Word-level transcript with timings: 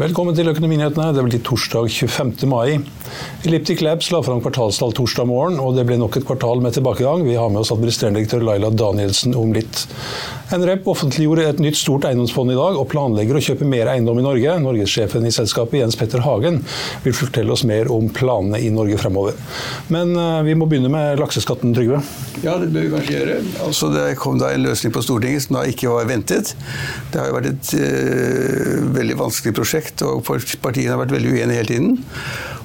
Velkommen 0.00 0.32
til 0.32 0.48
Økonominyhetene. 0.48 1.10
Det 1.12 1.22
blir 1.26 1.42
torsdag 1.44 1.90
25. 1.92 2.46
mai. 2.48 2.78
Elliptic 3.44 3.82
Labs 3.84 4.06
la 4.14 4.22
fram 4.24 4.40
kvartalstall 4.40 4.94
torsdag 4.96 5.28
morgen, 5.28 5.58
og 5.60 5.76
det 5.76 5.84
blir 5.88 6.00
nok 6.00 6.16
et 6.16 6.24
kvartal 6.24 6.62
med 6.64 6.72
tilbakegang. 6.72 7.26
Vi 7.26 7.36
har 7.36 7.50
med 7.52 7.60
oss 7.60 7.72
administrerende 7.74 8.22
direktør 8.22 8.46
Laila 8.46 8.70
Danielsen 8.72 9.36
om 9.36 9.52
litt. 9.52 9.84
NREP 10.50 10.88
offentliggjorde 10.90 11.44
et 11.46 11.60
nytt 11.62 11.78
stort 11.78 12.06
eiendomsfond 12.08 12.50
i 12.50 12.56
dag, 12.58 12.78
og 12.80 12.88
planlegger 12.90 13.38
å 13.38 13.42
kjøpe 13.44 13.68
mer 13.68 13.90
eiendom 13.92 14.18
i 14.18 14.24
Norge. 14.24 14.56
Norgessjefen 14.64 15.26
i 15.28 15.32
selskapet, 15.34 15.78
Jens 15.82 15.98
Petter 16.00 16.24
Hagen, 16.24 16.58
vil 17.04 17.14
fortelle 17.14 17.54
oss 17.54 17.62
mer 17.68 17.90
om 17.92 18.08
planene 18.14 18.58
i 18.58 18.70
Norge 18.74 18.98
fremover. 18.98 19.36
Men 19.94 20.16
uh, 20.18 20.40
vi 20.46 20.56
må 20.58 20.66
begynne 20.70 20.90
med 20.90 21.20
lakseskatten, 21.22 21.74
Trygve. 21.76 22.00
Ja, 22.42 22.56
det 22.58 22.70
bør 22.74 22.86
vi 22.86 22.92
kanskje 22.96 23.14
gjøre. 23.18 23.36
Altså, 23.66 23.92
det 23.94 24.06
kom 24.18 24.40
da 24.40 24.50
en 24.54 24.64
løsning 24.66 24.94
på 24.96 25.04
Stortinget 25.06 25.46
som 25.46 25.60
da 25.60 25.64
ikke 25.70 25.92
var 25.92 26.08
ventet. 26.10 26.54
Det 27.12 27.20
har 27.22 27.30
jo 27.30 27.36
vært 27.38 27.52
et 27.52 27.72
uh, 27.78 28.90
veldig 28.96 29.20
vanskelig 29.22 29.54
prosjekt, 29.60 29.89
og 30.06 30.24
partiene 30.62 30.94
har 30.94 31.00
vært 31.02 31.14
veldig 31.14 31.34
uenige 31.34 31.58
hele 31.58 31.70
tiden. 31.70 32.00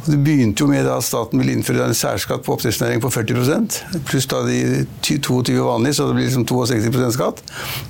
Det 0.05 0.19
begynte 0.21 0.61
jo 0.61 0.67
med 0.69 0.85
at 0.85 1.03
staten 1.03 1.39
ville 1.41 1.55
innføre 1.55 1.87
en 1.87 1.97
særskatt 1.97 2.43
på 2.45 2.53
oppdrettsnæringen 2.53 3.01
på 3.01 3.09
40 3.09 4.03
pluss 4.05 4.27
da 4.29 4.43
de 4.45 4.85
22 5.01 5.55
vanlige, 5.65 5.97
så 5.97 6.05
det 6.05 6.17
blir 6.17 6.27
liksom 6.27 6.45
62% 6.45 7.15
skatt. 7.15 7.41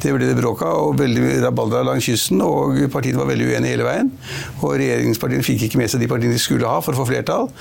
Det 0.03 0.13
ble 0.15 0.29
det 0.29 0.37
bråk 0.39 0.63
av, 0.63 0.77
og 0.85 0.99
veldig 1.01 1.41
rabalder 1.43 1.83
langs 1.83 2.07
kysten. 2.07 2.39
og 2.41 2.79
Partiene 2.93 3.19
var 3.19 3.27
veldig 3.33 3.49
uenige 3.49 3.73
hele 3.73 3.87
veien. 3.87 4.13
og 4.61 4.77
Regjeringspartiene 4.79 5.43
fikk 5.43 5.67
ikke 5.67 5.81
med 5.81 5.91
seg 5.91 6.05
de 6.05 6.09
partiene 6.11 6.37
de 6.37 6.39
skulle 6.39 6.71
ha 6.71 6.79
for 6.79 6.95
å 6.95 7.01
få 7.01 7.09
flertall. 7.11 7.51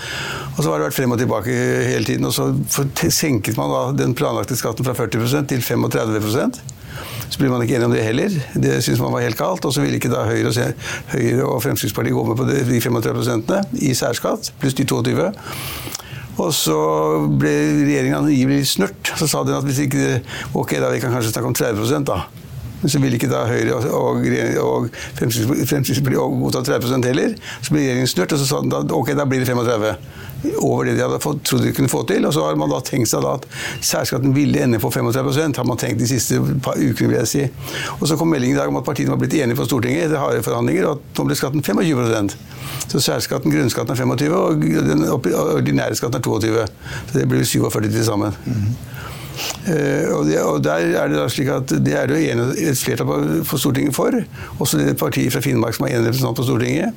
Og 0.55 0.63
så 0.63 0.71
har 0.71 0.79
det 0.79 0.89
vært 0.91 0.99
frem 1.01 1.17
og 1.17 1.19
tilbake 1.19 1.59
hele 1.91 2.07
tiden. 2.07 2.31
og 2.31 2.33
Så 2.33 2.87
senket 3.11 3.59
man 3.59 3.75
da 3.75 3.83
den 4.05 4.15
planlagte 4.15 4.57
skatten 4.57 4.87
fra 4.87 4.95
40% 4.95 5.51
til 5.51 5.67
35 5.67 6.55
så 7.29 7.41
blir 7.41 7.51
man 7.53 7.65
ikke 7.65 7.79
enig 7.79 7.89
om 7.89 7.95
det 7.95 8.05
heller. 8.05 8.37
Det 8.55 8.79
syns 8.85 9.03
man 9.03 9.15
var 9.15 9.25
helt 9.25 9.39
galt. 9.39 9.65
Og 9.65 9.75
så 9.75 9.83
ville 9.83 9.99
ikke 9.99 10.13
da 10.13 10.25
Høyre 10.29 10.53
og, 10.53 10.87
Høyre 11.15 11.49
og 11.49 11.63
Fremskrittspartiet 11.65 12.15
gå 12.15 12.25
med 12.29 12.39
på 12.39 12.47
de 12.49 12.81
35% 12.81 13.83
i 13.83 13.95
særskatt, 13.99 14.53
pluss 14.61 14.79
de 14.79 14.87
22. 14.89 15.29
Og 16.43 16.51
så 16.55 16.79
ble 17.39 17.53
regjeringen 17.85 18.21
angivelig 18.21 18.73
snurt. 18.75 19.13
Så 19.19 19.29
sa 19.31 19.45
den 19.47 19.59
at 19.59 19.67
hvis 19.67 19.85
ikke 19.87 20.23
Ok, 20.59 20.77
da 20.83 20.91
vi 20.93 21.03
kan 21.03 21.15
kanskje 21.15 21.35
snakke 21.35 21.51
om 21.51 21.59
30% 21.59 22.11
da. 22.11 22.25
Men 22.85 22.93
så 22.93 23.01
ville 23.01 23.17
ikke 23.17 23.31
da 23.33 23.47
Høyre 23.49 23.79
og, 23.97 24.27
og, 24.61 24.91
Fremskrittspartiet 25.17 26.19
godta 26.45 26.61
30% 26.69 27.09
heller. 27.09 27.33
Så 27.65 27.73
ble 27.73 27.81
regjeringen 27.81 28.11
snørt, 28.11 28.37
og 28.37 28.43
så 28.43 28.49
sa 28.51 28.61
den 28.61 28.73
da 28.75 28.85
ok, 28.93 29.15
da 29.17 29.25
blir 29.25 29.41
det 29.41 29.49
35 29.49 29.95
over 30.61 30.85
det 30.85 30.99
de 30.99 31.01
hadde 31.01 31.21
fått, 31.25 31.41
trodde 31.49 31.65
de 31.65 31.73
kunne 31.73 31.89
få 31.89 32.03
til. 32.09 32.27
Og 32.29 32.35
så 32.37 32.45
har 32.45 32.59
man 32.61 32.69
da 32.69 32.83
tenkt 32.85 33.09
seg 33.09 33.25
da 33.25 33.37
at 33.39 33.47
særskatten 33.81 34.35
ville 34.37 34.61
ende 34.61 34.81
på 34.83 34.91
35% 34.93 35.61
har 35.61 35.69
man 35.69 35.81
tenkt 35.81 36.03
de 36.03 36.09
siste 36.11 36.41
par 36.65 36.77
ukene, 36.77 37.09
vil 37.15 37.19
jeg 37.23 37.31
si. 37.31 37.47
Og 37.97 38.05
så 38.11 38.19
kom 38.21 38.29
meldingen 38.33 38.59
i 38.59 38.61
dag 38.61 38.69
om 38.69 38.81
at 38.81 38.87
partiene 38.87 39.15
var 39.15 39.23
blitt 39.23 39.39
enige 39.39 39.57
på 39.57 39.69
Stortinget 39.69 40.11
etter 40.11 40.21
harde 40.21 40.45
forhandlinger, 40.45 40.91
og 40.91 40.99
at 40.99 41.19
nå 41.21 41.29
ble 41.31 41.39
skatten 41.41 41.65
25 41.65 42.37
Så 42.93 43.01
særskatten, 43.01 43.53
grunnskatten 43.53 43.95
er 43.95 44.01
25 44.05 44.37
og 44.37 44.69
den 44.91 45.09
ordinære 45.09 45.97
skatten 45.97 46.21
er 46.21 46.25
22 46.29 46.67
Så 46.67 47.19
det 47.19 47.29
blir 47.29 47.45
47 47.45 47.89
til 47.89 48.05
sammen. 48.05 48.37
Mm. 48.45 48.69
Uh, 48.75 49.14
det, 49.67 50.41
og, 50.43 50.61
der 50.65 50.73
er 51.01 51.09
det 51.11 51.19
da 51.19 51.29
slik 51.33 51.51
at 51.53 51.73
det 51.85 51.97
er 51.99 52.11
det 52.11 52.21
et 52.69 52.79
flertall 52.79 53.43
på 53.49 53.59
Stortinget 53.61 53.97
for. 53.97 54.15
Også 54.59 54.79
det 54.79 54.97
partiet 55.01 55.33
fra 55.33 55.43
Finnmark 55.45 55.77
som 55.77 55.87
har 55.87 55.97
én 55.97 56.07
representant 56.07 56.37
på 56.39 56.47
Stortinget. 56.47 56.95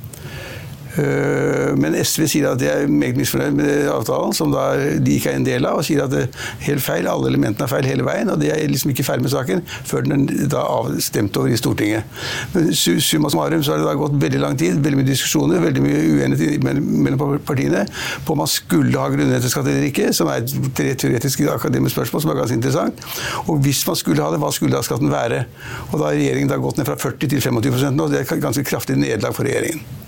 Eh, 0.98 1.74
men 1.78 1.96
SV 1.98 2.26
sier 2.32 2.50
at 2.52 2.62
de 2.62 2.70
er 2.72 2.88
meget 2.90 3.18
misfornøyd 3.20 3.58
med 3.58 3.90
avtalen, 3.92 4.34
som 4.36 4.54
de 4.54 5.16
ikke 5.16 5.34
er 5.34 5.40
en 5.40 5.48
del 5.48 5.68
av, 5.70 5.82
og 5.82 5.88
sier 5.88 6.04
at 6.06 6.14
det 6.14 6.26
er 6.26 6.48
helt 6.68 6.84
feil, 6.84 7.10
alle 7.10 7.32
elementene 7.32 7.68
er 7.68 7.72
feil 7.72 7.88
hele 7.90 8.06
veien. 8.08 8.32
Og 8.34 8.42
de 8.42 8.52
er 8.54 8.64
liksom 8.72 8.94
ikke 8.94 9.06
ferdig 9.08 9.28
med 9.28 9.34
saken 9.34 9.64
før 9.88 10.08
den 10.08 10.26
da 10.52 10.64
avstemt 10.64 11.38
over 11.38 11.54
i 11.54 11.60
Stortinget. 11.60 12.18
Men 12.54 12.72
summa 12.74 13.32
summarum 13.32 13.64
så 13.66 13.76
har 13.76 13.84
det 13.84 13.90
da 13.90 13.98
gått 14.00 14.18
veldig 14.22 14.42
lang 14.44 14.58
tid, 14.60 14.80
veldig 14.84 15.02
mye 15.02 15.10
diskusjoner, 15.10 15.62
veldig 15.64 15.84
mye 15.86 16.02
uenighet 16.18 16.66
mellom 16.66 17.38
partiene 17.46 17.86
på 18.26 18.34
om 18.34 18.42
man 18.44 18.50
skulle 18.52 18.98
ha 18.98 19.10
grunnrenteskatt 19.14 19.68
eller 19.68 19.88
ikke, 19.90 20.12
som 20.16 20.30
er 20.32 20.44
et 20.44 21.00
teoretisk 21.02 21.46
akademisk 21.52 21.98
spørsmål 21.98 22.24
som 22.24 22.34
er 22.34 22.42
ganske 22.42 22.58
interessant. 22.58 23.06
Og 23.48 23.62
hvis 23.66 23.84
man 23.88 24.00
skulle 24.00 24.24
ha 24.24 24.32
det, 24.34 24.42
hva 24.42 24.52
skulle 24.56 24.76
da 24.76 24.84
skatten 24.86 25.12
være? 25.14 25.46
Og 25.92 26.00
da 26.00 26.10
har 26.10 26.18
regjeringen 26.18 26.52
da 26.52 26.60
gått 26.62 26.80
ned 26.80 26.90
fra 26.90 26.98
40 27.00 27.34
til 27.34 27.42
25 27.44 27.88
nå, 27.94 28.08
og 28.08 28.14
det 28.14 28.24
er 28.24 28.28
et 28.28 28.44
ganske 28.44 28.66
kraftig 28.68 28.98
nederlag 29.00 29.36
for 29.36 29.48
regjeringen. 29.48 30.07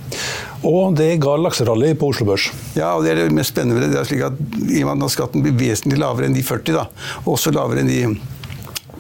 Og 0.68 0.96
det 0.98 1.14
ga 1.24 1.36
lakserally 1.40 1.94
på 2.00 2.10
Oslo 2.12 2.28
Børs. 2.28 2.50
Ja, 2.76 2.96
og 2.96 3.06
det 3.06 3.14
er 3.14 3.22
det 3.24 3.36
mest 3.36 3.54
spennende 3.54 3.86
det. 3.86 3.94
er 4.00 4.10
slik 4.10 4.26
at 4.28 5.12
skatten 5.14 5.46
blir 5.46 5.56
vesentlig 5.56 6.02
lavere 6.02 6.28
enn 6.28 6.36
de 6.36 6.44
40, 6.46 6.76
da, 6.76 6.88
også 7.30 7.54
lavere 7.56 7.84
enn 7.84 7.92
de 7.92 8.02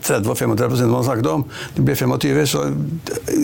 30 0.09 0.33
og 0.33 0.37
35 0.39 0.89
man 0.89 1.05
snakket 1.05 1.29
om, 1.31 1.45
det 1.75 1.85
ble 1.85 1.95
25, 1.95 2.41
så 2.49 2.65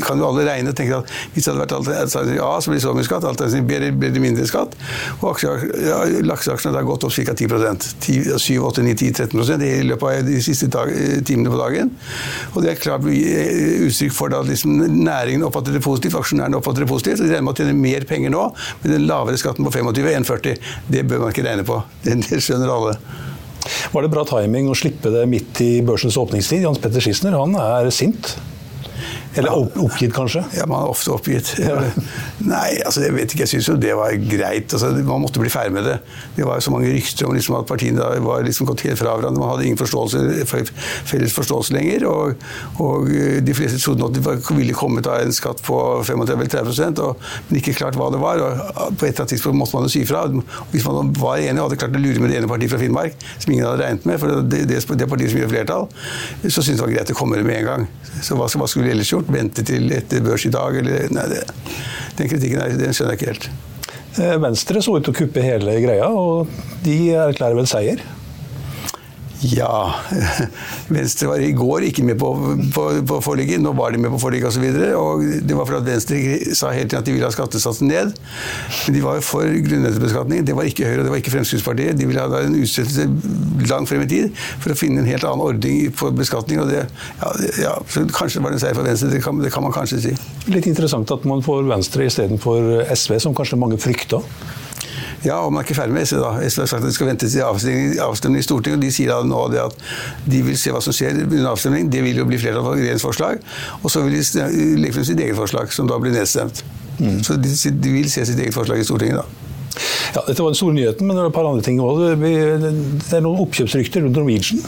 kan 0.06 0.22
jo 0.22 0.28
alle 0.30 0.46
regne 0.48 0.74
og 0.74 0.78
tenke 0.78 1.00
at 1.00 1.12
hvis 1.34 1.46
det 1.46 1.54
hadde 1.54 1.64
vært 1.64 1.76
alternativ 1.78 2.42
A, 2.44 2.52
så 2.62 2.72
blir 2.72 2.80
det 2.80 2.86
så 2.86 2.96
mye 2.98 3.08
skatt, 3.08 3.28
alternativ 3.30 3.68
B 3.70 3.80
blir 4.00 4.14
det 4.16 4.24
mindre 4.24 4.48
skatt. 4.50 4.76
Og 5.22 5.44
ja, 5.46 6.02
lakseaksjene 6.26 6.76
har 6.78 6.88
gått 6.88 7.08
opp 7.08 7.16
ca. 7.16 7.36
10% 7.36 7.90
7, 8.06 8.60
8, 8.62 8.86
9, 8.86 8.96
10, 8.96 9.12
13% 9.36 9.66
i 9.66 9.74
løpet 9.90 10.10
av 10.10 10.30
de 10.30 10.40
siste 10.44 10.70
dag, 10.74 10.92
timene 11.28 11.54
på 11.54 11.60
dagen. 11.60 11.92
Og 12.54 12.64
det 12.64 12.74
er 12.74 12.82
klart 12.82 13.06
uttrykk 13.06 14.16
for 14.16 14.36
at 14.36 14.50
liksom, 14.50 14.78
næringen 14.96 15.46
oppfatter 15.48 15.76
det 15.76 15.84
positivt, 15.86 16.18
aksjonærene 16.20 16.60
oppfatter 16.60 16.86
det 16.86 16.92
positivt. 16.92 17.20
så 17.20 17.28
De 17.28 17.34
regner 17.34 17.48
med 17.48 17.56
å 17.56 17.62
tjene 17.62 17.78
mer 17.78 18.08
penger 18.10 18.34
nå 18.34 18.48
med 18.84 18.92
den 18.92 19.08
lavere 19.10 19.40
skatten 19.42 19.68
på 19.68 19.74
25 19.76 20.12
enn 20.16 20.28
40. 20.28 20.60
Det 20.92 21.06
bør 21.08 21.26
man 21.26 21.36
ikke 21.36 21.48
regne 21.48 21.68
på. 21.68 21.82
Det 22.06 22.42
skjønner 22.44 22.72
alle. 22.72 23.00
Var 23.94 24.06
det 24.06 24.12
bra 24.14 24.26
timing 24.30 24.70
å 24.72 24.78
slippe 24.78 25.12
det 25.14 25.26
midt 25.30 25.62
i 25.66 25.72
børsens 25.86 26.18
åpningstid? 26.22 26.66
Jans 26.66 26.82
Petter 26.82 27.04
Schisner 27.04 27.38
han 27.38 27.56
er 27.60 27.90
sint? 27.94 28.36
Eller 29.36 29.56
oppgitt, 29.56 30.14
kanskje? 30.16 30.44
Ja, 30.56 30.68
man 30.70 30.86
er 30.86 30.94
ofte 30.96 31.16
oppgitt. 31.16 31.56
Ja. 31.66 31.80
Nei, 32.46 32.78
altså 32.86 33.02
jeg 33.02 33.16
vet 33.16 33.34
ikke. 33.34 33.42
Jeg 33.42 33.50
syns 33.56 33.68
jo 33.72 33.74
det 33.82 33.96
var 33.98 34.14
greit. 34.30 34.74
Altså, 34.76 34.92
man 35.08 35.24
måtte 35.24 35.42
bli 35.42 35.50
ferdig 35.50 35.74
med 35.74 35.88
det. 35.88 35.96
Det 36.36 36.46
var 36.46 36.60
jo 36.60 36.66
så 36.68 36.74
mange 36.76 36.92
rykter 36.94 37.26
om 37.26 37.34
liksom, 37.34 37.56
at 37.58 37.66
partiene 37.70 37.98
da 37.98 38.12
var 38.22 38.46
liksom 38.46 38.68
gått 38.70 38.84
helt 38.86 39.00
fra 39.00 39.16
hverandre. 39.18 39.42
Man 39.42 39.50
hadde 39.50 39.66
ingen 39.66 39.80
forståelse, 39.80 40.46
felles 41.10 41.34
forståelse 41.36 41.74
lenger. 41.74 42.06
Og, 42.12 42.46
og 42.86 43.10
de 43.48 43.56
fleste 43.58 43.82
trodde 43.82 44.12
at 44.12 44.20
det 44.20 44.56
ville 44.60 44.78
komme 44.78 45.02
av 45.02 45.24
en 45.24 45.34
skatt 45.36 45.64
på 45.66 45.80
35-30 46.06 46.94
men 47.50 47.60
ikke 47.60 47.76
klart 47.78 47.98
hva 48.00 48.10
det 48.14 48.22
var. 48.22 48.42
og 48.42 48.96
På 49.00 49.08
et 49.08 49.14
eller 49.14 49.24
annet 49.24 49.34
tidspunkt 49.34 49.60
måtte 49.60 49.78
man 49.78 49.88
jo 49.88 49.94
si 49.96 50.04
fra. 50.08 50.26
Hvis 50.72 50.86
man 50.88 51.12
var 51.18 51.42
enig 51.42 51.62
og 51.62 51.70
hadde 51.70 51.80
klart 51.82 51.98
å 51.98 52.02
lure 52.02 52.22
med 52.24 52.34
det 52.34 52.40
ene 52.40 52.52
partiet 52.52 52.74
fra 52.74 52.82
Finnmark, 52.82 53.18
som 53.38 53.54
ingen 53.54 53.68
hadde 53.68 53.84
regnet 53.84 54.08
med, 54.10 54.20
for 54.22 54.44
det, 54.54 54.64
det 54.70 55.10
partiet 55.12 55.34
som 55.34 55.42
gjør 55.42 55.54
flertall, 55.54 55.88
så 56.46 56.62
syntes 56.62 56.80
det 56.80 56.86
var 56.86 56.94
greit 56.96 57.14
å 57.14 57.18
komme 57.18 57.42
med 57.42 57.60
en 57.62 57.70
gang. 57.70 57.88
Så 58.24 58.38
hva, 58.40 58.48
hva 58.48 58.70
skulle 58.70 58.88
vi 58.88 58.96
ellers 58.96 59.12
gjort? 59.12 59.25
Vente 59.32 59.64
til 59.66 59.90
etter 59.96 60.24
børs 60.26 60.46
i 60.48 60.54
dag? 60.54 60.78
Eller, 60.82 61.08
nei, 61.16 61.26
det, 61.32 61.44
den 62.20 62.32
kritikken 62.32 62.62
der, 62.62 62.76
den 62.80 62.96
skjønner 62.96 63.16
jeg 63.16 63.22
ikke 63.22 63.32
helt. 63.34 63.50
Eh, 64.16 64.36
Venstre 64.40 64.84
så 64.84 64.96
ut 64.96 65.06
til 65.06 65.16
å 65.16 65.18
kuppe 65.18 65.44
hele 65.44 65.80
greia, 65.84 66.08
og 66.08 66.52
de 66.86 67.00
erklærer 67.20 67.58
vel 67.58 67.68
seier? 67.70 68.04
Ja 69.54 69.94
Venstre 70.96 71.30
var 71.30 71.42
i 71.44 71.52
går 71.56 71.86
ikke 71.90 72.06
med 72.08 72.18
på, 72.20 72.30
på, 72.74 72.86
på 73.08 73.20
forliket, 73.24 73.62
nå 73.62 73.74
var 73.78 73.94
de 73.94 74.00
med 74.02 74.14
på 74.16 74.20
forliket 74.22 74.50
osv. 74.50 74.66
Det 75.46 75.58
var 75.58 75.68
fordi 75.68 75.80
at 75.82 75.88
Venstre 75.88 76.20
sa 76.58 76.72
hele 76.74 76.88
tiden 76.88 77.02
at 77.02 77.08
de 77.08 77.16
ville 77.16 77.28
ha 77.28 77.34
skattesatsen 77.34 77.90
ned. 77.92 78.14
Men 78.86 78.98
de 78.98 79.04
var 79.04 79.22
for 79.26 79.46
grunnrentebeskatning. 79.68 80.46
Det 80.48 80.56
var 80.58 80.70
ikke 80.70 80.88
Høyre 80.88 81.04
og 81.04 81.08
det 81.08 81.14
var 81.14 81.22
ikke 81.22 81.34
Fremskrittspartiet. 81.36 81.98
De 82.00 82.10
ville 82.10 82.22
ha 82.22 82.42
en 82.46 82.58
utsettelse 82.60 83.08
langt 83.70 83.92
frem 83.92 84.06
i 84.06 84.10
tid 84.10 84.44
for 84.64 84.74
å 84.74 84.78
finne 84.80 85.04
en 85.04 85.10
helt 85.10 85.26
annen 85.28 85.46
ordning 85.46 85.94
på 85.96 86.12
beskatning. 86.16 86.62
og 86.64 86.72
det, 86.72 86.86
ja, 87.22 87.34
ja, 87.62 87.78
Kanskje 88.16 88.40
det 88.40 88.46
var 88.48 88.56
en 88.56 88.62
seier 88.62 88.78
for 88.78 88.88
Venstre, 88.88 89.12
det 89.14 89.24
kan, 89.26 89.42
det 89.42 89.54
kan 89.54 89.66
man 89.66 89.76
kanskje 89.76 90.02
si. 90.10 90.14
Litt 90.52 90.70
interessant 90.70 91.12
at 91.14 91.26
man 91.28 91.44
får 91.46 91.66
Venstre 91.70 92.08
istedenfor 92.10 92.86
SV, 92.94 93.18
som 93.24 93.36
kanskje 93.38 93.60
mange 93.62 93.82
frykta? 93.82 94.22
Ja, 95.26 95.40
og 95.42 95.54
man 95.54 95.64
er 95.64 95.66
ikke 95.66 95.78
ferdig 95.80 95.96
med 95.96 96.06
SV. 96.06 96.20
da. 96.22 96.50
SV 96.50 96.62
har 96.62 96.70
sagt 96.70 96.84
at 96.84 96.90
de 96.90 96.94
skal 96.94 97.10
vente 97.10 97.30
til 97.30 97.42
avstemning, 97.42 97.96
avstemning 98.04 98.44
i 98.44 98.46
Stortinget. 98.46 98.78
og 98.78 98.84
De 98.86 98.92
sier 98.94 99.10
da 99.10 99.22
nå 99.26 99.42
det 99.54 99.62
at 99.64 99.86
de 100.30 100.42
vil 100.46 100.58
se 100.60 100.74
hva 100.74 100.82
som 100.86 100.94
skjer 100.94 101.24
under 101.24 101.50
avstemning. 101.52 101.90
Det 101.92 102.04
vil 102.06 102.22
jo 102.22 102.28
bli 102.30 102.40
flertall 102.42 102.66
for 102.68 102.78
regjeringsforslag. 102.78 103.42
Og 103.82 103.92
så 103.92 104.06
vil 104.06 104.20
de 104.20 104.46
legge 104.82 104.94
frem 105.00 105.08
sitt 105.10 105.20
eget 105.26 105.40
forslag, 105.40 105.74
som 105.74 105.90
da 105.90 105.98
blir 106.02 106.14
nedstemt. 106.14 106.62
Mm. 107.00 107.24
Så 107.26 107.40
de, 107.42 107.56
de, 107.74 107.96
vil 107.98 108.12
se 108.12 108.26
sitt 108.28 108.40
eget 108.40 108.56
forslag 108.56 108.80
i 108.80 108.88
Stortinget 108.88 109.24
da. 109.24 109.45
Ja, 110.16 110.24
Dette 110.28 110.42
var 110.42 110.54
den 110.54 110.58
store 110.60 110.76
nyheten, 110.76 111.08
men 111.08 111.18
det 111.18 111.24
er 111.24 111.30
et 111.30 111.36
par 111.36 111.48
andre 111.50 111.64
ting 111.66 111.80
òg. 111.84 112.02
Det 112.22 113.18
er 113.18 113.24
noen 113.24 113.42
oppkjøpsrykter 113.44 114.06
rundt 114.06 114.20
Norwegian? 114.20 114.62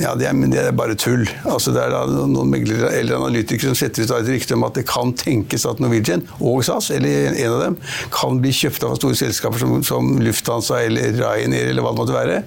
Ja, 0.00 0.14
det 0.18 0.28
er, 0.28 0.36
men 0.36 0.52
det 0.52 0.62
er 0.62 0.76
bare 0.76 0.96
tull. 0.98 1.24
Altså, 1.44 1.72
det 1.76 1.82
er 1.84 2.12
noen 2.12 2.50
meglere 2.52 2.90
eller 2.96 3.18
analytikere 3.18 3.72
som 3.72 3.78
setter 3.78 4.06
ut 4.06 4.14
et 4.16 4.30
rykte 4.30 4.56
om 4.56 4.66
at 4.68 4.78
det 4.78 4.86
kan 4.88 5.12
tenkes 5.16 5.66
at 5.68 5.80
Norwegian 5.82 6.24
og 6.38 6.64
SAS, 6.66 6.90
eller 6.96 7.32
en 7.32 7.56
av 7.56 7.62
dem, 7.64 7.78
kan 8.14 8.40
bli 8.42 8.52
kjøpt 8.56 8.86
av 8.86 8.96
store 9.00 9.18
selskaper 9.18 9.62
som, 9.62 9.76
som 9.86 10.14
Lufthansa 10.22 10.80
eller 10.86 11.16
Ryanair 11.16 11.72
eller 11.72 11.84
hva 11.84 11.92
det 11.94 12.00
måtte 12.02 12.16
være. 12.16 12.40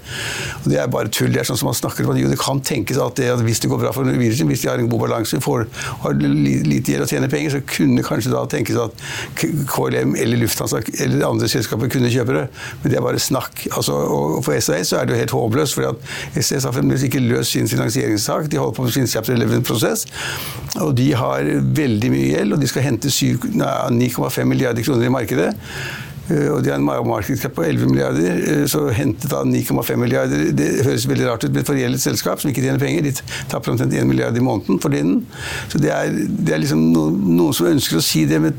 Og 0.64 0.70
det 0.74 0.82
er 0.82 0.92
bare 0.94 1.14
tull. 1.14 1.32
Det 1.34 1.44
er 1.44 1.50
sånn 1.50 1.60
som 1.62 1.70
man 1.70 1.78
snakker 1.78 2.08
om 2.08 2.14
at 2.16 2.22
jo, 2.22 2.30
det 2.32 2.40
kan 2.42 2.62
tenkes 2.66 3.02
at, 3.02 3.18
det, 3.20 3.30
at 3.34 3.44
hvis 3.46 3.62
det 3.64 3.72
går 3.72 3.84
bra 3.84 3.94
for 3.96 4.08
Norwegian, 4.08 4.50
hvis 4.50 4.66
de 4.66 4.72
har 4.72 4.82
en 4.82 4.90
god 4.92 5.06
balanse, 5.06 5.42
får, 5.44 5.68
har 6.06 6.18
lite 6.20 6.94
gjeld 6.94 7.06
og 7.06 7.12
tjener 7.12 7.32
penger, 7.32 7.58
så 7.58 7.64
kunne 7.76 8.06
kanskje 8.06 8.34
da 8.34 8.46
tenkes 8.50 8.80
at 8.80 9.06
KLM 9.70 10.16
eller 10.20 10.44
Lufthansa 10.44 10.82
eller 11.04 11.28
andre 11.28 11.50
selskaper 11.52 11.92
kunne 11.92 11.99
kjøpe 12.08 12.36
det 12.36 12.40
det. 12.40 12.48
Men 12.82 12.92
det 12.92 12.98
er 12.98 13.06
bare 13.06 13.20
snakk. 13.20 13.68
Altså, 13.76 13.94
og 13.94 14.44
for 14.46 14.60
SAS 14.60 14.92
så 14.92 15.00
er 15.00 15.08
det 15.08 15.16
jo 15.16 15.22
helt 15.24 15.36
håpløst, 15.36 15.78
for 15.78 16.42
SAS 16.42 16.68
har 16.68 16.76
fremdeles 16.76 17.04
ikke 17.08 17.24
løst 17.24 17.56
sin 17.58 17.68
finansieringssak. 17.68 18.52
De 18.52 18.58
holder 18.62 18.78
på 18.78 18.88
med 18.88 18.96
sin 18.96 19.08
chapter 19.08 19.36
11-prosess. 19.36 20.06
Og 20.80 20.98
de 20.98 21.14
har 21.14 21.50
veldig 21.82 22.12
mye 22.14 22.28
gjeld, 22.34 22.54
og 22.56 22.62
de 22.62 22.70
skal 22.72 22.88
hente 22.88 23.12
9,5 23.12 24.44
milliarder 24.44 24.86
kroner 24.86 25.10
i 25.10 25.16
markedet. 25.20 25.54
Eh, 26.30 26.48
og 26.54 26.64
de 26.64 26.72
har 26.72 26.80
en 26.80 26.86
markedskap 26.86 27.56
på 27.58 27.66
11 27.66 27.90
milliarder, 27.90 28.42
eh, 28.54 28.66
så 28.70 28.86
hentet 28.96 29.30
da 29.32 29.44
9,5 29.44 30.00
milliarder 30.00 30.52
Det 30.56 30.86
høres 30.86 31.08
veldig 31.10 31.28
rart 31.28 31.44
ut 31.44 31.52
med 31.52 31.62
et 31.64 31.72
forgjeldet 31.72 32.02
selskap 32.02 32.42
som 32.42 32.52
ikke 32.52 32.64
tjener 32.64 32.80
penger. 32.82 33.02
De 33.08 33.14
tapper 33.50 33.74
omtrent 33.74 33.94
1 33.94 34.08
milliard 34.08 34.38
i 34.38 34.44
måneden 34.44 34.80
for 34.80 34.94
tiden. 34.94 35.26
Så 35.70 35.82
det 35.82 35.92
er, 35.94 36.14
det 36.14 36.56
er 36.56 36.64
liksom 36.64 36.84
noen, 36.94 37.18
noen, 37.38 37.54
som 37.54 37.70
ønsker 37.70 38.00
å 38.00 38.04
si 38.06 38.26
det 38.30 38.42
med 38.42 38.54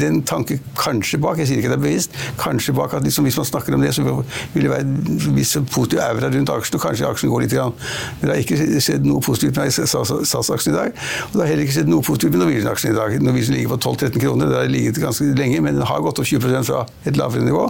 den 0.00 0.22
tanke 0.22 0.58
kanskje 0.76 1.20
bak, 1.22 1.38
jeg 1.40 1.50
sier 1.50 1.62
ikke 1.62 1.72
det 1.72 1.78
er 1.80 1.84
bevisst, 1.84 2.16
kanskje 2.40 2.74
bak 2.76 2.94
at 2.96 3.04
liksom, 3.06 3.24
hvis 3.28 3.38
man 3.40 3.48
snakker 3.48 3.74
om 3.74 3.84
det, 3.84 3.94
så 3.96 4.04
vil 4.04 4.66
det 4.66 4.72
være 4.72 4.86
en 4.86 5.68
positiv 5.72 6.02
aura 6.04 6.30
rundt 6.32 6.52
aksjen, 6.52 6.78
og 6.78 6.84
kanskje 6.84 7.08
aksjen 7.08 7.32
går 7.32 7.44
litt. 7.44 7.54
Grann. 7.56 7.72
Men 8.20 8.28
det 8.28 8.34
har 8.34 8.42
ikke 8.42 8.80
skjedd 8.82 9.06
noe 9.06 9.22
positivt 9.24 9.56
med 9.56 9.72
SAS-aksjen 9.72 10.74
i 10.74 10.76
dag. 10.76 10.96
Og 11.30 11.36
det 11.36 11.42
har 11.44 11.50
heller 11.52 11.64
ikke 11.64 11.76
skjedd 11.78 11.90
noe 11.90 12.04
positivt 12.04 12.34
med 12.34 12.42
Norwegian-aksjen 12.42 12.92
i 12.92 12.96
dag. 12.96 13.14
Norwegian 13.22 13.56
ligger 13.56 13.74
på 13.76 13.78
12-13 13.94 14.22
kroner, 14.24 14.50
det 14.50 14.58
har 14.58 14.70
ligget 14.70 15.00
ganske 15.00 15.28
lenge, 15.38 15.62
men 15.64 15.78
den 15.78 15.86
har 15.88 16.02
gått 16.04 16.20
opp 16.20 16.28
20% 16.28 16.68
fra 16.68 16.82
et 17.06 17.18
lavere 17.18 17.44
nivå. 17.44 17.64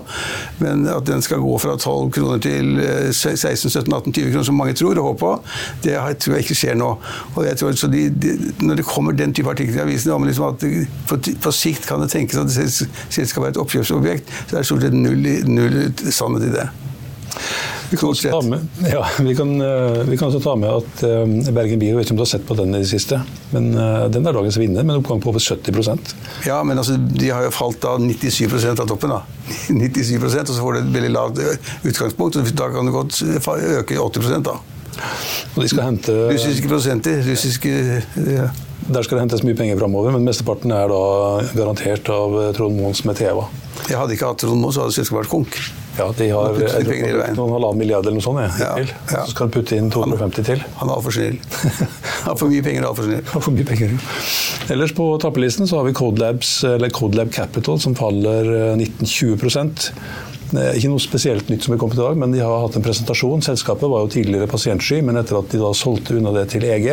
Men 0.62 0.86
at 0.90 1.06
den 1.08 1.22
skal 1.24 1.42
gå 1.44 1.58
fra 1.62 1.76
12 1.76 2.10
kroner 2.16 2.42
til 2.42 2.80
16-17-18-20 3.10 4.22
eh, 4.22 4.30
kroner, 4.32 4.46
som 4.48 4.58
mange 4.58 4.76
tror 4.78 4.98
og 5.00 5.10
håper 5.10 5.22
på, 5.24 5.32
det 5.84 5.96
tror 6.22 6.36
jeg 6.36 6.46
ikke 6.46 6.58
skjer 6.62 6.78
nå. 6.78 6.92
Og 7.34 7.42
jeg 7.46 7.60
tror, 7.60 7.76
de, 7.92 8.06
de, 8.10 8.36
Når 8.60 8.80
det 8.80 8.88
kommer 8.88 9.12
den 9.12 9.34
type 9.34 9.50
artikler 9.50 9.82
i 9.82 9.86
avisene 9.86 10.16
om 10.16 10.26
liksom 10.26 10.50
at 10.54 10.66
på, 11.42 11.52
sikt 11.52 11.86
kan 11.88 12.02
det 12.02 12.10
tenkes 12.12 12.38
at 12.38 12.50
det 12.50 13.28
skal 13.28 13.42
være 13.42 13.56
et 13.56 13.62
oppkjøpsobjekt, 13.62 14.34
så 14.46 14.56
er 14.56 14.60
det 14.60 14.66
stort 14.68 14.86
sett 14.86 14.96
null, 14.96 15.30
null 15.48 15.80
sannhet 16.10 16.50
i 16.50 16.56
det. 16.56 16.68
Vi 17.90 17.96
kan, 17.96 18.14
ta 18.14 18.40
med, 18.42 18.64
ja, 18.90 19.06
vi, 19.18 19.34
kan, 19.36 19.60
eh, 19.60 20.00
vi 20.08 20.16
kan, 20.18 20.28
også 20.28 20.40
ta 20.42 20.56
med 20.58 20.72
at 20.72 21.02
uh, 21.06 21.52
Bergen 21.54 21.78
Bio, 21.78 21.96
vet 21.96 22.08
ikke 22.08 22.16
om 22.16 22.18
du 22.18 22.24
har 22.24 22.30
sett 22.32 22.46
på 22.48 22.56
den 22.58 22.74
i 22.74 22.80
det 22.82 22.88
siste, 22.90 23.20
men 23.52 23.68
uh, 23.78 24.08
den 24.10 24.26
er 24.26 24.34
dagens 24.34 24.58
vinner 24.58 24.82
med 24.82 24.96
en 24.96 25.04
oppgang 25.04 25.22
på 25.22 25.30
over 25.30 25.42
70% 25.42 26.14
Ja, 26.48 26.58
men 26.66 26.80
altså, 26.82 26.96
de 26.98 27.30
har 27.30 27.46
jo 27.46 27.52
falt 27.54 27.78
da 27.84 27.94
97% 28.02 28.82
av 28.82 28.90
toppen. 28.90 29.14
da. 29.14 29.22
97 29.70 30.16
Og 30.18 30.34
så 30.34 30.58
får 30.58 30.74
du 30.74 30.80
et 30.80 30.92
veldig 30.98 31.12
lavt 31.14 31.42
utgangspunkt, 31.86 32.40
og 32.40 32.50
da 32.58 32.70
kan 32.74 32.90
du 32.90 32.94
godt 32.96 33.22
øke 33.22 34.00
80% 34.02 34.48
da. 34.50 34.58
Og 35.54 35.62
de 35.62 35.68
skal 35.68 35.90
hente 35.90 36.14
Russiske 36.32 36.68
prosenter. 36.68 37.22
russiske... 37.30 38.02
Ja. 38.26 38.50
Der 38.86 39.02
skal 39.02 39.18
det 39.18 39.24
hentes 39.24 39.42
mye 39.42 39.56
penger 39.58 39.78
framover, 39.80 40.12
men 40.14 40.26
mesteparten 40.26 40.70
er 40.70 40.86
da 40.90 41.00
garantert 41.56 42.06
av 42.12 42.36
Trond 42.54 42.78
Moens 42.78 43.02
med 43.08 43.18
TV. 43.18 43.40
Jeg 43.88 43.98
hadde 43.98 44.14
ikke 44.14 44.30
hatt 44.30 44.44
Trond 44.44 44.62
Moen, 44.62 44.74
så 44.74 44.84
hadde 44.84 44.94
selskapet 44.94 45.24
vært 45.24 45.32
konk. 45.32 45.58
Ja, 45.96 46.06
de 46.12 46.28
har 46.28 46.56
noen 47.36 47.54
halvannen 47.54 47.80
milliard 47.80 48.04
eller 48.04 48.18
noe 48.18 48.24
sånt. 48.24 48.42
Ja, 48.60 48.74
ja, 48.76 48.84
ja. 48.84 49.22
Så 49.24 49.32
skal 49.32 49.48
de 49.48 49.56
putte 49.56 49.78
inn 49.78 49.88
250 49.92 50.44
til. 50.44 50.64
Han 50.82 50.90
er 50.90 50.98
altfor 50.98 51.16
snill. 51.16 51.38
Han 51.56 52.30
har 52.30 52.38
for 52.40 52.52
mye 52.52 52.64
penger 52.66 52.84
og 52.84 52.92
altfor 52.92 53.08
snill. 53.08 53.24
for 53.32 53.56
mye 53.56 53.68
penger. 53.68 53.96
Ellers 54.74 54.94
på 54.96 55.08
tappelisten 55.22 55.68
så 55.70 55.80
har 55.80 55.88
vi 55.88 55.96
Codelabs, 55.96 56.58
eller 56.68 56.92
Codelab 56.92 57.32
Capital 57.32 57.80
som 57.80 57.96
faller 57.96 58.52
19-20 58.76 59.46
eh, 60.56 60.72
ikke 60.76 60.92
noe 60.92 61.02
spesielt 61.02 61.48
nytt 61.50 61.64
som 61.66 61.74
er 61.74 61.80
kommet 61.80 61.96
i 61.98 62.02
dag, 62.04 62.18
men 62.20 62.34
de 62.34 62.44
har 62.44 62.66
hatt 62.66 62.76
en 62.76 62.84
presentasjon. 62.84 63.44
Selskapet 63.46 63.88
var 63.88 64.04
jo 64.04 64.12
tidligere 64.18 64.50
pasientsky, 64.50 65.00
men 65.06 65.16
etter 65.20 65.40
at 65.40 65.48
de 65.54 65.62
da 65.62 65.72
solgte 65.76 66.18
unna 66.18 66.34
det 66.36 66.48
til 66.52 66.66
EG, 66.68 66.90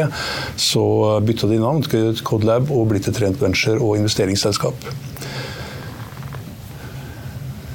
så 0.56 0.86
bytta 1.26 1.52
de 1.52 1.60
navn 1.62 1.84
til 1.90 2.14
Codelab 2.24 2.72
og 2.72 2.88
blitt 2.94 3.12
et 3.12 3.20
rent 3.26 3.42
venture- 3.44 3.82
og 3.82 3.98
investeringsselskap. 4.00 4.94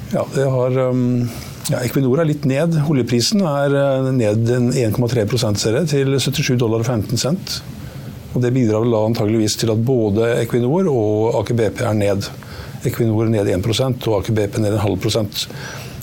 Ja, 0.09 0.25
det 0.33 0.45
har 0.49 0.77
um, 0.89 1.29
ja, 1.69 1.83
Equinor 1.85 2.21
er 2.21 2.25
litt 2.25 2.45
ned. 2.49 2.79
Oljeprisen 2.89 3.43
er 3.45 3.75
uh, 3.77 4.07
ned 4.09 4.49
1,3 4.49 5.53
ser 5.53 5.77
jeg, 5.77 5.89
til 5.91 6.15
77 6.17 6.57
dollar 6.57 6.81
og 6.81 6.89
15 6.89 7.21
cent. 7.21 7.59
Og 8.33 8.41
Det 8.41 8.53
bidrar 8.53 8.81
vel 8.81 8.95
antageligvis 8.97 9.57
til 9.61 9.73
at 9.73 9.83
både 9.85 10.31
Equinor 10.39 10.89
og 10.89 11.37
Aker 11.43 11.57
BP 11.59 11.83
er 11.85 11.97
ned. 11.97 12.25
Equinor 12.89 13.29
ned 13.29 13.53
1% 13.53 14.09
og 14.09 14.17
Aker 14.21 14.37
BP 14.37 14.57
ned 14.63 14.73
en 14.73 14.81
halv 14.81 14.97
prosent. 15.03 15.45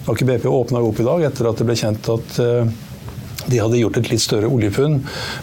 Aker 0.07 0.29
BP 0.29 0.47
åpna 0.51 0.83
opp 0.87 1.03
i 1.03 1.07
dag 1.07 1.27
etter 1.27 1.51
at 1.51 1.59
det 1.59 1.67
ble 1.67 1.79
kjent 1.79 2.11
at 2.15 2.39
uh, 2.43 2.75
de 3.47 3.61
hadde 3.63 3.79
gjort 3.81 4.01
et 4.01 4.11
litt 4.11 4.23
større 4.23 4.51
oljefunn 4.51 4.99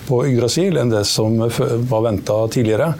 på 0.08 0.20
Yggdrasil 0.28 0.80
enn 0.80 0.92
det 0.92 1.04
som 1.08 1.38
var 1.40 2.06
venta 2.06 2.38
tidligere. 2.52 2.92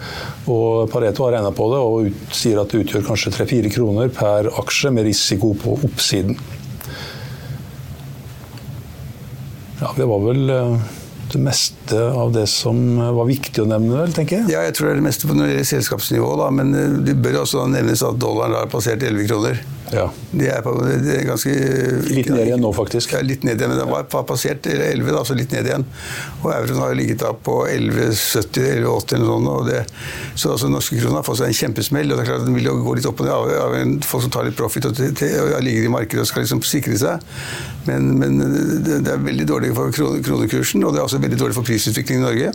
Og 0.50 0.90
Pareto 0.92 1.26
har 1.26 1.36
regna 1.38 1.52
på 1.54 1.68
det 1.72 1.80
og 1.84 2.34
sier 2.34 2.60
at 2.62 2.72
det 2.72 2.84
utgjør 2.84 3.06
kanskje 3.10 3.34
3-4 3.38 3.72
kroner 3.74 4.12
per 4.14 4.50
aksje 4.62 4.92
med 4.94 5.08
risiko 5.08 5.52
på 5.60 5.78
oppsiden. 5.88 6.38
Ja, 9.80 9.90
det 9.96 10.06
var 10.08 10.22
vel 10.24 10.50
eh, 10.54 10.92
det 11.34 11.42
meste 11.44 12.00
av 12.14 12.32
det 12.34 12.46
som 12.50 12.80
var 12.98 13.28
viktig 13.28 13.64
å 13.64 13.68
nevne, 13.68 13.98
vel, 14.02 14.16
tenker 14.16 14.40
jeg? 14.40 14.54
Ja, 14.54 14.64
jeg 14.66 14.76
tror 14.78 14.88
det 14.88 14.96
er 14.96 15.00
det 15.02 15.08
meste 15.08 15.30
på 15.30 15.38
selskapsnivå, 15.74 16.34
da, 16.40 16.50
men 16.54 16.74
eh, 16.78 16.98
det 17.08 17.18
bør 17.24 17.42
også 17.44 17.66
nevnes 17.70 18.04
at 18.06 18.20
dollaren 18.22 18.58
har 18.58 18.70
passert 18.72 19.02
11 19.02 19.28
kroner. 19.30 19.64
Ja. 19.92 20.06
Det 20.32 20.46
er, 20.48 20.64
det 21.04 21.12
er 21.12 21.26
ganske 21.28 21.50
Litt 22.08 22.30
ned 22.32 22.48
igjen 22.48 22.62
nå, 22.62 22.70
faktisk. 22.74 23.12
Ja, 23.14 23.20
litt 23.24 23.44
ned 23.46 23.60
igjen, 23.60 23.70
men 23.74 23.80
den 23.82 23.90
var 23.90 24.06
passert 24.26 24.66
11, 24.66 25.10
da, 25.12 25.22
så 25.26 25.36
litt 25.36 25.52
ned 25.54 25.68
igjen. 25.68 25.84
Og 26.40 26.48
euroen 26.54 26.80
har 26.82 26.96
ligget 26.98 27.20
da 27.22 27.34
på 27.36 27.60
11,70, 27.68 28.64
11,80 28.80 29.16
eller 29.18 29.28
noe 29.28 29.36
sånt. 29.36 29.52
Og 29.54 29.68
det, 29.68 29.82
så 30.34 30.54
altså, 30.54 30.70
norske 30.72 30.98
kroner 30.98 31.20
har 31.20 31.26
fått 31.26 31.42
seg 31.42 31.52
en 31.52 31.58
kjempesmell. 31.60 32.10
og 32.10 32.18
det 32.18 32.24
er 32.24 32.30
klart 32.32 32.42
at 32.42 32.48
Den 32.48 32.58
vil 32.58 32.70
jo 32.70 32.78
gå 32.86 32.96
litt 32.98 33.08
opp 33.10 33.22
og 33.22 33.28
ned 33.28 33.36
av, 33.36 33.52
av 33.66 33.76
en, 33.78 33.94
folk 34.04 34.26
som 34.26 34.34
tar 34.34 34.48
litt 34.48 34.58
profit 34.58 34.88
og, 34.88 34.96
til, 34.98 35.14
til, 35.18 35.36
og 35.44 35.62
ligger 35.64 35.86
i 35.86 35.94
markedet 35.94 36.24
og 36.24 36.30
skal 36.32 36.46
liksom 36.46 36.64
sikre 36.66 36.98
seg. 37.04 37.30
Men, 37.84 38.14
men 38.18 38.40
det, 38.40 39.02
det, 39.04 39.12
er 39.12 39.20
veldig 39.22 39.46
dårlig 39.48 39.74
for 39.76 39.92
kronekursen, 39.94 40.84
og 40.84 40.94
det 40.94 41.02
er 41.02 41.06
også 41.06 41.20
veldig 41.24 41.40
dårlig 41.40 41.56
for 41.56 41.66
prisutviklingen 41.66 42.22
i 42.22 42.28
Norge. 42.28 42.52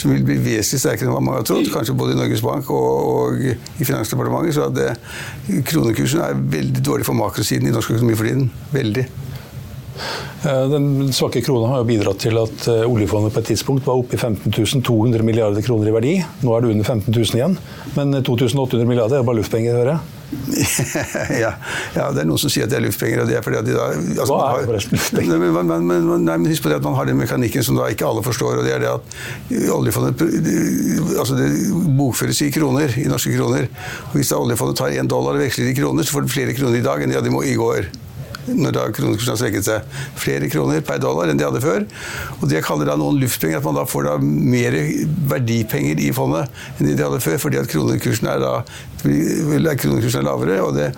Som 0.00 0.14
vil 0.14 0.24
bli 0.26 0.38
vesentlig 0.40 0.82
sterkere 0.82 1.10
enn 1.10 1.16
hva 1.16 1.22
mange 1.24 1.42
har 1.42 1.48
trodd, 1.48 1.70
kanskje 1.72 1.96
både 1.98 2.16
i 2.16 2.20
Norges 2.20 2.44
Bank 2.44 2.72
og, 2.74 2.88
og 3.12 3.46
i 3.46 3.84
Finansdepartementet. 3.84 4.56
Så 4.56 4.68
det, 4.74 4.90
kronekursen 5.70 6.24
er 6.26 6.42
veldig 6.56 6.84
dårlig 6.84 7.08
for 7.08 7.18
makrosiden 7.18 7.70
i 7.70 7.74
norsk 7.74 7.96
økonomi 7.96 8.18
for 8.18 8.28
tiden. 8.28 8.50
Veldig. 8.74 9.06
Den 10.46 11.12
svake 11.16 11.40
krona 11.42 11.70
har 11.72 11.86
bidratt 11.88 12.20
til 12.22 12.36
at 12.38 12.66
eh, 12.70 12.84
oljefondet 12.84 13.32
på 13.34 13.40
et 13.40 13.48
tidspunkt 13.50 13.86
var 13.88 13.98
oppe 13.98 14.14
i 14.14 14.20
15 14.20 14.82
200 14.84 15.24
milliarder 15.24 15.64
kroner 15.64 15.88
i 15.90 15.94
verdi. 15.94 16.12
Nå 16.44 16.52
er 16.52 16.62
det 16.62 16.74
under 16.74 16.86
15 16.86 17.08
000 17.08 17.40
igjen. 17.40 17.56
Men 17.96 18.12
2800 18.20 18.84
milliarder 18.86 19.20
er 19.20 19.26
bare 19.26 19.40
luftpenger, 19.40 19.78
hører 19.80 19.96
jeg. 19.96 20.15
ja, 21.44 21.52
ja, 21.94 22.06
det 22.10 22.22
er 22.22 22.26
noen 22.26 22.40
som 22.40 22.50
sier 22.50 22.66
at 22.66 22.72
det 22.72 22.80
er 22.80 22.84
luftpenger. 22.86 23.22
og 23.22 23.28
det 23.30 23.36
er 23.38 23.44
fordi 23.46 23.60
at 23.60 23.68
de 23.68 23.74
da... 23.76 23.88
Altså, 23.94 24.26
Hva 24.32 24.48
er 24.60 24.70
forresten 24.70 24.96
luftpenger? 24.98 25.42
Men, 25.42 25.68
men, 25.70 25.84
men, 25.86 26.24
nei, 26.26 26.38
men 26.40 26.50
husk 26.50 26.64
på 26.64 26.72
det 26.72 26.80
at 26.80 26.86
man 26.86 26.96
har 26.98 27.08
den 27.08 27.20
mekanikken 27.20 27.66
som 27.66 27.78
da 27.78 27.86
ikke 27.92 28.08
alle 28.08 28.24
forstår. 28.26 28.58
og 28.60 28.66
det 28.66 28.74
er 28.74 28.82
det 28.82 28.90
at 28.90 29.70
oljefondet 29.76 30.24
altså 31.16 31.38
det 31.38 31.50
bokføres 31.98 32.42
i 32.42 32.50
kroner, 32.54 32.96
i 32.98 33.06
norske 33.10 33.36
kroner. 33.36 33.70
og 34.10 34.18
Hvis 34.18 34.34
da 34.34 34.40
oljefondet 34.42 34.80
tar 34.82 34.96
én 34.96 35.10
dollar 35.10 35.38
og 35.38 35.44
veksler 35.44 35.70
i 35.70 35.76
kroner, 35.78 36.06
så 36.06 36.18
får 36.18 36.26
de 36.26 36.34
flere 36.34 36.58
kroner 36.58 36.80
i 36.80 36.86
dag 36.86 37.04
enn 37.04 37.14
de 37.14 37.20
hadde 37.20 37.46
i 37.46 37.54
går 37.60 37.88
når 38.54 38.74
da 38.76 38.84
kronekursen 38.94 39.32
har 39.32 39.38
svekket 39.40 39.66
seg. 39.66 39.94
Flere 40.20 40.50
kroner 40.52 40.82
per 40.86 41.00
dollar 41.02 41.30
enn 41.30 41.40
de 41.40 41.46
hadde 41.46 41.62
før. 41.64 41.86
Og 42.40 42.48
Det 42.50 42.62
kaller 42.64 42.90
da 42.90 42.96
noen 42.98 43.18
luftpenger, 43.22 43.58
at 43.58 43.66
man 43.66 43.78
da 43.78 43.86
får 43.88 44.06
da 44.06 44.16
mer 44.22 44.76
verdipenger 45.32 46.02
i 46.02 46.12
fondet 46.14 46.50
enn 46.78 46.92
de 46.92 47.02
hadde 47.02 47.22
før, 47.24 47.38
fordi 47.42 47.60
at 47.60 47.70
kronekursen 47.70 48.30
er, 48.30 48.42
da, 48.42 48.52
kronekursen 49.06 50.22
er 50.22 50.28
lavere. 50.28 50.60
og 50.62 50.76
det 50.76 50.92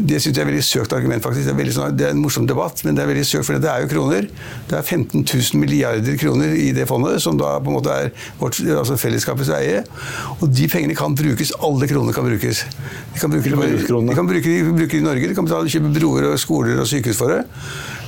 det 0.00 0.20
syns 0.22 0.36
jeg 0.38 0.42
er 0.44 0.48
veldig 0.48 0.62
søkt 0.64 0.92
argument, 0.96 1.22
faktisk. 1.24 1.50
Det 1.50 1.64
er, 1.64 1.72
sånn, 1.74 1.96
det 1.98 2.06
er, 2.06 2.14
en 2.14 2.20
morsom 2.22 2.46
debatt, 2.48 2.80
men 2.86 2.96
det 2.96 3.02
er 3.04 3.10
veldig 3.10 3.24
søkt, 3.26 3.46
for 3.48 3.60
det 3.60 3.70
er 3.70 3.84
jo 3.84 3.90
kroner. 3.90 4.28
Det 4.70 4.78
er 4.78 4.84
15 4.86 5.24
000 5.24 5.60
milliarder 5.60 6.16
kroner 6.20 6.54
i 6.56 6.70
det 6.76 6.86
fondet, 6.88 7.20
som 7.24 7.38
da 7.40 7.56
på 7.60 7.72
en 7.72 7.76
måte 7.76 7.96
er 8.06 8.12
vårt, 8.40 8.60
altså 8.64 8.96
fellesskapets 9.00 9.52
eie. 9.58 9.82
Og 10.38 10.46
de 10.48 10.68
pengene 10.72 10.96
kan 10.98 11.16
brukes. 11.16 11.52
Alle 11.66 11.88
kroner 11.90 12.16
kan 12.16 12.28
brukes. 12.28 12.64
De 13.14 13.20
kan 13.20 13.32
bruke, 13.34 13.50
de 13.50 14.16
kan 14.16 14.30
bruke, 14.30 14.46
de, 14.46 14.76
bruke 14.80 15.00
i 15.00 15.04
Norge. 15.04 15.28
De 15.28 15.36
kan 15.36 15.48
betale, 15.48 15.72
kjøpe 15.72 15.92
broer 15.98 16.30
og 16.30 16.38
skoler 16.40 16.80
og 16.80 16.88
sykehus 16.88 17.20
for 17.20 17.34
det. 17.34 17.42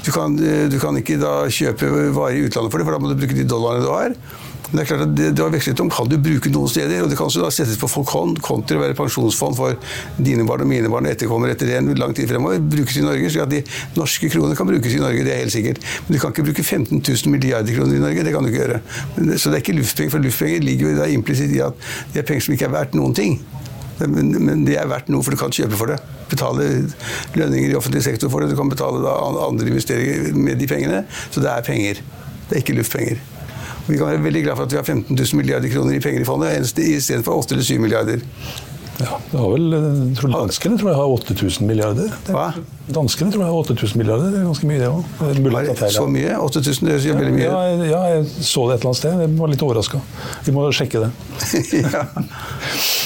Du 0.07 0.11
kan, 0.15 0.35
du 0.37 0.79
kan 0.83 0.97
ikke 0.99 1.19
da 1.21 1.43
kjøpe 1.53 1.91
varer 2.17 2.41
i 2.41 2.47
utlandet 2.49 2.73
for 2.73 2.81
det, 2.81 2.89
for 2.89 2.97
da 2.97 3.03
må 3.03 3.13
du 3.13 3.21
bruke 3.21 3.37
de 3.37 3.47
dollarene 3.49 3.85
du 3.85 3.93
har. 3.93 4.17
Men 4.73 4.81
det 4.81 4.85
er 4.87 4.89
klart 4.89 5.03
at 5.05 5.11
det, 5.17 5.27
det 5.37 5.45
har 5.45 5.53
vekslet 5.53 5.81
om 5.85 5.91
kan 5.93 6.09
du 6.09 6.15
bruke 6.23 6.51
noen 6.53 6.71
steder, 6.73 7.03
og 7.05 7.11
det 7.13 7.19
kan 7.19 7.29
også 7.29 7.43
da 7.43 7.51
settes 7.53 7.77
på 7.77 7.91
fond 7.93 8.39
kontra 8.41 8.79
å 8.79 8.83
være 8.83 8.97
pensjonsfond 8.97 9.59
for 9.59 9.77
dine 10.17 10.47
barn 10.49 10.65
og 10.65 10.71
mine 10.71 10.89
barn 10.93 11.05
og 11.05 11.13
etterkommere 11.13 11.53
etter 11.53 11.75
en 11.77 11.91
lang 12.01 12.17
tid 12.17 12.31
fremover. 12.31 12.63
Brukes 12.73 12.97
i 12.97 13.05
Norge, 13.05 13.29
slik 13.35 13.45
at 13.45 13.53
de 13.53 13.61
norske 13.99 14.31
kronene 14.33 14.57
kan 14.57 14.71
brukes 14.71 14.97
i 14.97 15.03
Norge, 15.03 15.27
det 15.27 15.35
er 15.35 15.43
helt 15.45 15.53
sikkert. 15.53 15.83
Men 16.07 16.17
du 16.17 16.21
kan 16.23 16.33
ikke 16.33 16.47
bruke 16.49 16.65
15 16.65 17.03
000 17.03 17.35
milliarder 17.35 17.77
kroner 17.77 17.99
i 17.99 18.05
Norge, 18.07 18.25
det 18.25 18.33
kan 18.33 18.47
du 18.47 18.53
ikke 18.53 18.63
gjøre. 18.63 18.81
Men, 19.19 19.35
så 19.37 19.53
det 19.53 19.61
er 19.61 19.67
ikke 19.67 19.77
luftpenger, 19.77 20.15
for 20.15 20.25
luftpenger 20.25 20.65
ligger 20.65 20.89
jo 20.89 21.11
implisitt 21.19 21.53
i 21.53 21.61
at 21.67 21.85
det 22.15 22.23
er 22.23 22.31
penger 22.33 22.49
som 22.49 22.57
ikke 22.57 22.71
er 22.71 22.77
verdt 22.79 22.97
noen 22.97 23.19
ting. 23.19 23.37
Men, 24.01 24.33
men, 24.41 24.65
det 24.67 24.79
er 24.81 24.89
verdt 24.91 25.13
noe, 25.13 25.23
for 25.25 25.35
du 25.35 25.41
kan 25.41 25.53
kjøpe 25.53 25.79
for 25.79 25.93
det. 25.93 26.01
Betale 26.33 26.71
lønninger 27.37 27.75
i 27.75 27.77
offentlig 27.79 28.03
sektor 28.09 28.33
for 28.33 28.43
det. 28.43 28.51
Du 28.53 28.59
kan 28.59 28.73
betale 28.73 29.13
andre 29.45 29.69
investeringer 29.69 30.33
med 30.33 30.59
de 30.59 30.71
pengene. 30.71 31.05
Så 31.31 31.45
det 31.45 31.53
er 31.53 31.69
penger. 31.69 32.03
Det 32.49 32.57
er 32.57 32.65
ikke 32.65 32.81
luftpenger. 32.81 33.21
Vi 33.93 33.99
kan 34.01 34.09
være 34.09 34.25
veldig 34.25 34.43
glad 34.47 34.57
for 34.57 34.65
at 34.65 34.73
vi 34.73 34.79
har 34.81 34.87
15 34.89 35.17
000 35.19 35.39
milliarder 35.41 35.73
kroner 35.73 35.97
i 35.99 36.01
penger 36.01 36.25
i 36.25 36.29
fondet, 36.29 36.79
istedenfor 36.81 37.43
8 37.43 37.57
eller 37.59 37.67
7 37.69 37.81
milliarder. 37.83 38.23
Ja, 39.03 39.19
det 39.33 39.41
har 39.41 39.51
vel, 39.53 39.75
tror 40.17 40.33
Danskene 40.33 40.79
tror 40.81 40.93
jeg 40.93 41.01
har 41.01 41.13
8000 41.19 41.69
milliarder. 41.69 42.15
Hva? 42.31 42.47
Danskene 42.91 43.31
tror 43.31 43.45
jeg 43.45 43.53
har 43.53 43.59
8000 43.77 44.01
milliarder. 44.01 44.33
Det 44.33 44.39
er 44.41 44.49
ganske 44.49 44.67
mye, 44.67 44.81
det 44.83 44.89
òg. 44.91 45.03
Så 45.95 46.07
mye? 46.11 46.33
8000 46.43 46.89
det 46.89 46.97
gjør 47.07 47.21
veldig 47.21 47.35
mye. 47.37 47.47
Ja, 47.47 47.61
ja, 47.87 48.01
jeg 48.17 48.27
så 48.33 48.67
det 48.67 48.75
et 48.79 48.83
eller 48.83 48.91
annet 48.91 49.03
sted. 49.03 49.13
Jeg 49.23 49.31
var 49.39 49.49
litt 49.53 49.67
overraska. 49.69 49.99
Vi 50.49 50.55
må 50.57 50.67
sjekke 50.75 50.99
det. 51.07 51.13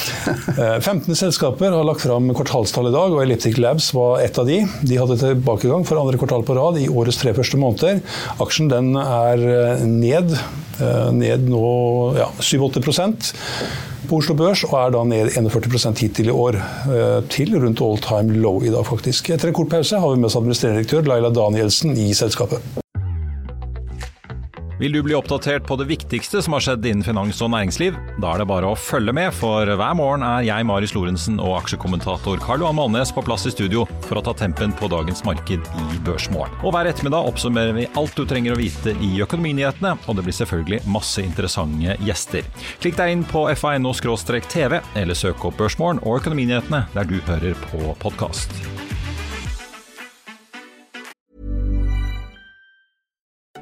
15 0.80 1.04
eh, 1.11 1.14
selskaper 1.14 1.71
har 1.71 1.85
lagt 1.85 2.02
fram 2.02 2.30
kvartalstall 2.35 2.90
i 2.90 2.95
dag, 2.95 3.14
og 3.14 3.23
Elliptic 3.23 3.59
Labs 3.62 3.92
var 3.95 4.21
ett 4.25 4.38
av 4.38 4.49
de. 4.49 4.62
De 4.83 4.99
hadde 4.99 5.18
tilbakegang 5.21 5.87
for 5.87 6.00
andre 6.00 6.18
kvartal 6.21 6.47
på 6.47 6.56
rad 6.59 6.80
i 6.80 6.88
årets 6.88 7.21
tre 7.23 7.35
første 7.37 7.61
måneder. 7.61 8.00
Aksjen 8.42 8.71
den 8.73 8.95
er 9.00 9.45
eh, 9.50 9.85
ned, 9.87 10.35
eh, 10.80 11.11
ned 11.14 11.50
nå 11.50 11.66
ja, 12.18 12.30
7-8 12.40 12.83
på 14.06 14.21
Oslo 14.21 14.37
Børs, 14.38 14.62
og 14.68 14.75
er 14.78 14.92
da 14.95 15.00
ned 15.02 15.33
41% 15.35 16.02
hittil 16.04 16.28
i 16.30 16.35
år. 16.35 16.61
Til 17.33 17.56
rundt 17.59 17.80
all 17.83 17.99
time 17.99 18.37
low 18.38 18.61
i 18.62 18.71
dag, 18.71 18.87
faktisk. 18.87 19.33
Etter 19.35 19.50
en 19.50 19.56
kort 19.56 19.65
pause 19.70 20.00
har 20.02 20.11
vi 20.14 20.20
med 20.20 20.30
oss 20.30 20.38
administrerende 20.38 20.82
direktør 20.82 21.08
Laila 21.11 21.30
Danielsen 21.35 21.96
i 21.96 22.11
selskapet. 22.14 22.82
Vil 24.78 24.92
du 24.92 24.99
bli 25.02 25.14
oppdatert 25.16 25.64
på 25.64 25.76
det 25.80 25.87
viktigste 25.88 26.42
som 26.44 26.52
har 26.52 26.61
skjedd 26.61 26.85
innen 26.85 27.04
finans 27.04 27.38
og 27.40 27.49
næringsliv? 27.49 27.94
Da 28.20 28.35
er 28.35 28.42
det 28.42 28.49
bare 28.50 28.68
å 28.68 28.76
følge 28.76 29.14
med, 29.16 29.32
for 29.32 29.64
hver 29.64 29.94
morgen 29.96 30.25
er 30.26 30.44
jeg, 30.44 30.66
Marius 30.68 30.92
Lorentzen 30.92 31.38
og 31.40 31.54
aksjekommentator 31.62 32.42
Karl 32.44 32.61
Johan 32.61 32.76
Malnes 32.76 33.12
på 33.16 33.25
plass 33.25 33.46
i 33.49 33.54
studio 33.54 33.87
for 34.04 34.20
å 34.20 34.25
ta 34.26 34.35
tempen 34.37 34.75
på 34.76 34.90
dagens 34.92 35.25
marked 35.25 35.64
i 35.64 36.00
Børsmorgen. 36.04 36.52
Og 36.61 36.76
hver 36.76 36.90
ettermiddag 36.90 37.25
oppsummerer 37.30 37.73
vi 37.78 37.88
alt 37.96 38.20
du 38.20 38.26
trenger 38.28 38.52
å 38.52 38.61
vite 38.61 38.92
i 39.00 39.14
økonominyhetene, 39.25 39.94
og 40.04 40.18
det 40.18 40.26
blir 40.26 40.37
selvfølgelig 40.42 40.82
masse 40.92 41.25
interessante 41.25 41.96
gjester. 42.04 42.44
Klikk 42.85 43.00
deg 43.00 43.14
inn 43.14 43.25
på 43.32 43.46
fa.no-tv, 43.56 44.82
eller 44.92 45.16
søk 45.16 45.49
opp 45.49 45.56
Børsmorgen 45.62 46.04
og 46.04 46.20
Økonominyhetene 46.20 46.85
der 46.92 47.08
du 47.08 47.16
hører 47.30 47.56
på 47.70 47.96
podkast. 48.04 48.52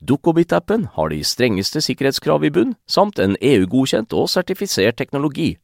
Dukkobit-appen 0.00 0.88
har 0.96 1.12
de 1.12 1.20
strengeste 1.24 1.82
sikkerhetskrav 1.84 2.44
i 2.44 2.52
bunn, 2.54 2.74
samt 2.86 3.20
en 3.22 3.36
EU-godkjent 3.40 4.16
og 4.16 4.30
sertifisert 4.32 4.98
teknologi. 5.00 5.56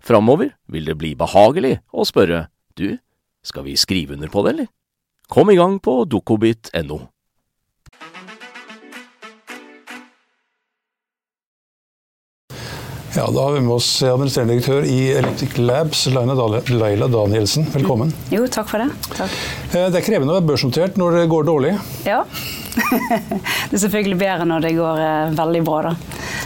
Framover 0.00 0.54
vil 0.72 0.88
det 0.88 0.96
bli 1.00 1.14
behagelig 1.18 1.78
å 1.92 2.06
spørre 2.08 2.46
du, 2.76 2.98
skal 3.46 3.66
vi 3.68 3.76
skrive 3.78 4.16
under 4.16 4.32
på 4.32 4.44
det, 4.44 4.54
eller? 4.56 4.72
Kom 5.28 5.50
i 5.50 5.58
gang 5.58 5.80
på 5.82 6.04
dukkobit.no. 6.06 7.06
Ja, 13.16 13.30
Da 13.32 13.42
har 13.42 13.52
vi 13.52 13.60
med 13.64 13.72
oss 13.72 14.02
administrerende 14.04 14.52
direktør 14.52 14.84
i 14.84 14.98
Electric 15.16 15.56
Labs, 15.56 16.02
Laila 16.68 17.06
Danielsen. 17.08 17.64
Velkommen. 17.72 18.12
Jo, 18.28 18.44
takk 18.52 18.68
for 18.68 18.84
det. 18.84 18.90
Takk. 19.16 19.32
Eh, 19.72 19.86
det 19.88 20.02
er 20.02 20.04
krevende 20.04 20.34
å 20.34 20.36
være 20.36 20.48
børsnotert 20.50 20.98
når 21.00 21.22
det 21.22 21.22
går 21.32 21.48
dårlig. 21.48 21.72
Ja 22.04 22.18
det 22.76 23.76
er 23.76 23.82
selvfølgelig 23.82 24.18
bedre 24.20 24.48
når 24.48 24.66
det 24.66 24.74
går 24.76 25.02
eh, 25.02 25.36
veldig 25.38 25.62
bra, 25.66 25.82
da. 25.90 25.94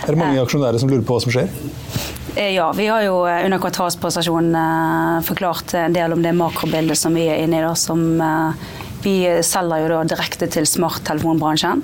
Er 0.04 0.14
det 0.14 0.20
mange 0.20 0.42
aksjonærer 0.42 0.82
som 0.82 0.92
lurer 0.92 1.06
på 1.06 1.16
hva 1.16 1.24
som 1.24 1.34
skjer? 1.34 1.50
Eh, 2.36 2.52
ja, 2.54 2.68
vi 2.76 2.86
har 2.90 3.04
jo 3.06 3.24
under 3.26 3.62
kvartalspresentasjonen 3.62 5.24
forklart 5.26 5.74
en 5.80 5.96
del 5.96 6.14
om 6.14 6.22
det 6.24 6.36
makrobildet 6.38 6.98
som 6.98 7.16
vi 7.18 7.26
er 7.28 7.42
inne 7.44 7.58
i, 7.60 7.64
da, 7.66 7.74
som 7.78 8.06
vi 9.02 9.42
selger 9.44 9.84
jo 9.84 9.88
da 9.94 10.00
direkte 10.04 10.46
til 10.52 10.66
smarttelefonbransjen 10.68 11.80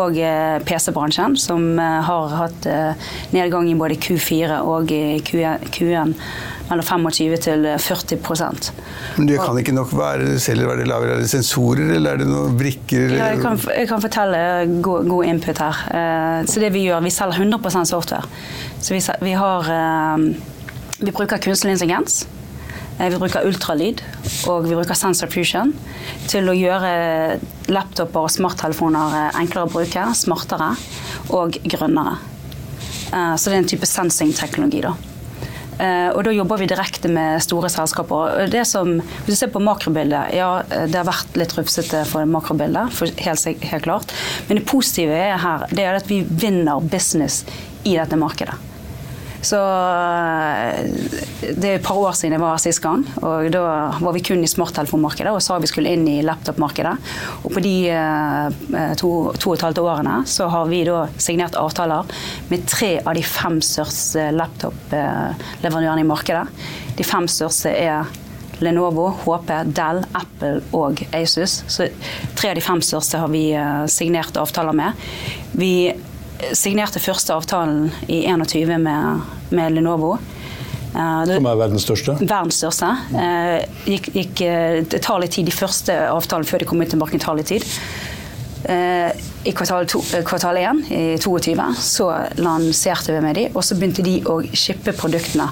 og 0.00 0.16
eh, 0.16 0.56
PC-bransjen, 0.64 1.36
som 1.40 1.74
eh, 1.76 2.00
har 2.06 2.36
hatt 2.38 2.68
eh, 2.70 3.10
nedgang 3.34 3.68
i 3.68 3.76
både 3.76 3.98
Q4 4.00 4.62
og 4.64 4.92
Q1 5.28 6.14
mellom 6.68 6.86
25 6.86 7.36
til 7.44 7.66
40 7.78 8.18
Men 9.16 9.28
det 9.28 9.38
kan 9.40 9.58
ikke 9.60 9.74
nok 9.76 9.92
være 9.92 10.38
selv 10.42 10.66
være 10.68 10.82
det 10.82 10.88
lavere? 10.88 11.16
Er 11.16 11.24
det 11.24 11.30
sensorer, 11.30 11.94
eller 11.96 12.14
er 12.14 12.22
det 12.22 12.28
noen 12.28 12.56
brikker? 12.58 13.16
Ja, 13.18 13.32
jeg, 13.34 13.42
kan, 13.42 13.60
jeg 13.76 13.88
kan 13.88 14.00
fortelle 14.00 14.38
god, 14.82 15.08
god, 15.08 15.24
input 15.24 15.58
her. 15.58 16.44
Så 16.46 16.60
det 16.60 16.72
Vi 16.72 16.86
gjør, 16.86 17.04
vi 17.04 17.10
selger 17.10 17.44
100% 17.44 17.84
software. 17.84 18.24
Så 18.80 18.94
vi, 18.94 19.02
vi, 19.24 19.36
har, 19.36 19.68
vi 21.00 21.12
bruker 21.12 21.38
kunstig 21.38 21.70
intelligens 21.70 22.24
Eh, 22.98 23.10
vi 23.10 23.18
bruker 23.18 23.46
ultralyd 23.48 24.02
og 24.50 24.68
vi 24.68 24.76
bruker 24.76 24.94
sensor 24.98 25.30
fusion 25.32 25.72
til 26.30 26.46
å 26.50 26.54
gjøre 26.54 26.92
laptoper 27.74 28.28
og 28.28 28.30
smarttelefoner 28.30 29.16
eh, 29.18 29.40
enklere 29.40 29.66
å 29.66 29.72
bruke, 29.72 30.06
smartere 30.14 30.70
og 31.34 31.58
grønnere. 31.64 32.20
Eh, 33.10 33.34
så 33.34 33.50
det 33.50 33.56
er 33.56 33.64
en 33.64 33.72
type 33.74 33.90
sensing-teknologi. 33.90 34.84
da. 34.86 34.94
Og 35.78 36.20
da 36.26 36.32
jobber 36.34 36.60
vi 36.60 36.68
direkte 36.70 37.10
med 37.12 37.42
store 37.42 37.70
selskaper. 37.72 38.44
Det 38.52 38.62
som, 38.68 38.92
hvis 39.24 39.34
du 39.34 39.38
ser 39.38 39.52
på 39.54 39.62
makrobildet, 39.64 40.34
ja 40.36 40.50
det 40.70 40.96
har 40.96 41.08
vært 41.08 41.38
litt 41.40 41.54
rufsete 41.56 42.04
for 42.08 42.28
makrobildet, 42.30 42.94
for 42.94 43.24
helt, 43.26 43.64
helt 43.64 43.86
klart. 43.86 44.14
Men 44.48 44.60
det 44.60 44.68
positive 44.70 45.18
er 45.18 45.40
her 45.42 45.66
det 45.74 45.88
er 45.88 45.98
at 45.98 46.10
vi 46.10 46.22
vinner 46.28 46.84
business 46.92 47.42
i 47.84 47.96
dette 47.98 48.18
markedet. 48.20 48.73
Så 49.44 49.58
eh, 49.60 50.78
Det 51.54 51.68
er 51.68 51.76
et 51.78 51.84
par 51.84 51.98
år 52.00 52.16
siden 52.16 52.36
jeg 52.36 52.42
var 52.42 52.62
sist 52.62 52.82
gang. 52.84 53.04
og 53.22 53.50
Da 53.52 53.64
var 54.00 54.16
vi 54.16 54.24
kun 54.24 54.44
i 54.44 54.50
smarttelefonmarkedet 54.50 55.34
og 55.34 55.42
sa 55.44 55.58
vi 55.62 55.70
skulle 55.70 55.92
inn 55.94 56.06
i 56.08 56.22
laptopmarkedet. 56.24 56.94
Og 57.44 57.54
på 57.54 57.62
de 57.64 57.74
eh, 57.92 58.96
to, 59.00 59.12
to 59.38 59.52
og 59.52 59.58
et 59.58 59.66
halvt 59.68 59.82
årene 59.84 60.16
så 60.30 60.48
har 60.52 60.68
vi 60.70 60.82
da 60.88 61.04
signert 61.20 61.58
avtaler 61.60 62.08
med 62.50 62.66
tre 62.70 62.96
av 63.04 63.14
de 63.16 63.24
fem 63.26 63.60
største 63.64 64.30
laptopleverandørene 64.34 66.04
i 66.04 66.08
markedet. 66.08 66.44
De 66.98 67.06
fem 67.06 67.28
største 67.30 67.72
er 67.74 68.04
Lenovo, 68.62 69.08
HP, 69.24 69.50
Dell, 69.74 70.04
Apple 70.14 70.62
og 70.76 71.02
Asus. 71.12 71.62
Så 71.68 71.88
tre 72.38 72.52
av 72.52 72.58
de 72.58 72.64
fem 72.64 72.82
største 72.84 73.20
har 73.20 73.30
vi 73.32 73.48
eh, 73.58 73.84
signert 73.90 74.38
avtaler 74.40 74.76
med. 74.76 75.06
Vi 75.58 75.74
signerte 76.56 77.02
første 77.02 77.34
avtalen 77.34 77.90
i 78.10 78.24
21 78.26 78.78
med, 78.82 79.20
med 79.54 79.76
Lenovo. 79.76 80.16
Uh, 80.94 81.24
Som 81.26 81.48
er 81.50 81.58
verdens 81.58 81.84
største? 81.88 82.14
Verdens 82.22 82.60
største. 82.60 82.90
Uh, 83.10 83.58
gikk, 83.90 84.12
gikk, 84.14 84.42
eh, 84.46 84.80
det 84.86 85.02
tar 85.02 85.18
litt 85.22 85.34
tid. 85.34 85.48
De 85.48 85.54
første 85.54 85.94
avtalene 86.06 86.46
før 86.46 86.62
de 86.62 86.68
kom 86.70 86.82
ut 86.82 86.92
til 86.92 87.00
markedet 87.00 87.24
tar 87.26 87.38
litt 87.38 87.50
tid. 87.50 87.66
I 88.64 89.52
kvartal, 89.52 89.84
to, 89.92 89.98
kvartal 90.24 90.56
1 90.56 90.78
i 90.88 91.00
22 91.20 91.66
så 91.84 92.06
lanserte 92.40 93.12
vi 93.12 93.18
med 93.20 93.36
de, 93.36 93.42
og 93.52 93.60
så 93.60 93.76
begynte 93.76 94.00
de 94.06 94.14
å 94.24 94.38
shippe 94.56 94.94
produktene 94.96 95.50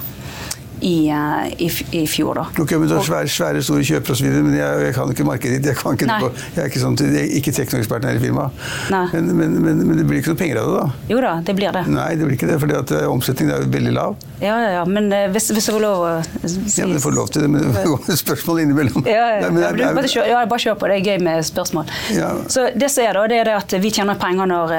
i, 0.83 1.13
i, 1.57 1.69
i 1.91 2.03
fjor. 2.07 2.35
Da. 2.35 2.45
Ok, 2.59 2.71
men 2.75 2.89
du 2.89 2.95
har 2.97 3.05
svære, 3.07 3.29
svære 3.31 3.61
store 3.63 3.85
kjøpere 3.87 4.15
osv., 4.17 4.27
men 4.33 4.55
jeg, 4.57 4.81
jeg, 4.87 4.95
kan 4.97 5.13
ikke 5.13 5.25
markedet 5.27 5.59
ditt. 5.61 5.69
Jeg, 5.71 5.79
kan 5.79 5.95
ikke, 5.95 6.31
jeg 6.57 6.63
er 6.63 6.71
ikke, 6.71 6.81
sånn, 6.81 6.97
jeg 6.99 7.21
er 7.21 7.35
ikke 7.39 7.53
teknoekspert 7.55 8.07
her 8.07 8.19
i 8.19 8.21
firmaet. 8.23 8.65
Men, 8.91 9.31
men, 9.37 9.55
men, 9.63 9.83
men, 9.87 10.01
det 10.01 10.05
blir 10.09 10.19
ikke 10.19 10.33
noe 10.33 10.41
penger 10.41 10.59
av 10.59 10.67
det, 10.67 10.81
da? 10.81 11.07
Jo 11.13 11.21
da, 11.23 11.33
det 11.47 11.55
blir 11.59 11.75
det. 11.77 11.85
Nei, 11.93 12.09
det 12.19 12.27
blir 12.27 12.35
ikke 12.35 12.49
det, 12.51 12.57
for 12.59 12.73
uh, 12.75 13.05
omsetningen 13.13 13.55
er 13.55 13.63
jo 13.63 13.71
veldig 13.77 13.93
lav. 13.95 14.17
Ja, 14.43 14.57
ja, 14.59 14.73
ja, 14.79 14.83
men 14.89 15.07
uh, 15.13 15.21
hvis, 15.31 15.47
hvis 15.55 15.69
jeg 15.69 15.77
får 15.77 15.85
lov 15.85 16.03
å 16.03 16.11
si 16.51 16.81
Ja, 16.81 16.89
men 16.89 16.97
du 16.99 17.03
får 17.05 17.15
lov 17.15 17.31
til 17.31 17.45
det, 17.45 17.51
men 17.53 17.69
det 17.77 17.85
går 17.87 18.19
spørsmål 18.25 18.63
innimellom. 18.65 19.07
Ja, 19.07 19.29
ja, 19.39 19.53
Nei, 19.53 19.63
er, 19.69 19.95
bare, 19.95 20.11
kjør, 20.11 20.27
ja, 20.33 20.43
bare 20.51 20.65
kjør 20.65 20.77
på, 20.81 20.91
det 20.91 20.99
er 20.99 21.13
gøy 21.13 21.23
med 21.23 21.47
spørsmål. 21.47 21.95
Ja. 22.17 22.33
Så 22.51 22.67
det 22.75 22.91
som 22.91 23.07
er 23.07 23.15
da, 23.15 23.23
det 23.31 23.39
er 23.39 23.51
det 23.53 23.55
at 23.61 23.77
vi 23.83 23.93
tjener 23.93 24.19
penger 24.19 24.51
når 24.51 24.75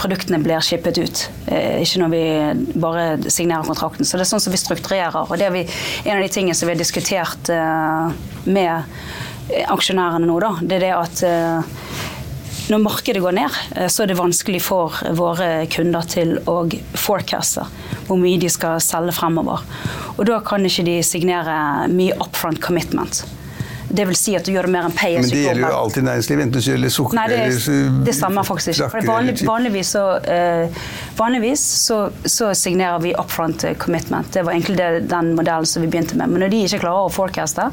produktene 0.00 0.40
blir 0.40 0.64
shippet 0.64 1.02
ut, 1.02 1.24
ikke 1.50 2.00
når 2.00 2.12
vi 2.14 2.24
bare 2.80 3.04
signerer 3.28 3.66
kontrakten. 3.68 4.08
Så 4.08 4.16
det 4.16 4.24
er 4.24 4.30
sånn 4.32 4.42
som 4.42 4.54
vi 4.54 4.60
strukturerer. 4.60 5.33
Og 5.34 5.40
det 5.40 5.48
er 5.48 5.54
vi, 5.54 5.64
en 6.04 6.16
av 6.16 6.22
de 6.22 6.30
tingene 6.30 6.54
som 6.54 6.68
vi 6.68 6.76
har 6.76 6.80
diskutert 6.80 7.50
uh, 7.50 8.12
med 8.46 9.64
aksjonærene 9.68 10.28
nå, 10.30 10.38
da, 10.40 10.52
det 10.62 10.78
er 10.78 10.84
det 10.86 10.92
at 10.94 11.22
uh, 11.26 11.80
når 12.70 12.80
markedet 12.80 13.20
går 13.24 13.34
ned, 13.36 13.58
uh, 13.74 13.88
så 13.90 14.04
er 14.04 14.12
det 14.12 14.18
vanskelig 14.20 14.62
for 14.62 14.94
våre 15.18 15.66
kunder 15.74 16.06
til 16.06 16.36
å 16.46 16.60
forecaste 16.94 17.66
hvor 18.06 18.20
mye 18.20 18.38
de 18.38 18.50
skal 18.52 18.78
selge 18.84 19.16
fremover. 19.16 19.64
Og 20.14 20.26
da 20.30 20.38
kan 20.46 20.62
ikke 20.62 20.86
de 20.86 21.00
signere 21.02 21.88
mye 21.90 22.14
upfront 22.22 22.62
commitment. 22.62 23.24
Det 23.88 24.04
vil 24.08 24.16
si 24.16 24.34
at 24.36 24.46
du 24.46 24.52
gjør 24.54 24.68
mer 24.72 24.88
enn 24.88 24.94
pay 24.96 25.18
as 25.18 25.28
you 25.28 25.28
go. 25.28 25.28
Men 25.28 25.34
det 25.34 25.42
gjelder 25.44 25.74
jo 25.74 25.80
alltid 25.80 26.06
næringsliv, 26.08 26.40
enten 26.44 26.62
du 26.62 26.68
gjelder 26.70 26.92
sukker 26.94 27.18
Nei, 27.18 27.26
det, 27.30 27.40
eller 27.44 27.98
Det 28.06 28.14
stemmer 28.16 28.46
faktisk 28.48 28.72
ikke. 28.72 29.02
Vanlig, 29.08 29.34
vanligvis, 29.46 29.92
så, 29.94 30.04
uh, 30.24 30.86
vanligvis 31.18 31.66
så, 31.84 31.98
så, 32.24 32.50
signerer 32.54 33.02
vi 33.04 33.14
upfront 33.18 33.64
eh, 33.64 33.76
commitment. 33.78 34.32
Det 34.32 34.42
var 34.42 34.56
egentlig 34.56 34.78
det, 34.78 34.88
den 35.10 35.34
modellen 35.36 35.68
som 35.68 35.84
vi 35.84 35.90
begynte 35.92 36.16
med. 36.16 36.32
Men 36.32 36.46
når 36.46 36.54
de 36.54 36.64
ikke 36.64 36.82
klarer 36.86 37.10
å 37.10 37.12
forecaste, 37.12 37.68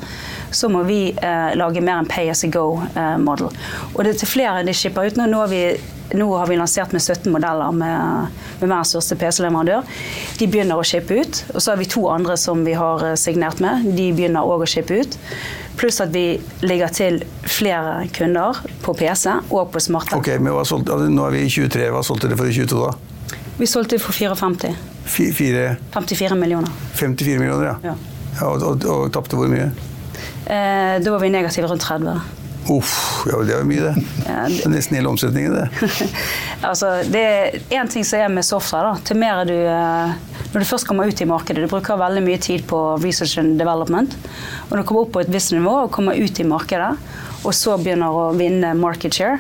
så 0.51 0.69
må 0.69 0.83
vi 0.89 1.01
uh, 1.15 1.53
lage 1.57 1.81
mer 1.81 2.01
enn 2.01 2.11
pay 2.11 2.29
as 2.33 2.43
you 2.45 2.51
go-model. 2.51 3.49
og 3.93 4.03
det 4.03 4.15
er 4.15 4.21
til 4.21 4.33
flere 4.35 4.67
de 4.67 4.75
skipper 4.75 5.07
ut. 5.07 5.19
Nå, 5.19 5.29
nå 5.31 5.43
har 5.45 5.51
vi 5.51 5.65
nå 6.11 6.25
har 6.35 6.47
vi 6.47 6.57
lansert 6.59 6.91
med 6.91 7.01
17 7.01 7.31
modeller 7.31 7.71
med, 7.71 8.27
med 8.59 8.67
verdens 8.67 8.91
største 8.91 9.15
PC-leverandør. 9.15 9.87
De 10.39 10.47
begynner 10.51 10.79
å 10.79 10.83
shippe 10.83 11.21
ut. 11.21 11.41
Og 11.53 11.61
så 11.63 11.71
har 11.71 11.79
vi 11.79 11.87
to 11.87 12.03
andre 12.11 12.35
som 12.35 12.65
vi 12.67 12.75
har 12.75 13.13
signert 13.19 13.63
med. 13.63 13.85
De 13.95 14.09
begynner 14.17 14.43
òg 14.43 14.65
å 14.65 14.69
shippe 14.69 15.01
ut. 15.01 15.15
Pluss 15.81 15.97
at 16.03 16.11
vi 16.13 16.35
legger 16.61 16.91
til 16.93 17.15
flere 17.49 18.03
kunder 18.13 18.59
på 18.83 18.93
PC 18.93 19.31
og 19.49 19.71
på 19.73 19.81
smartphone. 19.81 20.21
Ok, 20.21 20.35
men 20.37 20.53
hva 20.53 20.61
solgte, 20.67 20.93
altså, 20.93 21.09
nå 21.09 21.23
er 21.25 21.33
vi 21.33 21.45
i 21.47 21.49
23, 21.49 21.87
hva 21.95 22.03
solgte 22.05 22.29
dere 22.29 22.37
for 22.37 22.51
i 22.51 22.53
22 22.53 22.83
da? 22.83 23.39
Vi 23.57 23.69
solgte 23.69 23.97
for 24.01 24.13
54. 24.13 24.75
Fire? 25.09 25.63
54 25.95 26.37
millioner. 26.37 26.69
54 26.99 27.41
millioner, 27.41 27.71
ja. 27.71 27.73
ja. 27.89 27.95
ja 28.37 28.51
og 28.51 28.67
og, 28.67 28.85
og 28.93 29.09
tapte 29.15 29.39
hvor 29.39 29.49
mye? 29.49 29.71
Eh, 30.45 31.01
da 31.01 31.15
var 31.15 31.25
vi 31.25 31.33
negative 31.33 31.71
rundt 31.73 31.81
30. 31.89 32.13
Uff, 32.69 33.23
ja, 33.25 33.39
det 33.41 33.55
er 33.57 33.63
mye, 33.65 33.89
det. 33.89 34.03
Ja, 34.27 34.43
det... 34.45 34.69
nesten 34.69 34.99
hele 34.99 35.09
omsetningen, 35.09 35.55
det. 35.57 35.89
altså, 36.69 36.91
det 37.09 37.21
er 37.21 37.57
én 37.73 37.89
ting 37.89 38.05
som 38.05 38.21
er 38.21 38.29
med 38.33 38.45
software. 38.45 38.91
da. 38.91 39.05
Til 39.07 39.17
mer 39.21 39.41
du 39.49 39.55
eh, 39.55 40.13
Når 40.51 40.61
du 40.61 40.67
først 40.67 40.87
kommer 40.87 41.09
ut 41.09 41.21
i 41.21 41.27
markedet, 41.29 41.63
du 41.63 41.71
bruker 41.71 41.97
veldig 41.97 42.23
mye 42.25 42.37
tid 42.41 42.65
på 42.69 42.79
research 43.01 43.39
and 43.41 43.57
development. 43.59 44.13
Og 44.67 44.75
når 44.75 44.83
du 44.83 44.87
kommer 44.87 45.07
opp 45.07 45.13
på 45.15 45.23
et 45.23 45.33
visst 45.33 45.55
nivå 45.55 45.73
og 45.85 45.93
kommer 45.95 46.19
ut 46.19 46.39
i 46.39 46.47
markedet, 46.47 46.93
og 47.41 47.53
så 47.57 47.77
begynner 47.81 48.13
å 48.13 48.29
vinne 48.37 48.75
market 48.77 49.17
share, 49.17 49.39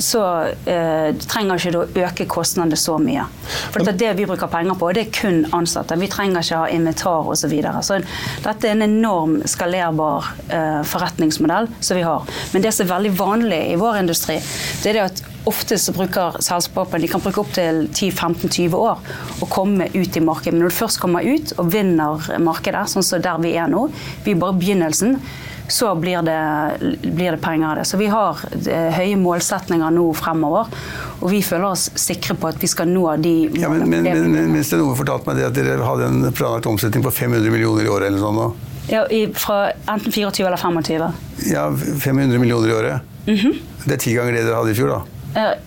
så 0.00 0.22
uh, 0.48 1.10
trenger 1.28 1.60
ikke 1.60 1.80
å 1.80 2.06
øke 2.06 2.26
kostnadene 2.30 2.78
så 2.80 2.96
mye. 3.02 3.26
For 3.74 3.84
det, 3.84 3.96
det 4.00 4.14
vi 4.18 4.26
bruker 4.28 4.50
penger 4.52 4.78
på, 4.80 4.88
det 4.96 5.06
er 5.06 5.12
kun 5.14 5.42
ansatte. 5.56 5.98
Vi 6.00 6.08
trenger 6.12 6.44
ikke 6.44 6.62
ha 6.62 6.70
inventar 6.72 7.28
osv. 7.28 7.44
Så, 7.44 7.50
videre. 7.52 7.82
så 7.84 7.98
dette 8.40 8.70
er 8.70 8.72
en 8.72 8.86
enorm 8.86 9.34
skalerbar 9.48 10.30
uh, 10.48 10.80
forretningsmodell 10.88 11.68
som 11.84 11.98
vi 11.98 12.06
har. 12.06 12.24
Men 12.54 12.64
det 12.64 12.72
som 12.72 12.86
er 12.86 12.94
veldig 12.94 13.12
vanlig 13.18 13.60
i 13.74 13.78
vår 13.80 14.00
industri, 14.00 14.38
det 14.80 14.94
er 14.94 14.96
det 14.96 15.06
at 15.10 15.24
ofte 15.44 15.76
så 15.78 15.92
bruker 15.92 16.38
selskapene 16.44 17.04
de 17.04 17.10
kan 17.12 17.20
bruke 17.20 17.42
opptil 17.42 17.84
10-15-20 17.90 18.76
år 18.78 19.02
å 19.44 19.48
komme 19.52 19.90
ut 19.92 20.16
i 20.16 20.24
markedet. 20.24 20.54
Men 20.54 20.64
når 20.64 20.72
du 20.72 20.78
først 20.78 21.02
kommer 21.02 21.26
ut 21.26 21.52
og 21.58 21.68
vinner 21.74 22.30
markedet, 22.40 22.86
sånn 22.90 23.04
som 23.04 23.20
der 23.24 23.42
vi 23.44 23.52
er 23.60 23.68
nå, 23.68 23.90
vi 24.24 24.32
er 24.32 24.40
bare 24.40 24.56
begynnelsen 24.56 25.18
så 25.68 25.94
blir 25.94 26.22
det, 26.22 26.72
blir 27.02 27.30
det, 27.30 27.38
penger 27.38 27.68
av 27.68 27.76
det. 27.76 27.84
Så 27.84 27.96
vi 27.96 28.06
har 28.12 28.40
eh, 28.68 28.90
høye 28.98 29.16
målsetninger 29.16 29.94
nå 29.96 30.10
fremover. 30.18 30.68
Og 31.20 31.30
vi 31.32 31.40
føler 31.42 31.70
oss 31.70 31.88
sikre 32.00 32.36
på 32.36 32.50
at 32.50 32.60
vi 32.60 32.68
skal 32.68 32.90
nå 32.90 33.06
de 33.22 33.34
ja, 33.56 33.70
men, 33.72 33.86
men, 33.88 34.04
men, 34.04 34.28
men 34.32 34.52
Mens 34.52 34.72
det 34.72 34.80
noe 34.80 34.96
fortalte 34.98 35.30
meg 35.30 35.40
det 35.40 35.48
at 35.48 35.56
dere 35.56 35.80
hadde 35.86 36.10
en 36.10 36.28
planlagt 36.36 36.68
omsetning 36.68 37.04
på 37.04 37.12
500 37.14 37.48
millioner 37.54 37.88
i 37.88 37.92
året 37.92 38.10
eller 38.10 38.20
sånn 38.20 38.38
nå? 38.38 38.50
Ja, 38.90 39.06
i, 39.08 39.24
fra 39.32 39.70
enten 39.88 40.12
24 40.12 40.44
eller 40.44 40.60
25. 40.60 41.24
Ja, 41.48 41.64
500 41.72 42.38
millioner 42.38 42.68
i 42.68 42.76
året. 42.76 43.10
Mm 43.26 43.36
-hmm. 43.36 43.60
Det 43.84 43.92
er 43.92 43.98
ti 43.98 44.14
ganger 44.14 44.32
det 44.32 44.44
dere 44.44 44.56
hadde 44.56 44.70
i 44.70 44.74
fjor, 44.74 44.88
da? 44.88 45.02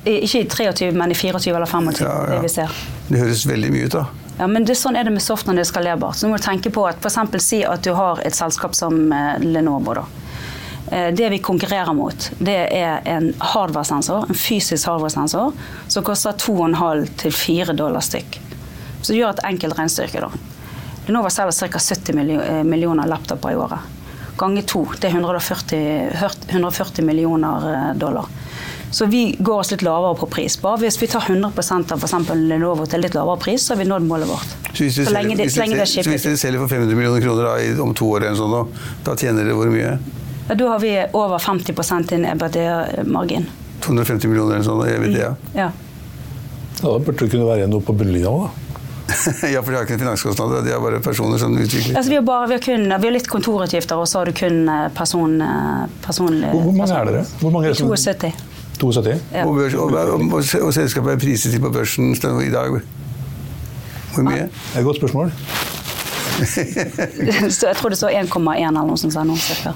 ikke 0.06 0.40
i 0.40 0.48
23, 0.50 0.92
men 0.92 1.12
i 1.12 1.16
24 1.16 1.56
eller 1.56 1.66
25. 1.66 2.06
Ja, 2.06 2.14
ja. 2.28 2.36
Det 2.36 2.42
vi 2.42 2.50
ser. 2.50 2.72
Det 3.08 3.20
høres 3.20 3.46
veldig 3.48 3.72
mye 3.72 3.86
ut, 3.86 3.92
da. 3.92 4.06
Ja, 4.38 4.48
men 4.48 4.66
det, 4.66 4.76
Sånn 4.78 4.96
er 4.96 5.08
det 5.08 5.16
med 5.16 5.24
soft 5.26 5.48
når 5.48 5.58
det 5.58 5.64
er 5.66 5.70
skalerbart. 5.72 6.18
Så 6.18 6.28
du 6.28 6.34
må 6.36 6.38
tenke 6.42 6.70
på 6.74 6.84
at 6.86 7.02
for 7.02 7.42
Si 7.42 7.64
at 7.66 7.84
du 7.84 7.94
har 7.98 8.22
et 8.26 8.36
selskap 8.38 8.76
som 8.78 9.12
eh, 9.12 9.40
Lenovo. 9.42 9.96
da. 9.98 10.06
Eh, 10.92 11.14
det 11.14 11.30
vi 11.30 11.40
konkurrerer 11.40 11.94
mot, 11.94 12.30
det 12.38 12.58
er 12.78 13.02
en 13.06 13.34
hardware-sensor, 13.40 14.30
en 14.30 14.38
fysisk 14.38 14.88
hardware-sensor, 14.88 15.52
som 15.88 16.04
koster 16.04 16.38
2,5 16.38 17.08
til 17.18 17.34
4 17.34 17.74
dollar 17.74 18.06
stykk. 18.06 18.40
Så 19.02 19.14
du 19.14 19.20
gjør 19.20 19.34
et 19.34 19.44
enkelt 19.50 19.78
regnestykke. 19.78 20.22
da. 20.22 20.30
Lenovo 21.08 21.30
selger 21.34 21.72
ca. 21.72 21.80
70 21.80 22.38
eh, 22.38 22.64
millioner 22.64 23.08
laptoper 23.08 23.52
i 23.52 23.56
året. 23.56 23.94
Ganger 24.38 24.62
to, 24.70 24.86
det 25.02 25.10
er 25.10 25.18
140, 25.18 26.12
140 26.54 27.06
millioner 27.06 27.94
dollar. 27.98 28.30
Så 28.92 29.06
vi 29.12 29.36
går 29.40 29.60
oss 29.60 29.72
litt 29.72 29.82
lavere 29.84 30.16
på 30.16 30.28
pris. 30.32 30.56
Bare 30.62 30.80
hvis 30.80 30.96
vi 31.02 31.08
tar 31.12 31.26
100 31.28 31.52
av 31.92 32.04
f.eks. 32.04 32.14
Lenovo 32.36 32.86
til 32.88 33.04
litt 33.04 33.14
lavere 33.18 33.40
pris, 33.44 33.66
så 33.68 33.74
har 33.76 33.82
vi 33.84 33.88
nådd 33.90 34.06
målet 34.08 34.30
vårt. 34.30 34.54
Så 34.74 34.86
hvis, 34.86 34.96
dere 34.96 35.50
selger, 35.52 36.56
er 36.56 36.62
for 36.62 36.68
500 36.72 36.96
millioner 36.96 37.22
kroner 37.22 37.44
da, 37.50 37.56
i- 37.60 37.80
om 37.82 37.94
to 37.94 38.08
år, 38.14 38.24
eller 38.30 38.38
sånn, 38.40 38.72
da 39.04 39.16
tjener 39.16 39.44
dere 39.44 39.58
hvor 39.58 39.72
mye? 39.74 39.98
Ja, 40.48 40.56
da 40.56 40.70
har 40.72 40.80
vi 40.80 40.94
over 41.14 41.38
50 41.40 42.14
inn 42.16 42.26
EBD-margin. 42.26 43.46
250 43.82 44.28
millioner 44.32 44.56
eller 44.56 44.64
sånn, 44.66 44.86
i 44.88 44.94
EBD? 44.96 45.14
det, 45.14 45.20
ja. 45.20 45.34
Ja. 45.56 45.72
Da 46.82 47.00
burde 47.00 47.18
det 47.26 47.32
kunne 47.32 47.46
være 47.50 47.64
igjen 47.66 47.74
noe 47.74 47.82
på 47.84 47.94
bunnlinja 47.98 48.32
òg, 48.32 48.48
da. 48.48 48.64
ja, 49.54 49.62
for 49.64 49.72
de 49.72 49.78
har 49.80 49.86
ikke 49.88 49.98
finanskostnader, 50.02 50.66
de 50.66 50.72
har 50.76 50.82
bare 50.84 51.00
personer 51.04 51.40
som 51.40 51.54
utvikler. 51.56 51.96
Altså, 51.96 52.10
vi, 52.12 52.18
har 52.20 52.26
bare, 52.28 52.48
vi, 52.52 52.58
har 52.58 52.64
kun, 52.64 52.84
vi 52.92 53.08
har 53.08 53.16
litt 53.16 53.28
kontorutgifter, 53.32 53.96
og 54.00 54.08
så 54.08 54.20
har 54.22 54.30
du 54.32 54.36
kun 54.36 54.68
eh, 54.70 54.88
person, 54.96 55.38
eh, 55.42 55.86
personlig 56.04 56.52
Hvor, 56.52 56.66
hvor 56.68 56.76
mange 56.76 56.98
er 57.00 57.12
dere? 57.12 57.24
Hvor 57.40 57.54
mange 57.56 57.70
er 57.72 57.76
det 57.76 57.80
72. 57.88 58.34
72? 58.80 59.22
Ja. 59.34 59.46
Og, 59.46 59.56
børs, 59.58 59.74
og, 59.74 59.94
og, 59.94 60.22
og, 60.22 60.44
og 60.68 60.74
selskapet 60.74 61.16
er 61.16 61.20
priset 61.22 61.52
til 61.52 61.62
på 61.64 61.72
børsen 61.74 62.14
i 62.46 62.52
dag. 62.54 62.80
Hvor 64.14 64.24
mye? 64.26 64.48
Det 64.48 64.76
er 64.76 64.80
et 64.80 64.86
godt 64.86 64.98
spørsmål. 65.02 65.32
Så 67.58 67.68
jeg 67.68 67.76
tror 67.80 67.90
det 67.90 67.98
står 67.98 68.14
1,1 68.14 68.68
eller 68.68 68.84
noe 68.86 68.98
sånt. 68.98 69.16
nå, 69.26 69.38
cirka. 69.42 69.74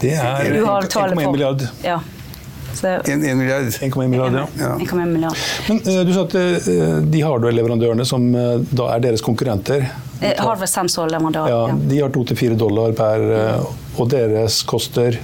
Det 0.00 0.12
er 0.14 0.52
Du 0.54 0.64
har 0.66 0.86
tallet 0.90 1.18
1,1 1.18 1.32
milliard. 1.32 1.66
Ja. 1.84 1.98
1,1 2.76 3.34
milliard. 3.34 3.70
1,1 3.72 4.06
milliard, 4.06 4.34
ja. 4.36 4.46
Ja. 4.60 4.72
1,1 4.76 5.06
milliard. 5.08 5.36
Men 5.68 5.80
uh, 5.86 6.02
du 6.06 6.12
sa 6.12 6.24
at 6.26 6.34
uh, 6.36 6.98
de 7.02 7.22
hardware-leverandørene 7.24 8.04
som 8.08 8.26
uh, 8.34 8.58
da 8.68 8.90
er 8.94 9.06
deres 9.08 9.24
konkurrenter 9.24 9.88
Hardware 10.20 10.68
sensorleverandør. 10.70 11.48
ja, 11.52 11.62
Ja. 11.68 11.78
De 11.90 11.98
har 12.00 12.12
2-4 12.12 12.54
dollar 12.56 12.94
per, 12.96 13.24
og 14.00 14.06
deres 14.08 14.62
koster 14.64 15.18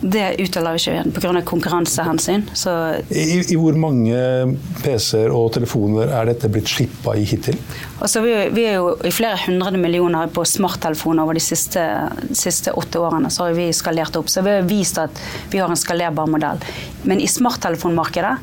Det 0.00 0.36
uttaler 0.38 0.76
vi 0.76 0.78
ikke 0.78 1.10
pga. 1.16 1.40
konkurransehensyn. 1.42 2.44
Så 2.54 2.72
I, 3.10 3.40
I 3.50 3.56
hvor 3.58 3.74
mange 3.74 4.14
PC-er 4.84 5.34
og 5.34 5.50
telefoner 5.56 6.12
er 6.14 6.30
dette 6.30 6.50
blitt 6.54 6.70
shippa 6.70 7.16
i 7.18 7.24
hittil? 7.26 7.58
Altså, 7.98 8.22
vi, 8.22 8.36
vi 8.54 8.68
er 8.70 8.78
jo 8.78 8.92
i 9.02 9.10
flere 9.14 9.40
hundre 9.48 9.74
millioner 9.74 10.30
på 10.30 10.46
smarttelefoner 10.46 11.26
over 11.26 11.34
de 11.34 11.42
siste, 11.42 11.82
siste 12.30 12.76
åtte 12.78 13.02
årene. 13.02 13.32
Så 13.34 13.48
har 13.48 13.58
vi 13.58 13.72
skalert 13.74 14.14
opp. 14.20 14.30
Så 14.30 14.46
vi 14.46 14.54
har 14.54 14.70
vist 14.70 15.02
at 15.02 15.18
vi 15.50 15.58
har 15.58 15.70
en 15.70 15.82
skalerbar 15.82 16.30
modell. 16.30 16.62
Men 17.02 17.18
i 17.18 17.26
smarttelefonmarkedet, 17.26 18.34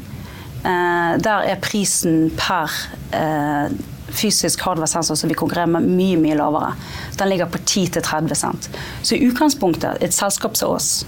eh, 0.59 1.11
der 1.23 1.51
er 1.55 1.63
prisen 1.63 2.33
per 2.35 2.75
eh, 3.15 3.71
fysisk 4.11 4.67
hardware-sensor 4.67 5.15
som 5.15 5.31
vi 5.31 5.39
konkurrerer 5.39 5.71
med, 5.71 5.87
mye 5.87 6.19
mye 6.19 6.35
lavere. 6.35 6.75
Den 7.15 7.31
ligger 7.31 7.47
på 7.47 7.63
10-30 7.63 8.41
cent. 8.43 8.73
Så 9.01 9.15
i 9.15 9.23
utgangspunktet, 9.23 10.03
et 10.03 10.15
selskap 10.15 10.59
som 10.59 10.75
oss 10.75 11.05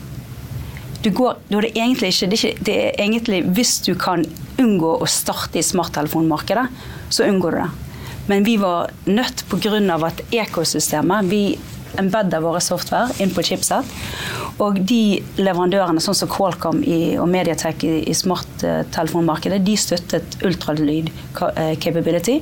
du 1.03 1.09
går, 1.13 1.37
er 1.49 1.61
det, 1.61 1.73
egentlig 1.77 2.09
ikke, 2.13 2.27
det, 2.27 2.37
ikke, 2.39 2.65
det 2.65 2.75
er 2.75 3.01
egentlig 3.03 3.41
Hvis 3.53 3.77
du 3.85 3.93
kan 3.99 4.25
unngå 4.57 4.95
å 4.97 5.09
starte 5.09 5.59
i 5.59 5.65
smarttelefonmarkedet, 5.65 6.65
så 7.13 7.27
unngår 7.29 7.53
du 7.53 7.61
det. 7.61 7.69
Men 8.27 8.43
vi 8.43 8.57
var 8.59 8.91
nødt 9.05 9.45
pga. 9.47 9.79
at 10.07 10.21
ekosystemet 10.31 11.29
Vi 11.29 11.57
embedder 11.97 12.41
våre 12.43 12.59
software 12.61 13.13
inn 13.23 13.31
på 13.33 13.41
chipset. 13.41 13.85
Og 14.61 14.79
de 14.89 15.21
leverandørene, 15.37 16.01
sånn 16.03 16.17
som 16.17 16.29
Qualcomm 16.29 16.81
i, 16.83 17.17
og 17.17 17.29
Mediatek 17.29 17.83
i, 17.87 17.93
i 18.09 18.13
smarttelefonmarkedet, 18.13 19.61
de 19.65 19.77
støttet 19.77 20.37
ultralyd 20.45 21.09
eh, 21.55 21.77
capability. 21.79 22.39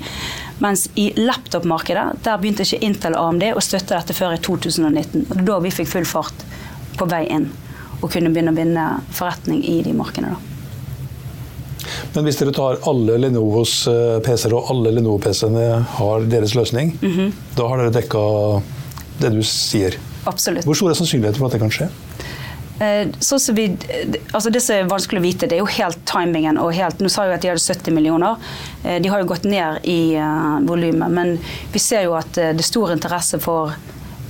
Mens 0.64 0.88
i 0.96 1.12
laptopmarkedet 1.20 2.24
der 2.26 2.40
begynte 2.42 2.66
ikke 2.66 2.82
Intel 2.88 3.16
og 3.20 3.36
AMD 3.36 3.52
å 3.54 3.64
støtte 3.64 3.96
dette 3.96 4.18
før 4.18 4.36
i 4.36 4.42
2019. 4.42 5.28
Og 5.28 5.36
det 5.36 5.44
er 5.44 5.48
da 5.52 5.62
vi 5.68 5.76
fikk 5.76 5.92
full 5.94 6.10
fart 6.10 6.48
på 6.96 7.08
vei 7.12 7.26
inn 7.36 7.52
og 8.02 8.10
kunne 8.12 8.32
begynne 8.34 8.52
å 8.54 8.58
vinne 8.58 8.86
forretning 9.16 9.64
i 9.66 9.82
de 9.86 9.94
markedene. 9.98 10.36
Men 12.16 12.26
hvis 12.26 12.40
dere 12.40 12.54
tar 12.56 12.80
alle 12.90 13.18
Lenovos 13.22 13.74
eh, 13.92 14.18
PC-er, 14.26 14.56
og 14.58 14.72
alle 14.72 14.92
Lenovo-PC-ene 14.96 15.66
har 16.00 16.26
deres 16.32 16.56
løsning, 16.58 16.96
Mhm. 17.02 17.32
da 17.56 17.68
har 17.68 17.78
dere 17.84 17.94
dekka 18.02 18.24
det 19.20 19.32
du 19.36 19.42
sier. 19.44 19.98
Absolutt. 20.26 20.66
Hvor 20.66 20.76
stor 20.76 20.90
er 20.90 20.98
sannsynligheten 20.98 21.38
for 21.40 21.46
at 21.46 21.52
det 21.52 21.62
kan 21.62 21.70
skje? 21.76 21.90
Eh, 22.82 23.08
som 23.24 23.56
vi, 23.56 23.70
altså 24.34 24.52
det 24.52 24.62
som 24.62 24.76
er 24.76 24.90
vanskelig 24.90 25.22
å 25.22 25.24
vite, 25.24 25.48
det 25.48 25.56
er 25.56 25.62
jo 25.64 25.66
helt 25.78 26.00
timingen. 26.06 26.58
og 26.60 26.74
helt, 26.74 27.00
Nå 27.00 27.10
sa 27.10 27.24
jeg 27.24 27.36
at 27.38 27.42
de 27.42 27.48
hadde 27.54 27.64
70 27.64 27.94
millioner. 27.94 28.36
Eh, 28.84 29.00
De 29.00 29.10
har 29.10 29.20
jo 29.22 29.26
gått 29.30 29.46
ned 29.46 29.80
i 29.86 30.16
uh, 30.18 30.60
volumet. 30.62 31.10
Men 31.12 31.38
vi 31.72 31.80
ser 31.80 32.04
jo 32.04 32.16
at 32.16 32.34
det 32.34 32.60
er 32.60 32.64
stor 32.64 32.92
interesse 32.92 33.40
for 33.40 33.76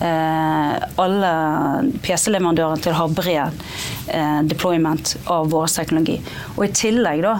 alle 0.03 1.29
PC-leverandører 2.03 2.81
til 2.84 2.91
å 2.91 2.97
ha 2.99 3.05
bred 3.12 3.62
eh, 4.12 4.41
deployment 4.47 5.15
av 5.31 5.49
vår 5.53 5.69
teknologi. 5.71 6.17
Og 6.58 6.65
i 6.67 6.73
tillegg, 6.75 7.23
da 7.25 7.38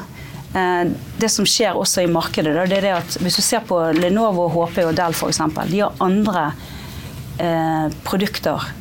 eh, 0.56 0.94
Det 1.20 1.30
som 1.32 1.48
skjer 1.48 1.78
også 1.78 2.06
i 2.06 2.12
markedet, 2.12 2.56
da, 2.56 2.66
det 2.70 2.80
er 2.80 2.88
det 2.88 2.96
at 3.02 3.20
hvis 3.22 3.40
du 3.40 3.44
ser 3.44 3.66
på 3.68 3.80
Lenovo, 3.98 4.48
HP 4.54 4.82
og 4.86 4.96
Dell 4.98 5.16
f.eks., 5.16 5.44
de 5.72 5.84
har 5.84 6.02
andre 6.04 6.48
eh, 7.40 7.88
produkter 8.08 8.72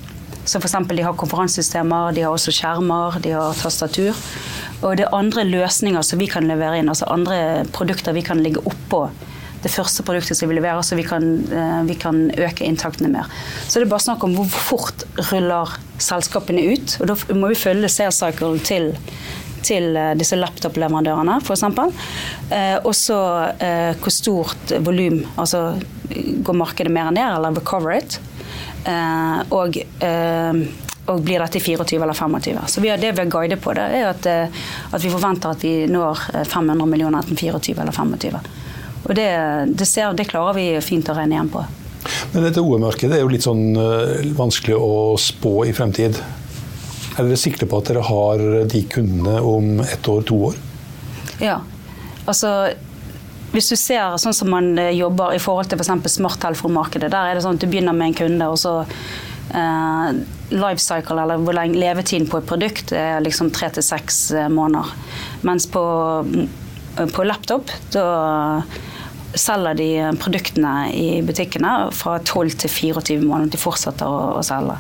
Som 0.45 0.63
eksempel, 0.63 0.97
De 1.01 1.07
har 1.07 1.15
konferansesystemer, 1.17 2.13
de 2.13 2.27
har 2.27 2.35
også 2.35 2.53
skjermer, 2.53 3.19
de 3.25 3.31
har 3.33 3.55
tastatur. 3.57 4.13
Og 4.83 4.99
det 4.99 5.07
er 5.07 5.17
andre 5.17 5.47
løsninger 5.49 6.03
som 6.05 6.21
vi 6.21 6.29
kan 6.29 6.45
levere 6.45 6.79
inn, 6.79 6.91
altså 6.93 7.09
andre 7.09 7.65
produkter 7.73 8.13
vi 8.13 8.23
kan 8.27 8.43
ligge 8.45 8.61
oppå 8.69 9.07
det 9.65 9.73
første 9.73 10.05
produktet 10.07 10.39
som 10.39 10.51
vi 10.51 10.59
leverer, 10.59 10.83
så 10.85 10.99
vi 10.99 11.07
kan, 11.09 11.25
eh, 11.49 11.81
vi 11.89 11.97
kan 12.01 12.27
øke 12.31 12.67
inntaktene 12.67 13.11
mer. 13.13 13.31
Så 13.67 13.81
det 13.81 13.87
er 13.87 13.95
bare 13.95 14.07
snakk 14.07 14.25
om 14.27 14.37
hvor 14.37 14.51
fort 14.53 15.07
ruller 15.31 15.73
selskapene 15.99 16.67
ut. 16.75 16.99
Og 17.01 17.09
da 17.11 17.17
må 17.35 17.49
vi 17.53 17.59
følge 17.59 17.93
sales 17.93 18.21
cycle 18.21 18.61
til 18.65 18.93
til 19.65 19.97
eh, 19.97 20.13
disse 20.19 20.37
laptop-leverandørene, 20.37 21.39
f.eks. 21.41 21.63
Eh, 22.53 22.77
og 22.85 22.93
så 22.97 23.19
eh, 23.57 23.93
hvor 24.01 24.13
stort 24.13 24.75
volum 24.85 25.23
altså, 25.37 25.75
Går 26.15 26.55
markedet 26.55 26.93
mer 26.93 27.09
ned, 27.15 27.25
eller 27.25 27.55
recover 27.57 27.97
it? 27.97 28.19
Eh, 28.85 29.39
og, 29.57 29.79
eh, 30.05 30.59
og 31.09 31.23
blir 31.25 31.41
dette 31.41 31.59
i 31.59 31.65
24 31.65 32.03
eller 32.03 32.15
25. 32.17 32.61
Så 32.69 32.85
vi 32.85 32.93
har, 32.93 33.01
det 33.01 33.15
vi 33.17 33.25
har 33.25 33.33
guidet 33.33 33.61
på, 33.65 33.73
det 33.77 33.87
er 33.97 34.11
at, 34.11 34.29
at 34.29 35.01
vi 35.01 35.13
forventer 35.13 35.57
at 35.57 35.65
vi 35.65 35.73
når 35.91 36.29
eh, 36.35 36.45
500 36.45 36.87
millioner 36.91 37.25
enten 37.25 37.41
24 37.41 37.81
eller 37.81 37.97
25. 37.97 38.39
Og 39.05 39.13
det, 39.17 39.29
det, 39.77 39.89
ser, 39.89 40.15
det 40.17 40.29
klarer 40.31 40.57
vi 40.57 40.69
fint 40.85 41.09
å 41.09 41.17
regne 41.17 41.37
igjen 41.37 41.53
på. 41.53 41.65
Men 42.33 42.47
dette 42.47 42.63
OE-markedet 42.63 43.19
er 43.19 43.25
jo 43.25 43.33
litt 43.33 43.47
sånn 43.47 43.77
eh, 43.81 44.25
vanskelig 44.37 44.77
å 44.77 45.15
spå 45.21 45.57
i 45.69 45.75
fremtid. 45.77 46.19
Er 47.15 47.23
dere 47.23 47.39
sikre 47.39 47.69
på 47.71 47.79
at 47.79 47.93
dere 47.93 48.03
har 48.05 48.43
de 48.71 48.83
kundene 48.91 49.39
om 49.45 49.79
ett 49.85 50.09
år, 50.11 50.25
to 50.27 50.41
år? 50.51 50.59
Ja, 51.43 51.61
altså 52.25 52.51
hvis 53.55 53.71
du 53.71 53.77
ser 53.79 54.17
sånn 54.19 54.35
som 54.35 54.51
man 54.51 54.73
eh, 54.81 54.95
jobber 54.99 55.35
i 55.37 55.43
forhold 55.43 55.71
til 55.71 55.79
f.eks. 55.79 56.17
smarttelefonmarkedet, 56.17 57.11
der 57.13 57.31
er 57.31 57.37
det 57.37 57.45
sånn 57.45 57.59
at 57.59 57.63
du 57.63 57.69
begynner 57.71 57.95
med 57.95 58.11
en 58.11 58.17
kunde, 58.19 58.49
og 58.51 58.59
så 58.59 58.81
eh, 59.55 60.09
life 60.51 60.83
cycle, 60.83 61.21
eller 61.23 61.43
hvor 61.43 61.55
lenge 61.55 61.79
levetiden 61.79 62.27
på 62.31 62.41
et 62.41 62.49
produkt, 62.51 62.91
er 62.99 63.23
liksom 63.23 63.53
tre 63.55 63.71
til 63.77 63.87
seks 63.87 64.25
eh, 64.35 64.51
måneder. 64.51 64.91
Mens 65.47 65.69
på, 65.71 65.85
mm, 66.27 67.13
på 67.15 67.29
laptop, 67.29 67.71
da 67.95 68.09
selger 69.35 69.75
de 69.79 69.89
produktene 70.21 70.73
i 70.95 71.23
butikkene 71.27 71.73
fra 71.95 72.17
12 72.21 72.57
til 72.65 72.73
24 72.73 73.21
måneder. 73.25 73.53
De 73.55 73.61
fortsetter 73.61 74.09
å, 74.09 74.39
å 74.39 74.43
selge. 74.47 74.77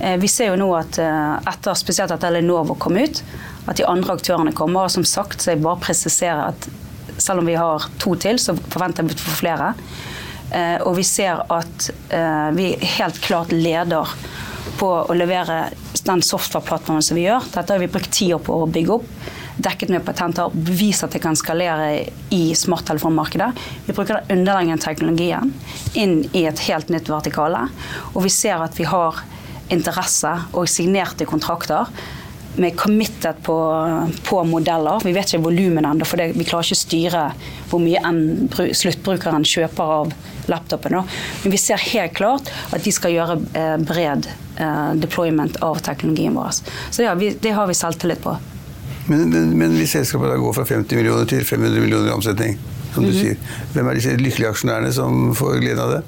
Eh, 0.00 0.16
vi 0.20 0.30
ser 0.30 0.52
jo 0.52 0.58
nå 0.60 0.68
at 0.78 1.00
eh, 1.02 1.34
etter, 1.52 1.78
spesielt 1.78 2.14
etter 2.14 2.34
Lenovo 2.34 2.76
kom 2.80 2.98
ut, 2.98 3.22
at 3.68 3.78
de 3.78 3.86
andre 3.88 4.18
aktørene 4.18 4.54
kommer. 4.56 4.86
Og 4.86 4.94
som 4.94 5.06
sagt, 5.06 5.42
så 5.42 5.54
jeg 5.54 5.62
bare 5.64 5.82
presiserer 5.82 6.52
at 6.52 6.68
selv 7.18 7.42
om 7.42 7.50
vi 7.50 7.58
har 7.58 7.88
to 7.98 8.14
til, 8.20 8.38
så 8.42 8.54
forventer 8.70 9.04
jeg 9.04 9.18
å 9.18 9.24
få 9.26 9.38
flere. 9.42 9.72
Eh, 10.54 10.78
og 10.86 10.96
vi 10.98 11.06
ser 11.06 11.42
at 11.52 11.90
vi 12.56 12.70
helt 12.96 13.18
klart 13.20 13.50
leder 13.52 14.08
på 14.78 14.88
å 15.10 15.16
levere 15.16 15.66
den 16.06 16.22
softwareplattformen 16.24 17.04
som 17.04 17.18
vi 17.18 17.26
gjør. 17.26 17.44
Dette 17.52 17.74
har 17.74 17.82
vi 17.82 17.90
brukt 17.90 18.14
ti 18.14 18.30
år 18.34 18.40
på 18.44 18.62
å 18.62 18.70
bygge 18.70 18.94
opp. 18.94 19.10
Dekket 19.58 19.90
med 19.90 20.04
patenter, 20.06 20.52
bevist 20.54 21.02
at 21.02 21.14
det 21.14 21.22
kan 21.24 21.36
skalere 21.38 22.04
i 22.34 22.42
smarttelefonmarkedet. 22.54 23.50
Vi 23.88 23.94
bruker 23.96 24.20
den 24.20 24.38
underliggende 24.38 24.84
teknologien 24.84 25.50
inn 25.98 26.20
i 26.32 26.44
et 26.46 26.62
helt 26.68 26.92
nytt 26.94 27.10
vertikale. 27.10 27.64
Og 28.14 28.22
vi 28.28 28.32
ser 28.32 28.62
at 28.62 28.78
vi 28.78 28.86
har 28.86 29.18
interesse 29.74 30.30
og 30.54 30.70
signerte 30.70 31.26
kontrakter 31.28 31.90
med 32.58 32.76
committed 32.76 33.42
på, 33.42 33.56
på 34.24 34.44
modeller. 34.44 35.00
Vi 35.04 35.12
vet 35.14 35.30
ikke 35.30 35.44
volumet 35.44 35.86
ennå, 35.86 36.06
for 36.08 36.20
det, 36.20 36.32
vi 36.34 36.46
klarer 36.46 36.66
ikke 36.66 36.78
å 36.78 36.80
styre 36.80 37.24
hvor 37.70 37.82
mye 37.82 38.02
en, 38.06 38.20
sluttbrukeren 38.50 39.46
kjøper 39.46 39.94
av 39.98 40.12
laptopen. 40.50 40.96
nå. 40.98 41.04
Men 41.44 41.54
vi 41.54 41.60
ser 41.62 41.82
helt 41.92 42.16
klart 42.18 42.50
at 42.74 42.82
de 42.84 42.94
skal 42.94 43.14
gjøre 43.14 43.38
eh, 43.58 43.74
bred 43.78 44.30
eh, 44.56 44.92
deployment 44.98 45.60
av 45.64 45.82
teknologien 45.86 46.34
vår. 46.34 46.62
Så 46.90 47.04
det 47.04 47.34
det 47.42 47.54
har 47.54 47.70
vi 47.70 47.78
selvtillit 47.78 48.24
på. 48.24 48.38
Men, 49.08 49.28
men, 49.32 49.52
men 49.56 49.76
hvis 49.80 49.96
selskapet 49.96 50.30
da 50.30 50.36
går 50.40 50.56
fra 50.56 50.66
50 50.68 51.00
millioner 51.00 51.28
til 51.30 51.44
500 51.44 51.80
millioner 51.80 52.10
i 52.10 52.14
omsetning, 52.14 52.58
som 52.94 53.06
du 53.06 53.12
sier. 53.14 53.40
Hvem 53.74 53.88
er 53.88 53.98
disse 53.98 54.14
lykkelige 54.20 54.52
aksjonærene 54.52 54.92
som 54.94 55.28
får 55.36 55.60
glede 55.62 55.84
av 55.84 55.98
det? 55.98 56.04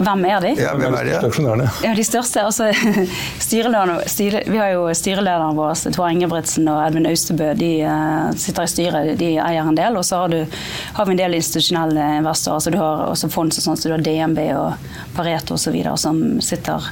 Hvem 0.00 0.22
er 0.24 0.40
de? 0.40 0.50
Ja, 0.56 0.70
hvem 0.80 0.94
er 0.96 1.08
de? 1.10 1.16
Aksjonærene. 1.28 1.66
Ja, 1.84 1.90
de 1.96 2.04
største. 2.06 2.40
altså 2.40 2.70
styre, 3.44 4.42
Vi 4.46 4.56
har 4.56 4.70
jo 4.72 4.86
styrelederne 4.96 5.52
våre, 5.58 5.74
Tor 5.92 6.08
Ingebrigtsen 6.08 6.68
og 6.72 6.80
Edvin 6.86 7.08
Austebø. 7.10 7.50
De 7.58 7.70
uh, 7.84 8.30
sitter 8.32 8.64
i 8.64 8.72
styret, 8.72 9.10
de 9.20 9.34
eier 9.36 9.60
en 9.60 9.76
del. 9.76 9.98
Og 10.00 10.06
så 10.08 10.22
har, 10.22 10.32
du, 10.32 10.62
har 10.96 11.08
vi 11.08 11.16
en 11.16 11.20
del 11.20 11.36
institusjonelle 11.36 12.06
investorer. 12.22 12.64
så 12.64 12.72
Du 12.72 12.80
har 12.80 13.04
også 13.10 13.28
fond 13.32 13.52
som 13.52 13.68
sånn, 13.68 13.80
så 13.80 13.90
du 13.90 13.96
har 13.98 14.06
DNB 14.06 14.40
og 14.56 14.90
Pareto 15.18 15.58
osv. 15.60 15.76
som 16.00 16.24
sitter 16.40 16.88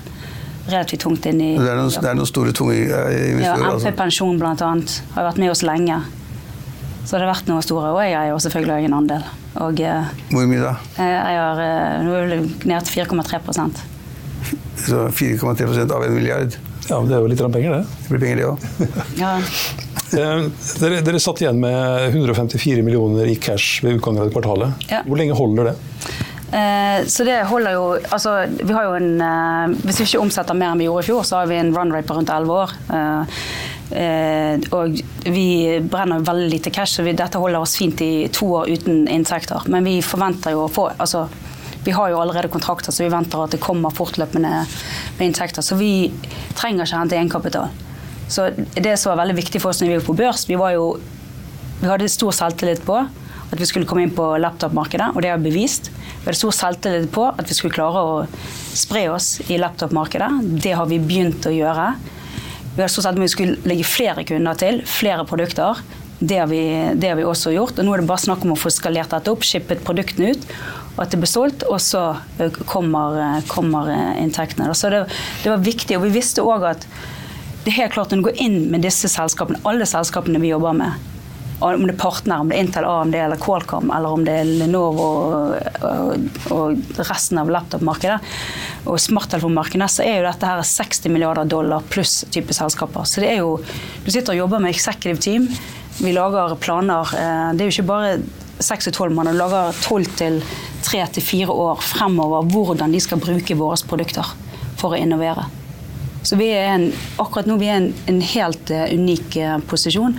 relativt 0.68 1.02
tungt 1.04 1.26
inn 1.30 1.40
i 1.40 1.50
Det 1.58 1.66
er 1.72 1.78
noen, 1.80 1.90
det 1.94 2.10
er 2.10 2.16
noen 2.18 2.28
store, 2.28 2.52
tunge 2.56 2.76
investorer? 2.76 3.64
ja. 3.64 3.74
MP. 3.80 3.96
Pensjon 3.98 4.38
annet 4.68 4.96
har 5.16 5.28
vært 5.30 5.42
med 5.42 5.52
oss 5.52 5.64
lenge. 5.66 5.98
Så 7.08 7.16
det 7.16 7.24
har 7.24 7.32
vært 7.32 7.48
noe 7.48 7.64
store. 7.64 7.92
Og 7.96 8.02
jeg 8.04 8.32
jo 8.32 8.40
selvfølgelig 8.44 8.74
egen 8.82 8.96
andel. 8.98 9.28
Og 9.64 9.80
eh, 9.80 10.10
Hvor 10.30 10.48
mye 10.50 10.60
da? 10.60 10.74
jeg 11.00 11.38
har 11.40 11.62
eh, 11.64 12.00
nå 12.04 12.16
er 12.18 12.32
det 12.34 12.40
ned 12.68 12.88
til 12.88 13.00
4,3 13.00 13.40
Så 14.84 15.06
4,3% 15.16 15.94
av 15.96 16.04
en 16.04 16.14
milliard. 16.14 16.58
Ja, 16.88 17.00
men 17.00 17.08
Det 17.08 17.16
er 17.16 17.24
jo 17.24 17.30
litt 17.32 17.40
penger, 17.52 17.78
det. 17.78 17.84
Det 18.04 18.12
blir 18.12 18.22
penger, 18.22 18.36
det 18.36 18.46
òg. 18.48 18.58
ja. 19.22 19.32
Eh, 20.08 20.44
Dere, 20.80 21.00
dere 21.04 21.20
satt 21.20 21.42
igjen 21.42 21.58
med 21.60 22.14
154 22.14 22.84
millioner 22.84 23.28
i 23.28 23.36
cash 23.40 23.82
ved 23.84 23.98
utgangen 23.98 24.24
av 24.24 24.30
kvartalet. 24.32 24.88
Ja. 24.92 25.02
Hvor 25.08 25.20
lenge 25.20 25.36
holder 25.36 25.72
det? 25.72 25.76
Eh, 26.52 27.06
så 27.06 27.24
det 27.24 27.42
holder 27.44 27.74
jo 27.76 27.88
altså, 28.08 28.46
vi 28.48 28.72
har 28.72 28.86
jo 28.86 28.94
en, 28.96 29.20
eh, 29.20 29.74
Hvis 29.84 29.98
vi 30.00 30.04
ikke 30.06 30.22
omsetter 30.22 30.56
mer 30.56 30.72
enn 30.72 30.80
vi 30.80 30.86
gjorde 30.86 31.04
i 31.04 31.08
fjor, 31.10 31.26
så 31.28 31.40
har 31.40 31.50
vi 31.50 31.58
en 31.60 31.74
run 31.76 31.92
rate 31.92 32.08
på 32.08 32.16
rundt 32.16 32.32
11 32.32 32.54
år. 32.54 32.72
Eh, 33.88 34.64
og 34.76 34.98
vi 35.24 35.48
brenner 35.80 36.24
veldig 36.24 36.48
lite 36.52 36.72
cash, 36.72 36.98
så 36.98 37.04
dette 37.04 37.40
holder 37.40 37.60
oss 37.60 37.76
fint 37.76 38.00
i 38.04 38.28
to 38.32 38.48
år 38.60 38.68
uten 38.68 39.06
inntekter. 39.08 39.68
Men 39.68 39.84
vi 39.84 40.00
forventer 40.04 40.56
jo 40.56 40.66
å 40.66 40.72
få 40.72 40.90
altså, 40.96 41.28
Vi 41.84 41.92
har 41.94 42.10
jo 42.10 42.18
allerede 42.20 42.50
kontrakter, 42.52 42.92
så 42.92 43.04
vi 43.04 43.08
venter 43.08 43.40
at 43.40 43.52
det 43.54 43.60
kommer 43.62 43.94
fortløpende 43.94 44.50
med 45.16 45.22
inntekter. 45.24 45.62
Så 45.62 45.76
vi 45.78 46.10
trenger 46.58 46.84
ikke 46.84 46.98
hente 46.98 47.16
egenkapital. 47.16 47.70
Så 48.28 48.50
det 48.74 48.98
som 48.98 49.14
var 49.14 49.22
veldig 49.22 49.36
viktig 49.38 49.62
for 49.62 49.70
oss 49.70 49.80
når 49.80 49.88
vi 49.88 49.96
var 49.96 50.04
på 50.04 50.16
børs, 50.18 50.44
vi 50.48 50.58
jo 50.58 50.98
vi 51.80 51.86
hadde 51.86 52.08
stor 52.10 52.34
selvtillit 52.34 52.82
på 52.84 52.98
at 53.48 53.60
vi 53.60 53.66
skulle 53.68 53.88
komme 53.88 54.04
inn 54.04 54.14
på 54.14 54.26
laptopmarkedet, 54.42 55.12
og 55.14 55.24
det 55.24 55.32
har 55.32 55.40
vi 55.40 55.50
bevist. 55.50 55.90
Vi 55.92 56.26
hadde 56.26 56.38
stor 56.40 56.54
selvtillit 56.54 57.12
på 57.14 57.24
at 57.30 57.48
vi 57.48 57.56
skulle 57.56 57.74
klare 57.74 58.02
å 58.04 58.16
spre 58.76 59.06
oss 59.12 59.38
i 59.48 59.56
laptopmarkedet. 59.60 60.28
Det 60.64 60.74
har 60.76 60.88
vi 60.90 61.00
begynt 61.00 61.48
å 61.48 61.54
gjøre. 61.54 61.92
Vi 62.74 62.82
hadde 62.82 62.90
stor 62.92 63.08
selvtillit 63.08 63.22
på 63.22 63.24
at 63.24 63.30
vi 63.30 63.36
skulle 63.36 63.72
legge 63.72 63.88
flere 63.88 64.26
kunder 64.28 64.60
til, 64.60 64.82
flere 64.88 65.24
produkter. 65.28 65.80
Det 66.18 66.40
har, 66.40 66.48
vi, 66.50 66.62
det 66.98 67.12
har 67.12 67.16
vi 67.16 67.24
også 67.24 67.54
gjort. 67.54 67.78
og 67.78 67.86
Nå 67.86 67.94
er 67.94 68.02
det 68.02 68.10
bare 68.10 68.24
snakk 68.26 68.44
om 68.44 68.52
å 68.52 68.58
få 68.58 68.72
skalert 68.74 69.14
dette 69.14 69.32
opp, 69.32 69.46
shippet 69.46 69.84
produktene 69.86 70.34
ut, 70.34 70.48
at 70.98 71.12
det 71.14 71.20
blir 71.22 71.30
solgt. 71.30 71.64
Og 71.70 71.78
så 71.80 72.02
kommer, 72.66 73.38
kommer 73.48 73.92
inntektene. 74.18 74.74
Så 74.76 74.90
det, 74.92 75.04
det 75.44 75.54
var 75.54 75.62
viktig. 75.62 75.96
Og 75.96 76.08
vi 76.08 76.16
visste 76.18 76.44
òg 76.44 76.66
at 76.74 76.88
det 77.64 77.72
er 77.72 77.84
helt 77.84 77.94
klart 77.94 78.12
når 78.12 78.20
du 78.20 78.26
går 78.28 78.42
inn 78.42 78.58
med 78.72 78.84
disse 78.84 79.10
selskapene, 79.12 79.60
alle 79.68 79.86
selskapene 79.88 80.40
vi 80.42 80.50
jobber 80.50 80.76
med, 80.78 81.08
om 81.60 81.86
det 81.86 81.94
er 81.94 81.98
partner, 81.98 82.40
om 82.40 82.48
det 82.50 82.56
er 82.56 82.62
Intel, 82.64 82.84
AMD 82.86 83.14
eller 83.18 83.40
Qualcomm, 83.42 83.90
eller 83.94 84.14
om 84.14 84.24
det 84.26 84.34
er 84.40 84.50
Lenovo 84.60 85.06
og, 85.08 85.82
og, 85.82 86.28
og 86.54 87.00
resten 87.08 87.40
av 87.42 87.50
laptopmarkedet 87.50 88.18
og 88.86 89.00
smarttelefonmarkedet, 89.02 89.88
så 89.90 90.04
er 90.06 90.20
jo 90.20 90.28
dette 90.28 90.46
her 90.48 90.62
60 90.62 91.10
milliarder 91.12 91.50
dollar 91.50 91.82
pluss 91.90 92.20
type 92.34 92.54
selskaper. 92.54 93.04
Så 93.10 93.24
det 93.24 93.32
er 93.34 93.42
jo 93.42 93.56
Du 94.04 94.10
sitter 94.14 94.32
og 94.36 94.42
jobber 94.44 94.62
med 94.64 94.70
executive 94.74 95.18
team. 95.20 95.48
Vi 95.98 96.12
lager 96.14 96.54
planer. 96.62 97.10
eh, 97.18 97.52
Det 97.54 97.64
er 97.64 97.70
jo 97.70 97.74
ikke 97.74 97.90
bare 97.90 98.18
6 98.60 98.84
til 98.88 98.92
12 98.92 99.14
måneder. 99.14 99.38
Lager 99.38 99.72
12 99.82 100.06
til 100.16 100.42
3 100.82 101.06
til 101.18 101.22
4 101.22 101.50
år 101.52 101.82
fremover 101.82 102.46
hvordan 102.48 102.92
de 102.92 103.00
skal 103.00 103.18
bruke 103.18 103.58
våre 103.58 103.76
produkter 103.86 104.26
for 104.78 104.94
å 104.94 104.98
innovere. 104.98 105.44
Så 106.28 106.36
vi 106.36 106.50
er 106.52 106.74
en, 106.74 106.90
akkurat 107.16 107.48
nå 107.48 107.56
vi 107.56 107.70
er 107.72 107.80
en, 107.80 107.90
en 108.10 108.20
helt 108.34 108.70
uh, 108.74 108.84
unik 108.92 109.38
uh, 109.40 109.56
posisjon. 109.70 110.16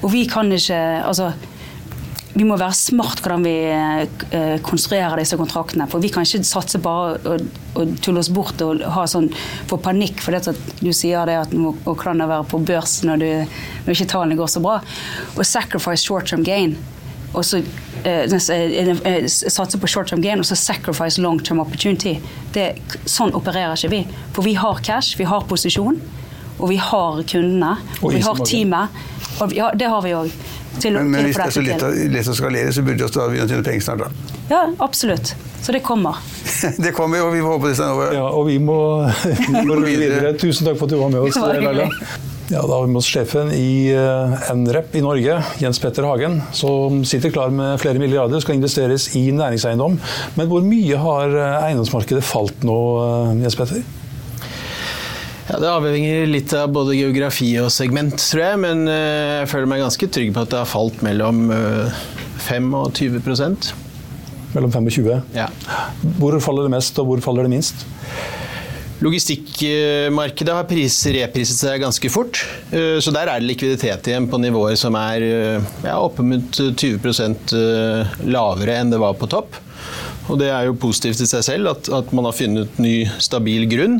Og 0.00 0.08
vi 0.10 0.26
kan 0.30 0.50
ikke 0.50 0.78
Altså, 1.06 1.30
vi 2.32 2.46
må 2.48 2.56
være 2.58 2.74
smart 2.74 3.20
hvordan 3.22 3.44
vi 3.46 3.54
uh, 3.70 4.56
konstruerer 4.66 5.20
disse 5.20 5.38
kontraktene. 5.38 5.86
For 5.92 6.02
vi 6.02 6.10
kan 6.10 6.26
ikke 6.26 6.42
satse 6.48 6.80
bare 6.82 7.14
og, 7.30 7.44
og 7.78 7.94
tulle 8.02 8.24
oss 8.24 8.32
bort 8.34 8.64
og 8.64 8.82
ha 8.96 9.04
sånn, 9.06 9.28
få 9.70 9.78
panikk 9.84 10.24
for 10.24 10.34
det 10.34 10.50
at 10.50 10.80
du 10.80 10.90
sier 10.96 11.28
det 11.30 11.38
at 11.44 11.54
nå 11.54 11.76
hvordan 11.84 12.24
det 12.24 12.30
være 12.32 12.48
på 12.50 12.62
børs 12.72 12.98
når, 13.06 13.22
du, 13.22 13.60
når 13.84 13.94
ikke 13.94 14.10
tallene 14.16 14.40
går 14.40 14.50
så 14.50 14.64
bra. 14.64 14.80
Og 15.36 15.46
sacrifice 15.46 16.02
short 16.02 16.32
term 16.32 16.42
gain. 16.48 16.74
Og 17.32 17.44
så 17.48 17.62
eh, 18.04 18.26
eh, 18.28 18.90
eh, 19.08 19.26
satse 19.26 19.78
på 19.80 19.88
short 19.88 20.10
term 20.12 20.20
gain 20.24 20.42
og 20.42 20.48
så 20.48 20.56
sacrifice 20.58 21.20
long 21.22 21.38
term 21.40 21.60
opportunity. 21.62 22.18
Det, 22.52 22.72
sånn 23.08 23.32
opererer 23.38 23.76
ikke 23.78 23.92
vi. 23.92 24.02
For 24.36 24.44
vi 24.44 24.56
har 24.60 24.82
cash, 24.84 25.16
vi 25.20 25.24
har 25.28 25.46
posisjon, 25.48 26.00
og 26.58 26.66
vi 26.68 26.76
har 26.76 27.22
kundene. 27.28 27.76
Og, 28.00 28.10
Og 28.10 28.16
vi 28.18 28.20
har 28.26 28.42
teamet. 28.44 29.00
Og, 29.40 29.54
ja, 29.56 29.70
det 29.74 29.88
har 29.88 30.02
vi 30.04 30.12
òg. 30.18 30.34
Men, 30.84 31.10
men 31.12 31.26
hvis 31.28 31.36
det 31.36 31.46
er 31.46 31.52
så 31.52 31.62
lett, 31.64 31.82
lett 32.12 32.28
å 32.32 32.34
skalere, 32.36 32.72
så 32.72 32.84
burde 32.84 33.02
vi 33.02 33.04
også 33.04 33.26
begynne 33.28 33.44
å 33.44 33.50
tjene 33.50 33.64
penger 33.66 33.84
snart, 33.84 34.04
da. 34.06 34.36
Ja, 34.52 34.60
absolutt. 34.84 35.34
Så 35.62 35.72
det 35.72 35.82
kommer. 35.86 36.16
Det 36.84 36.90
kommer 36.96 37.22
og 37.22 37.32
vi 37.34 37.40
får 37.42 37.52
håpe 37.54 37.70
det 37.70 37.86
nå. 37.86 38.06
Ja, 38.16 38.24
og 38.34 38.48
vi 38.48 38.56
må, 38.58 38.76
vi 39.46 39.62
må 39.68 39.76
videre. 39.84 40.18
videre. 40.18 40.32
Tusen 40.40 40.66
takk 40.68 40.78
for 40.80 40.88
at 40.88 40.94
du 40.94 40.98
var 41.00 41.12
med 41.12 41.22
oss, 41.22 41.36
Det 41.38 41.42
var 41.44 41.60
Laila. 41.60 41.86
hyggelig. 41.86 42.31
Ja, 42.52 42.60
da 42.66 42.74
har 42.74 42.82
vi 42.84 42.92
med 42.92 42.98
oss 43.00 43.06
sjefen 43.08 43.48
i 43.56 43.88
eh, 43.96 44.32
NREP 44.52 44.96
i 44.98 45.00
Norge, 45.00 45.38
Jens 45.56 45.78
Petter 45.80 46.04
Hagen, 46.04 46.34
som 46.52 46.98
sitter 47.08 47.32
klar 47.32 47.48
med 47.48 47.78
flere 47.80 47.96
milliarder 47.96 48.42
skal 48.44 48.58
investeres 48.58 49.06
i 49.16 49.22
næringseiendom. 49.32 49.94
Men 50.36 50.50
hvor 50.50 50.60
mye 50.66 50.98
har 51.00 51.32
eh, 51.32 51.64
eiendomsmarkedet 51.70 52.20
falt 52.28 52.66
nå, 52.68 52.76
eh, 53.06 53.30
Jens 53.46 53.56
Petter? 53.56 53.80
Ja, 55.48 55.62
Det 55.64 55.70
avhenger 55.70 56.28
litt 56.28 56.52
av 56.58 56.68
både 56.76 56.98
geografi 56.98 57.54
og 57.62 57.72
segment, 57.72 58.18
tror 58.20 58.44
jeg. 58.44 58.60
Men 58.66 58.84
jeg 58.84 59.48
føler 59.48 59.72
meg 59.72 59.86
ganske 59.86 60.10
trygg 60.12 60.36
på 60.36 60.44
at 60.44 60.52
det 60.52 60.60
har 60.60 60.68
falt 60.68 61.00
mellom 61.08 61.46
eh, 61.56 62.04
5 62.50 62.68
og 62.82 62.92
20 63.00 63.24
Mellom 64.52 64.76
5 64.76 64.92
og 64.92 64.98
20? 65.00 65.24
Ja. 65.40 65.48
Hvor 66.20 66.36
faller 66.44 66.68
det 66.68 66.76
mest, 66.76 67.00
og 67.00 67.08
hvor 67.08 67.24
faller 67.24 67.48
det 67.48 67.56
minst? 67.56 67.86
Logistikkmarkedet 69.02 70.54
har 70.54 70.66
pris, 70.70 70.94
repriset 71.10 71.58
seg 71.58 71.80
ganske 71.82 72.10
fort. 72.12 72.44
eh, 72.70 73.00
Så 73.02 73.10
der 73.10 73.26
er 73.26 73.40
det 73.40 73.48
likviditet 73.48 74.06
igjen 74.06 74.28
på 74.30 74.38
nivåer 74.38 74.76
som 74.78 74.94
er 74.94 75.24
eh, 75.26 75.64
ja, 75.82 75.96
oppimot 75.98 76.54
20 76.54 77.10
eh, 77.58 78.12
lavere 78.30 78.76
enn 78.78 78.92
det 78.92 79.00
var 79.02 79.16
på 79.18 79.26
topp. 79.26 79.58
Og 80.30 80.38
det 80.38 80.52
er 80.54 80.68
jo 80.68 80.78
positivt 80.78 81.24
i 81.24 81.26
seg 81.26 81.42
selv 81.42 81.72
at, 81.72 81.90
at 81.90 82.12
man 82.14 82.28
har 82.28 82.36
funnet 82.36 82.78
ny, 82.78 83.08
stabil 83.18 83.66
grunn. 83.66 83.98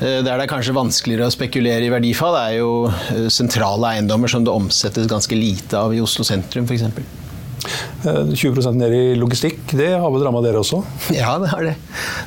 Der 0.00 0.22
det 0.24 0.32
er 0.32 0.48
kanskje 0.48 0.72
vanskeligere 0.76 1.28
å 1.28 1.32
spekulere 1.32 1.84
i 1.84 1.92
verdifall, 1.92 2.36
er 2.40 2.54
jo 2.60 3.28
sentrale 3.32 3.90
eiendommer 3.96 4.32
som 4.32 4.44
det 4.44 4.52
omsettes 4.52 5.08
ganske 5.08 5.36
lite 5.36 5.76
av 5.76 5.92
i 5.92 6.00
Oslo 6.00 6.24
sentrum 6.24 6.68
f.eks. 6.68 6.86
Eh, 7.60 8.30
20% 8.32 8.78
ned 8.80 8.94
i 8.96 9.02
logistikk, 9.20 9.58
det 9.76 9.90
har 10.00 10.10
vel 10.14 10.24
ramma 10.24 10.40
dere 10.44 10.62
også? 10.62 10.80
Ja, 11.20 11.34
det 11.42 11.50
har 11.52 11.66
det. 11.66 11.74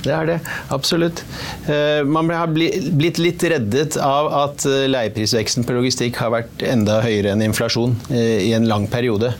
Det 0.03 0.13
er 0.13 0.27
det. 0.29 0.37
Absolutt. 0.75 1.23
Eh, 1.67 2.03
Man 2.05 2.29
har 2.33 2.51
blitt 2.53 3.17
litt 3.21 3.43
reddet 3.49 3.97
av 3.97 4.29
at 4.43 4.65
eh, 4.69 4.85
leieprisveksten 4.91 5.65
på 5.67 5.77
logistikk 5.79 6.19
har 6.21 6.33
vært 6.35 6.65
enda 6.67 6.99
høyere 7.05 7.33
enn 7.33 7.45
inflasjon 7.47 7.95
eh, 8.13 8.43
i 8.49 8.53
en 8.57 8.67
lang 8.69 8.85
periode. 8.91 9.33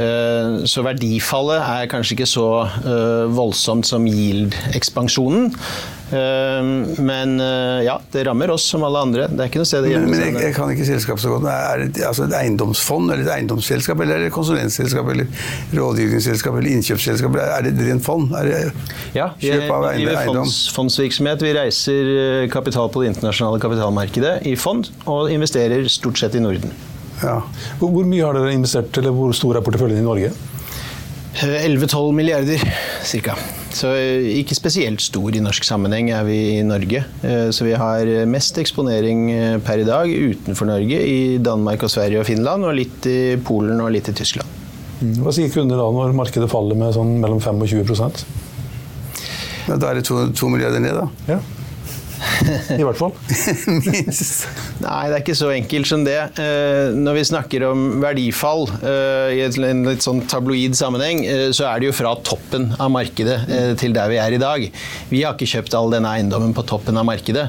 Eh, 0.00 0.64
Så 0.64 0.82
verdifallet 0.86 1.60
er 1.60 1.88
kanskje 1.90 2.16
ikke 2.16 2.28
så 2.30 2.46
eh, 2.64 3.24
voldsomt 3.32 3.84
som 3.86 4.06
yield-ekspansjonen. 4.08 5.50
Eh, 6.12 6.70
Men 7.02 7.34
ja, 7.84 7.98
det 8.12 8.24
rammer 8.28 8.50
oss 8.54 8.64
som 8.72 8.84
alle 8.86 9.02
andre. 9.04 9.26
Det 9.32 9.40
er 9.44 9.50
ikke 9.50 9.62
noe 9.62 9.68
sted 9.68 9.86
å 9.86 9.90
gjemme 9.90 10.10
men 10.12 10.20
jeg, 10.22 10.34
jeg 10.46 10.54
kan 10.56 10.70
ikke 10.72 10.86
selskapet 10.88 11.24
så 11.24 11.32
godt. 11.34 11.48
Er 11.52 11.84
det 11.88 12.04
altså 12.08 12.26
et 12.28 12.36
eiendomsfond, 12.36 13.12
eller 13.12 13.24
et 13.26 13.32
eiendomsselskap, 13.36 14.00
eller 14.04 14.20
er 14.20 14.26
det 14.26 14.32
konsulentselskap, 14.34 15.08
eller 15.14 15.28
rådgivningsselskap, 15.76 16.56
eller 16.60 16.76
innkjøpsselskap? 16.76 17.40
Er 17.42 17.66
det 17.66 17.74
et 17.74 17.84
rent 17.90 18.06
fond? 18.06 18.32
Er 18.38 18.48
det 18.48 18.62
Ja, 19.16 19.30
vi 19.40 19.52
driver 19.56 20.24
fonds, 20.28 20.62
fondsvirksomhet. 20.76 21.44
Vi 21.44 21.52
reiser 21.56 22.14
kapital 22.52 22.88
på 22.92 23.04
det 23.04 23.12
internasjonale 23.14 23.60
kapitalmarkedet 23.62 24.38
i 24.48 24.56
fond, 24.60 24.88
og 25.08 25.32
investerer 25.32 25.88
stort 25.92 26.20
sett 26.20 26.36
i 26.38 26.44
Norden. 26.44 26.72
Ja. 27.22 27.38
Hvor, 27.78 27.92
hvor 27.94 28.06
mye 28.08 28.24
har 28.26 28.36
dere 28.36 28.54
investert, 28.54 28.96
eller 28.98 29.14
hvor 29.14 29.32
stor 29.36 29.58
er 29.58 29.64
porteføljen 29.64 30.02
i 30.02 30.06
Norge? 30.06 30.32
Eh, 31.42 31.66
11-12 31.68 32.12
milliarder 32.12 32.60
ca. 33.08 33.36
Så 33.72 33.88
eh, 33.96 34.26
ikke 34.42 34.56
spesielt 34.58 35.00
stor 35.00 35.32
i 35.32 35.40
norsk 35.40 35.64
sammenheng 35.64 36.10
er 36.12 36.26
vi 36.28 36.38
i 36.58 36.62
Norge. 36.66 37.04
Eh, 37.24 37.46
Så 37.54 37.64
vi 37.64 37.72
har 37.78 38.10
mest 38.28 38.58
eksponering 38.60 39.22
eh, 39.32 39.56
per 39.64 39.80
i 39.80 39.86
dag 39.88 40.10
utenfor 40.12 40.68
Norge, 40.68 40.98
i 41.00 41.38
Danmark 41.40 41.86
og 41.86 41.94
Sverige 41.94 42.20
og 42.20 42.28
Finland, 42.28 42.66
og 42.68 42.76
litt 42.76 43.08
i 43.08 43.18
Polen 43.40 43.80
og 43.80 43.94
litt 43.94 44.12
i 44.12 44.16
Tyskland. 44.18 44.58
Hva 45.22 45.32
sier 45.34 45.50
kunder 45.50 45.80
da 45.80 45.88
når 45.90 46.12
markedet 46.14 46.50
faller 46.52 46.78
med 46.78 46.92
sånn 46.94 47.16
mellom 47.22 47.40
5 47.42 47.64
og 47.64 47.72
20 47.72 48.22
Ja, 49.68 49.76
Da 49.78 49.88
er 49.90 49.98
det 49.98 50.04
to, 50.06 50.20
to 50.36 50.50
milliarder 50.52 50.82
ned, 50.82 50.94
da. 50.98 51.08
Ja. 51.32 51.40
I 52.80 52.82
hvert 52.82 52.98
fall. 52.98 53.12
Minst. 53.86 54.46
Nei, 54.84 55.02
det 55.10 55.16
er 55.16 55.22
ikke 55.22 55.36
så 55.38 55.50
enkelt 55.54 55.88
som 55.88 56.04
det. 56.06 56.18
Eh, 56.40 56.94
Når 56.96 57.18
vi 57.18 57.24
snakker 57.28 57.66
om 57.68 57.84
verdifall 58.02 58.66
eh, 58.80 59.38
i 59.38 59.42
en 59.46 59.84
litt 59.86 60.04
sånn 60.04 60.22
tabloid 60.30 60.76
sammenheng, 60.78 61.22
eh, 61.28 61.44
så 61.54 61.68
er 61.70 61.82
det 61.82 61.90
jo 61.90 61.96
fra 61.96 62.14
toppen 62.26 62.70
av 62.82 62.90
markedet 62.94 63.38
til 63.80 63.94
der 63.94 64.10
vi 64.10 64.18
er 64.20 64.34
i 64.36 64.40
dag. 64.40 64.64
Vi 65.10 65.22
har 65.22 65.36
ikke 65.36 65.48
kjøpt 65.50 65.76
all 65.78 65.92
denne 65.92 66.10
eiendommen 66.16 66.54
på 66.56 66.64
toppen 66.68 66.98
av 66.98 67.06
markedet. 67.08 67.44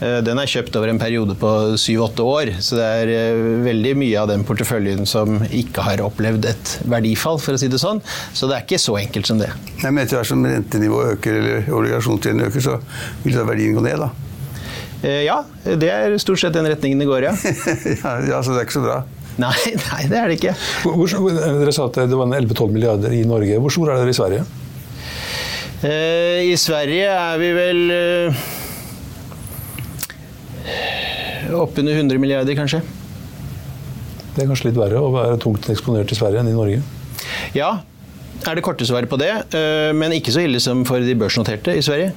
Den 0.00 0.40
er 0.40 0.50
kjøpt 0.50 0.76
over 0.78 0.90
en 0.90 1.00
periode 1.00 1.36
på 1.38 1.50
syv-åtte 1.80 2.24
år, 2.26 2.52
så 2.64 2.78
det 2.78 2.88
er 3.02 3.42
veldig 3.64 3.94
mye 4.00 4.22
av 4.22 4.30
den 4.32 4.44
porteføljen 4.48 5.06
som 5.08 5.40
ikke 5.48 5.84
har 5.86 6.02
opplevd 6.04 6.48
et 6.50 6.74
verdifall, 6.90 7.40
for 7.42 7.56
å 7.56 7.60
si 7.60 7.70
det 7.72 7.80
sånn. 7.82 8.02
Så 8.34 8.48
det 8.50 8.58
er 8.58 8.66
ikke 8.66 8.80
så 8.82 8.98
enkelt 9.00 9.28
som 9.30 9.40
det. 9.42 9.50
Nei, 9.82 9.90
men 9.92 10.04
etter 10.04 10.20
hvert 10.20 10.32
som 10.32 10.44
rentenivået 10.46 11.16
øker 11.18 11.40
eller 11.40 11.72
obligasjonstiden 11.72 12.46
øker, 12.48 12.64
så 12.64 12.78
vil 13.24 13.38
da 13.38 13.48
verdien 13.48 13.76
gå 13.78 13.84
ned, 13.84 14.02
da. 14.06 14.31
Eh, 15.02 15.22
Ja, 15.26 15.40
det 15.64 15.88
er 15.90 16.16
stort 16.22 16.38
sett 16.42 16.54
den 16.54 16.68
retningen 16.70 16.98
det 17.02 17.08
går, 17.10 17.26
ja. 17.30 17.34
ja, 18.30 18.38
så 18.42 18.52
det 18.54 18.60
er 18.62 18.66
ikke 18.68 18.78
så 18.78 18.84
bra. 18.86 19.00
Nei, 19.42 19.54
nei, 19.88 20.02
det 20.12 20.18
er 20.20 20.28
det 20.28 20.36
ikke. 20.40 20.54
Hvor, 20.84 21.06
hvor, 21.08 21.32
dere 21.38 21.72
sa 21.74 21.86
at 21.88 21.96
det 22.10 22.18
var 22.18 22.28
11-12 22.28 22.74
milliarder 22.74 23.14
i 23.16 23.22
Norge. 23.28 23.56
Hvor 23.64 23.72
stor 23.72 23.92
er 23.94 24.02
dere 24.02 24.12
i 24.12 24.18
Sverige? 24.18 24.42
Eh, 25.82 26.42
I 26.52 26.56
Sverige 26.60 27.08
er 27.10 27.40
vi 27.40 27.48
vel 27.56 27.80
eh, 27.96 28.42
oppunder 31.58 31.96
100 31.98 32.18
milliarder, 32.22 32.54
kanskje. 32.58 32.82
Det 34.32 34.44
er 34.44 34.48
kanskje 34.48 34.70
litt 34.70 34.78
verre 34.80 35.00
å 35.02 35.10
være 35.12 35.40
tungt 35.42 35.66
eksponert 35.72 36.12
i 36.14 36.16
Sverige 36.16 36.40
enn 36.40 36.52
i 36.52 36.56
Norge? 36.56 36.78
Ja, 37.56 37.72
er 38.48 38.56
det 38.58 38.62
korte 38.64 38.86
svaret 38.88 39.10
på 39.10 39.18
det. 39.20 39.32
eh, 39.54 39.90
Men 39.96 40.14
ikke 40.16 40.32
så 40.32 40.40
ille 40.44 40.60
som 40.62 40.84
for 40.88 41.00
de 41.04 41.14
børsnoterte 41.18 41.74
i 41.76 41.82
Sverige. 41.84 42.12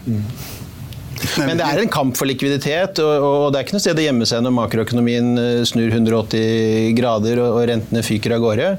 Men 1.44 1.60
det 1.60 1.66
er 1.68 1.82
en 1.82 1.92
kamp 1.92 2.16
for 2.18 2.30
likviditet, 2.30 3.00
og, 3.04 3.26
og 3.26 3.46
det 3.52 3.60
er 3.60 3.66
ikke 3.66 3.76
noe 3.76 3.84
sted 3.84 4.00
å 4.00 4.06
gjemme 4.06 4.28
seg 4.30 4.44
når 4.46 4.54
makroøkonomien 4.56 5.32
eh, 5.42 5.64
snur 5.68 5.92
180 5.92 6.94
grader 6.98 7.42
og, 7.44 7.58
og 7.60 7.68
rentene 7.70 8.04
fyker 8.06 8.36
av 8.38 8.44
gårde. 8.44 8.70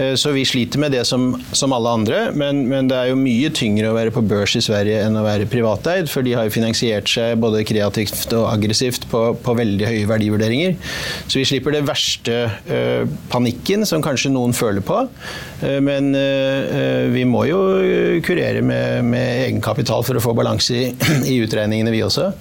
Eh, 0.00 0.12
Så 0.20 0.32
vi 0.34 0.44
sliter 0.48 0.80
med 0.82 0.94
det 0.96 1.04
som, 1.08 1.30
som 1.52 1.74
alle 1.76 1.92
andre, 1.92 2.22
men, 2.38 2.64
men 2.70 2.88
det 2.90 2.98
er 2.98 3.10
jo 3.12 3.18
mye 3.20 3.50
tyngre 3.54 3.90
å 3.90 3.96
være 3.96 4.14
på 4.14 4.24
børs 4.30 4.56
i 4.58 4.64
Sverige 4.64 5.02
enn 5.04 5.18
å 5.20 5.24
være 5.26 5.48
privateid, 5.52 6.08
for 6.12 6.24
de 6.24 6.34
har 6.38 6.48
jo 6.48 6.54
finansiert 6.54 7.10
seg 7.12 7.36
både 7.42 7.64
kreativt 7.68 8.32
og 8.38 8.48
aggressivt 8.52 9.08
på, 9.12 9.24
på 9.44 9.56
veldig 9.58 9.90
høye 9.90 10.08
verdivurderinger. 10.10 10.78
Så 11.26 11.42
vi 11.42 11.46
slipper 11.48 11.76
det 11.76 11.84
verste 11.88 12.38
eh, 12.72 13.04
panikken 13.32 13.86
som 13.88 14.04
kanskje 14.04 14.32
noen 14.32 14.56
føler 14.56 14.84
på, 14.84 15.04
men 15.62 16.08
vi 17.12 17.22
må 17.28 17.44
jo 17.46 17.58
kurere 18.26 18.64
med, 18.66 19.04
med 19.06 19.44
egenkapital 19.44 20.02
for 20.02 20.18
å 20.18 20.22
få 20.24 20.32
balanse 20.34 20.74
i, 20.74 20.88
i 21.30 21.36
utregningene, 21.82 21.92
vi 21.92 22.02
også. 22.06 22.32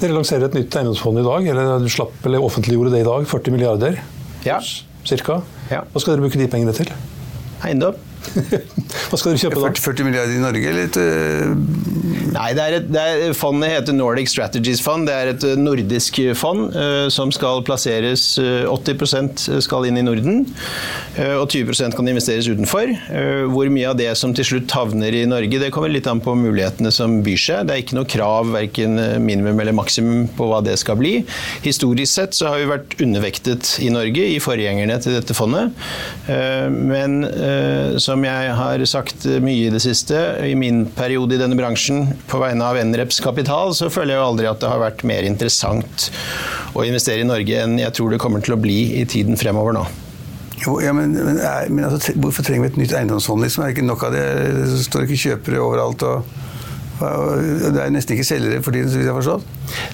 Dere 0.00 0.14
lanserer 0.16 0.46
et 0.48 0.54
nytt 0.56 0.76
eiendomsfond 0.76 1.20
i 1.20 1.24
dag, 1.24 1.46
eller 1.52 1.78
du 1.84 1.88
slapp, 1.92 2.14
eller 2.26 2.40
offentliggjorde 2.42 2.92
det 2.94 3.02
i 3.02 3.08
dag. 3.08 3.26
40 3.28 3.52
milliarder, 3.52 3.98
Ja. 4.44 4.58
cirka. 5.04 5.42
Ja. 5.70 5.82
Hva 5.92 6.00
skal 6.00 6.14
dere 6.16 6.22
bruke 6.24 6.38
de 6.38 6.48
pengene 6.48 6.72
til? 6.74 6.86
Eiendom. 7.64 7.94
Hva 9.10 9.18
skal 9.18 9.32
dere 9.32 9.40
kjøpe 9.44 9.60
da? 9.60 9.70
40, 9.70 9.84
40 9.84 10.08
milliarder 10.08 10.36
i 10.36 10.42
Norge, 10.42 10.70
eller 10.70 10.88
et 10.88 10.98
øh, 11.00 11.90
Nei, 12.30 12.50
det 12.54 12.62
er 12.62 12.76
et, 12.78 12.86
det 12.92 13.00
er, 13.02 13.32
fondet 13.34 13.72
heter 13.72 13.96
Nordic 13.96 14.30
Strategies 14.30 14.82
Fund. 14.84 15.08
Det 15.08 15.14
er 15.14 15.32
et 15.32 15.44
eh, 15.46 15.58
nordisk 15.58 16.20
fond 16.38 16.68
uh, 16.76 17.08
som 17.10 17.32
skal 17.34 17.64
plasseres 17.66 18.22
uh, 18.38 18.70
80% 18.70 19.48
skal 19.64 19.88
inn 19.88 19.98
i 19.98 20.04
Norden, 20.06 20.44
uh, 21.18 21.40
og 21.40 21.48
20% 21.50 21.96
kan 21.98 22.10
investeres 22.10 22.46
utenfor. 22.46 22.92
Eh, 23.10 23.42
hvor 23.50 23.70
mye 23.72 23.90
av 23.90 23.98
det 23.98 24.12
som 24.18 24.34
til 24.36 24.46
slutt 24.46 24.70
havner 24.76 25.16
i 25.16 25.24
Norge, 25.28 25.58
det 25.62 25.72
kommer 25.74 25.90
litt 25.90 26.06
an 26.10 26.22
på 26.22 26.36
mulighetene 26.38 26.92
som 26.94 27.18
byr 27.26 27.40
seg. 27.40 27.66
Det 27.66 27.74
er 27.74 27.82
ikke 27.82 27.98
noe 27.98 28.10
krav, 28.10 28.52
verken 28.54 29.00
minimum 29.24 29.58
eller 29.62 29.76
maksimum, 29.76 30.28
på 30.36 30.46
hva 30.50 30.60
det 30.64 30.76
skal 30.80 31.00
bli. 31.00 31.16
Historisk 31.66 32.12
sett 32.12 32.38
så 32.38 32.52
har 32.52 32.62
vi 32.62 32.70
vært 32.70 32.96
undervektet 33.02 33.74
i 33.82 33.90
Norge 33.92 34.26
i 34.36 34.38
forgjengerne 34.42 35.00
til 35.02 35.18
dette 35.18 35.36
fondet. 35.36 35.74
Eh, 36.30 36.68
Men 36.70 37.24
eh, 37.26 37.98
som 38.10 38.26
jeg 38.26 38.52
har 38.58 38.82
sagt 38.90 39.24
mye 39.46 39.68
i 39.68 39.72
det 39.72 39.80
siste, 39.84 40.18
i 40.50 40.52
min 40.58 40.82
periode 40.98 41.36
i 41.36 41.40
denne 41.40 41.56
bransjen 41.58 42.10
på 42.30 42.42
vegne 42.42 42.66
av 42.66 42.78
NREPs 42.82 43.22
kapital, 43.24 43.72
så 43.78 43.88
føler 43.94 44.16
jeg 44.16 44.20
jo 44.20 44.28
aldri 44.32 44.50
at 44.50 44.60
det 44.62 44.70
har 44.74 44.82
vært 44.82 45.06
mer 45.08 45.26
interessant 45.28 46.10
å 46.74 46.84
investere 46.86 47.22
i 47.24 47.28
Norge 47.30 47.62
enn 47.64 47.78
jeg 47.80 47.94
tror 47.96 48.12
det 48.14 48.20
kommer 48.22 48.42
til 48.44 48.54
å 48.58 48.60
bli 48.60 48.78
i 49.00 49.06
tiden 49.10 49.38
fremover 49.40 49.74
nå. 49.78 49.86
Jo, 50.60 50.74
ja, 50.84 50.92
men, 50.92 51.14
men, 51.16 51.38
er- 51.40 51.70
men 51.72 51.86
altså, 51.88 52.12
hvorfor 52.20 52.44
trenger 52.44 52.66
vi 52.66 52.72
et 52.74 52.80
nytt 52.82 52.92
eiendomsfond? 52.98 53.40
Liksom? 53.46 53.62
Er 53.64 53.70
det 53.70 53.78
ikke 53.78 53.86
nok 53.88 54.02
av 54.10 54.12
det? 54.12 54.24
Står 54.84 55.06
ikke 55.06 55.16
kjøpere 55.22 55.62
overalt. 55.64 56.04
Og 56.04 56.49
det 57.00 57.80
er 57.80 57.92
nesten 57.94 58.16
ikke 58.16 58.26
selgere 58.28 58.60
for 58.64 58.74
tiden, 58.76 58.90
så 58.92 58.98
vidt 59.00 59.06
jeg 59.08 59.14
har 59.14 59.18
forstått. 59.22 59.44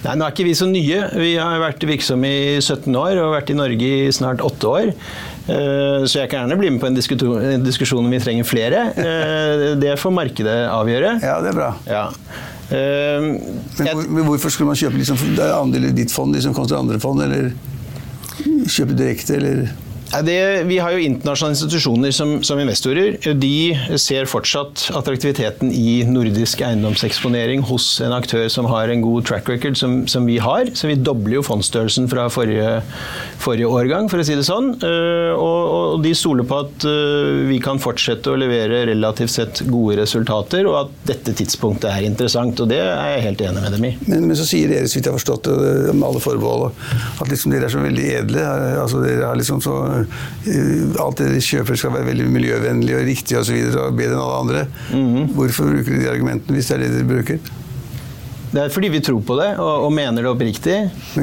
Nei, 0.04 0.14
nå 0.18 0.26
er 0.26 0.34
ikke 0.34 0.46
vi 0.48 0.54
så 0.58 0.66
nye. 0.70 0.98
Vi 1.14 1.30
har 1.38 1.60
vært 1.62 1.86
virksomme 1.86 2.26
i 2.30 2.56
17 2.60 2.90
år 2.98 3.20
og 3.22 3.32
vært 3.36 3.52
i 3.54 3.56
Norge 3.58 3.90
i 4.06 4.10
snart 4.14 4.42
8 4.44 4.70
år. 4.72 4.90
Eh, 5.46 6.02
Så 6.06 6.18
jeg 6.18 6.30
kan 6.32 6.42
gjerne 6.42 6.58
bli 6.58 6.70
med 6.74 6.80
på 6.82 6.88
en 6.90 6.96
diskusjon, 6.98 8.02
om 8.04 8.10
vi 8.10 8.18
trenger 8.22 8.44
flere. 8.48 8.82
Eh, 8.98 9.64
Det 9.78 9.94
får 10.02 10.14
markedet 10.18 10.58
avgjøre. 10.72 11.16
Ja, 11.22 11.38
det 11.44 11.52
er 11.52 11.58
bra. 11.60 11.70
Ja. 11.86 12.04
Eh, 12.66 13.20
Men, 13.22 13.92
hvor, 13.92 14.04
men 14.10 14.24
hvorfor 14.26 14.50
skulle 14.50 14.72
man 14.72 14.76
kjøpe 14.80 14.98
liksom, 14.98 15.16
andel 15.38 15.90
i 15.90 15.94
ditt 15.94 16.10
fond 16.10 16.34
liksom, 16.34 16.54
kontra 16.56 16.78
andre 16.82 16.98
fond, 16.98 17.22
eller 17.22 17.52
kjøpe 18.66 18.96
direkte, 18.98 19.36
eller 19.38 19.68
det, 20.26 20.38
vi 20.68 20.78
har 20.78 20.94
jo 20.94 21.02
internasjonale 21.02 21.56
institusjoner 21.56 22.12
som, 22.14 22.36
som 22.46 22.60
investorer. 22.62 23.16
De 23.36 23.74
ser 23.98 24.28
fortsatt 24.30 24.86
attraktiviteten 24.96 25.72
i 25.74 26.02
nordisk 26.08 26.62
eiendomseksponering 26.64 27.64
hos 27.68 27.88
en 28.04 28.14
aktør 28.16 28.46
som 28.52 28.68
har 28.70 28.92
en 28.92 29.02
god 29.04 29.26
track 29.28 29.48
record, 29.50 29.76
som, 29.78 30.04
som 30.10 30.26
vi 30.28 30.38
har. 30.42 30.70
Så 30.78 30.88
vi 30.90 30.96
dobler 30.96 31.40
jo 31.40 31.44
fondsstørrelsen 31.46 32.06
fra 32.12 32.28
forrige, 32.32 32.80
forrige 33.42 33.68
årgang, 33.68 34.08
for 34.12 34.22
å 34.22 34.26
si 34.26 34.36
det 34.38 34.46
sånn. 34.46 34.72
Eh, 34.80 35.32
Og, 35.36 35.62
og 35.96 36.02
de 36.04 36.12
stoler 36.16 36.46
på 36.48 36.56
at 36.64 36.84
eh, 36.88 37.42
vi 37.50 37.58
kan 37.62 37.80
fortsette 37.82 38.30
å 38.32 38.38
levere 38.38 38.84
relativt 38.88 39.34
sett 39.34 39.60
gode 39.68 39.98
resultater, 40.00 40.66
og 40.70 40.78
at 40.84 40.94
dette 41.10 41.34
tidspunktet 41.36 41.90
er 41.90 42.06
interessant. 42.06 42.62
Og 42.62 42.70
det 42.70 42.78
er 42.80 43.16
jeg 43.16 43.24
helt 43.26 43.42
enig 43.50 43.64
med 43.64 43.74
dem 43.76 43.88
i. 43.90 43.92
men, 44.06 44.28
men 44.30 44.38
så 44.38 44.46
sier 44.48 44.70
dere, 44.72 44.88
så 44.88 44.98
vidt 44.98 45.08
jeg 45.10 45.12
har 45.12 45.20
forstått 45.20 45.50
det, 45.50 45.92
med 45.92 46.06
alle 46.08 46.22
forbehold, 46.24 46.70
at 47.20 47.30
liksom 47.30 47.52
dere 47.52 47.68
er 47.68 47.74
så 47.74 47.82
veldig 47.82 48.06
edle. 48.22 48.46
Altså, 48.80 49.02
dere 49.04 49.28
har 49.28 49.36
liksom 49.38 49.60
så, 49.64 49.76
alt 50.04 51.20
det 51.20 51.28
dere 51.30 51.44
kjøper 51.44 51.78
skal 51.80 51.94
være 51.96 52.10
veldig 52.10 52.26
miljøvennlig 52.32 52.96
og 52.98 53.06
riktig 53.08 53.38
og 53.40 53.46
så 53.48 53.54
videre, 53.56 53.86
og 53.88 53.98
bedre 53.98 54.16
enn 54.16 54.24
alle 54.24 54.40
andre. 54.44 54.64
Mhm. 54.92 55.30
Hvorfor 55.36 55.70
bruker 55.72 55.94
de 55.96 56.02
de 56.04 56.10
argumentene 56.12 56.58
hvis 56.58 56.72
det 56.72 56.76
er 56.78 56.84
det 56.86 56.92
de 56.98 57.06
bruker? 57.12 57.54
Det 58.46 58.62
er 58.62 58.70
fordi 58.72 58.88
vi 58.88 59.00
tror 59.04 59.20
på 59.26 59.34
det, 59.40 59.48
og, 59.60 59.86
og 59.88 59.90
mener 59.92 60.22
det 60.22 60.30
oppriktig. 60.30 60.76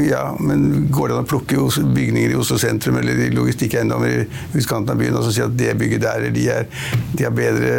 Ja, 0.06 0.26
men 0.44 0.90
går 0.94 1.10
det 1.10 1.16
an 1.16 1.24
å 1.24 1.30
plukke 1.30 1.62
bygninger 1.96 2.34
i 2.34 2.38
Oslo 2.38 2.60
sentrum 2.62 3.00
eller 3.00 3.22
i 3.26 3.30
logistikkeiendommer 3.34 4.12
i 4.12 4.26
utkanten 4.60 4.94
av 4.94 5.00
byen 5.00 5.16
og 5.18 5.24
så 5.26 5.32
si 5.34 5.46
at 5.46 5.56
det 5.58 5.72
bygget 5.80 6.04
der 6.04 6.20
eller 6.20 6.36
de 6.36 6.50
er, 6.54 6.68
de 7.16 7.26
er 7.30 7.34
bedre 7.34 7.78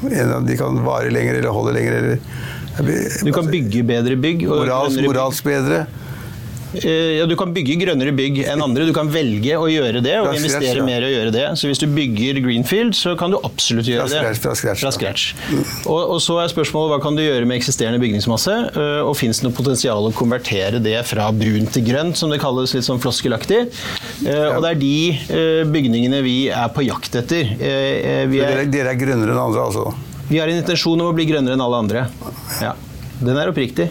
de 0.00 0.56
kan 0.56 0.78
vare 0.84 1.10
lenger 1.12 1.34
eller 1.40 1.52
holde 1.52 1.74
lenger? 1.76 1.98
Eller, 1.98 3.18
Du 3.24 3.32
kan 3.36 3.50
bygge 3.50 3.82
bedre 3.84 4.16
bygg. 4.16 4.46
og 4.48 4.62
moralsk, 4.62 5.02
moralsk 5.04 5.44
bedre? 5.44 5.82
Eh, 6.74 7.18
Ja, 7.20 7.26
du 7.26 7.34
kan 7.36 7.50
bygge 7.54 7.74
grønnere 7.80 8.12
bygg 8.14 8.38
enn 8.48 8.62
andre. 8.62 8.84
Du 8.86 8.92
kan 8.96 9.08
velge 9.10 9.56
å 9.58 9.66
gjøre 9.70 10.00
det 10.04 10.14
og 10.20 10.28
investere 10.36 10.62
scratch, 10.70 10.78
ja. 10.78 10.84
mer 10.86 11.02
å 11.06 11.10
gjøre 11.10 11.32
det. 11.34 11.44
Så 11.58 11.66
hvis 11.70 11.80
du 11.82 11.86
bygger 11.90 12.38
Greenfield, 12.44 12.94
så 12.94 13.16
kan 13.18 13.30
du 13.34 13.38
absolutt 13.42 13.88
gjøre 13.90 14.06
Fra 14.08 14.22
det. 14.30 14.36
scratch, 14.60 14.80
fra 14.84 14.92
scratch. 14.94 15.24
Og, 15.86 15.98
og 16.14 16.20
så 16.22 16.38
er 16.44 16.52
spørsmålet 16.52 16.94
hva 16.94 17.00
kan 17.02 17.18
du 17.18 17.22
gjøre 17.24 17.48
med 17.50 17.58
eksisterende 17.58 18.00
bygningsmasse? 18.02 18.54
eh, 18.74 19.00
Og 19.02 19.16
fins 19.18 19.40
det 19.42 19.48
noe 19.48 19.56
potensial 19.56 20.06
å 20.08 20.12
konvertere 20.16 20.78
det 20.82 20.98
fra 21.10 21.30
brunt 21.34 21.72
til 21.74 21.84
grønt, 21.90 22.16
som 22.20 22.30
det 22.30 22.38
kalles 22.42 22.74
litt 22.76 22.86
sånn 22.86 23.02
floskelaktig? 23.02 23.64
Eh, 24.26 24.46
Og 24.54 24.62
det 24.62 24.70
er 24.76 24.80
de 24.80 25.66
bygningene 25.70 26.22
vi 26.24 26.36
er 26.54 26.68
på 26.74 26.84
jakt 26.86 27.14
etter. 27.18 27.50
Vi 27.60 28.40
er, 28.44 28.64
dere 28.70 28.94
er 28.94 29.00
grønnere 29.00 29.34
enn 29.34 29.42
andre, 29.48 29.66
altså? 29.66 29.90
vi 30.30 30.38
har 30.38 30.46
en 30.46 30.60
intensjon 30.60 31.00
om 31.02 31.08
å 31.10 31.14
bli 31.16 31.24
grønnere 31.26 31.56
enn 31.58 31.62
alle 31.64 31.78
andre. 31.82 32.04
Ja. 32.62 32.76
Den 33.20 33.36
er 33.36 33.50
oppriktig. 33.50 33.88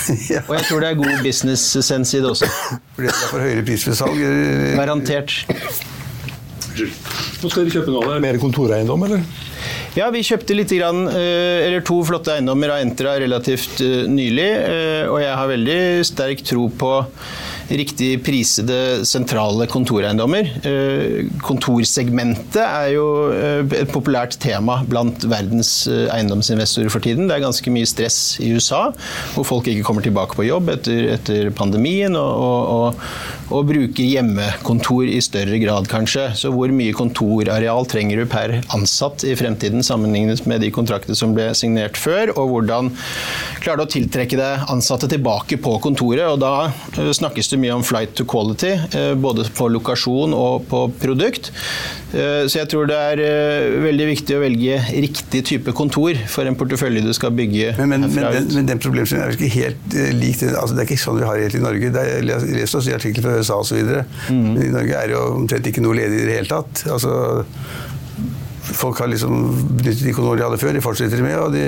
ja. 0.34 0.40
Og 0.48 0.54
jeg 0.58 0.66
tror 0.68 0.82
det 0.84 0.90
er 0.92 0.98
god 1.00 1.22
business 1.24 1.64
sense 1.86 2.16
i 2.16 2.22
det 2.24 2.30
også. 2.32 2.48
Fordi 2.96 3.08
det 3.08 3.12
er 3.14 3.30
for 3.30 3.44
høyere 3.44 3.64
pris 3.66 3.86
ved 3.88 3.98
salg? 3.98 4.20
Garantert. 4.78 5.34
Nå 6.72 7.50
skal 7.50 7.66
dere 7.66 7.74
kjøpe 7.74 7.92
noe. 7.92 8.04
Er 8.08 8.16
det 8.18 8.24
mer 8.24 8.38
kontoreiendom, 8.42 9.02
eller? 9.08 9.24
Ja, 9.92 10.06
vi 10.14 10.22
kjøpte 10.24 10.54
litt 10.56 10.72
grann, 10.72 11.04
eh, 11.10 11.66
eller 11.66 11.82
to 11.84 11.98
flotte 12.08 12.32
eiendommer 12.32 12.72
av 12.72 12.80
Entra 12.80 13.12
relativt 13.20 13.82
eh, 13.84 14.06
nylig. 14.08 14.46
eh, 14.48 15.02
Og 15.10 15.18
jeg 15.20 15.34
har 15.36 15.50
veldig 15.50 15.80
sterk 16.08 16.40
tro 16.48 16.68
på 16.80 16.92
riktig 17.78 18.10
prisede 18.24 19.04
sentrale 19.08 19.66
kontoreiendommer. 19.70 20.48
Eh, 20.68 21.28
Kontorsegmentet 21.44 22.60
er 22.62 22.88
jo 22.94 23.06
eh, 23.32 23.62
et 23.80 23.92
populært 23.92 24.36
tema 24.42 24.80
blant 24.88 25.24
verdens 25.30 25.72
eh, 25.90 26.06
eiendomsinvestorer 26.12 26.92
for 26.92 27.04
tiden. 27.04 27.28
Det 27.28 27.36
er 27.36 27.44
ganske 27.46 27.74
mye 27.74 27.88
stress 27.88 28.36
i 28.42 28.52
USA, 28.56 28.84
hvor 29.34 29.48
folk 29.48 29.70
ikke 29.70 29.86
kommer 29.86 30.04
tilbake 30.04 30.36
på 30.38 30.46
jobb 30.48 30.72
etter, 30.74 31.14
etter 31.16 31.52
pandemien, 31.56 32.16
og, 32.18 32.32
og, 32.42 32.68
og, 32.72 33.06
og 33.52 33.68
bruker 33.68 34.06
hjemmekontor 34.06 35.08
i 35.08 35.20
større 35.24 35.58
grad, 35.62 35.88
kanskje. 35.90 36.28
Så 36.38 36.52
hvor 36.54 36.72
mye 36.74 36.94
kontorareal 36.96 37.86
trenger 37.90 38.22
du 38.22 38.28
per 38.30 38.58
ansatt 38.74 39.24
i 39.28 39.34
fremtiden, 39.38 39.84
sammenlignet 39.86 40.46
med 40.50 40.62
de 40.64 40.72
kontraktene 40.74 41.16
som 41.18 41.34
ble 41.36 41.50
signert 41.58 41.98
før, 42.00 42.32
og 42.36 42.52
hvordan 42.52 42.90
klarer 43.62 43.82
du 43.82 43.86
å 43.86 43.92
tiltrekke 43.92 44.38
deg 44.38 44.72
ansatte 44.72 45.10
tilbake 45.12 45.58
på 45.62 45.76
kontoret. 45.84 46.24
og 46.28 46.40
Da 46.42 46.70
eh, 46.98 47.12
snakkes 47.14 47.52
det 47.52 47.60
mye 47.62 47.76
om 47.76 47.86
flight 47.86 48.16
to 48.18 48.26
quality, 48.28 48.72
eh, 48.96 49.12
både 49.18 49.46
på 49.56 49.68
lokasjon 49.72 50.34
og 50.36 50.66
på 50.70 50.84
produkt. 51.02 51.52
Eh, 52.12 52.44
så 52.48 52.62
jeg 52.62 52.70
tror 52.72 52.88
det 52.90 52.98
er 52.98 53.78
veldig 53.82 54.08
viktig 54.12 54.36
å 54.36 54.42
velge 54.42 54.80
riktig 54.92 55.44
type 55.48 55.76
kontor 55.76 56.18
for 56.30 56.48
en 56.48 56.58
portefølje 56.58 57.04
du 57.04 57.12
skal 57.16 57.32
bygge 57.34 57.72
men, 57.78 57.92
men, 57.92 58.06
herfra 58.06 58.32
men, 58.32 58.32
ut. 58.32 58.50
den, 58.50 58.58
men 58.58 58.70
den 58.72 58.82
problemstillingen 58.82 59.30
er 59.30 59.38
ikke 59.38 59.52
helt 59.54 59.96
lik. 60.18 60.42
Altså, 60.50 60.74
det 60.74 60.84
er 60.84 60.90
ikke 60.90 61.02
sånn 61.04 61.20
vi 61.20 61.28
har 61.28 61.38
det 61.38 61.48
helt 61.48 61.58
i 61.60 61.64
Norge. 61.64 61.92
Det 61.94 62.02
er, 62.02 62.12
jeg 62.18 62.58
leste 62.58 62.72
lest 62.72 62.78
også 62.78 62.92
i 62.92 62.96
artikler 62.96 63.26
fra 63.26 63.41
USA 63.42 63.58
osv. 63.60 63.82
Mm. 64.30 64.42
Men 64.54 64.62
i 64.64 64.70
Norge 64.72 64.96
er 65.02 65.10
det 65.12 65.16
jo 65.18 65.24
omtrent 65.36 65.68
ikke 65.68 65.82
noe 65.84 65.98
ledig 65.98 66.22
i 66.22 66.28
det 66.30 66.38
hele 66.40 66.50
tatt. 66.50 66.84
Altså, 66.94 67.12
folk 68.72 69.02
har 69.02 69.10
liksom 69.10 69.42
benyttet 69.80 70.04
de 70.06 70.14
kontorene 70.14 70.38
de 70.40 70.46
hadde 70.46 70.60
før, 70.62 70.76
de 70.78 70.84
fortsetter 70.84 71.22
med, 71.24 71.34
og, 71.42 71.52
de, 71.52 71.64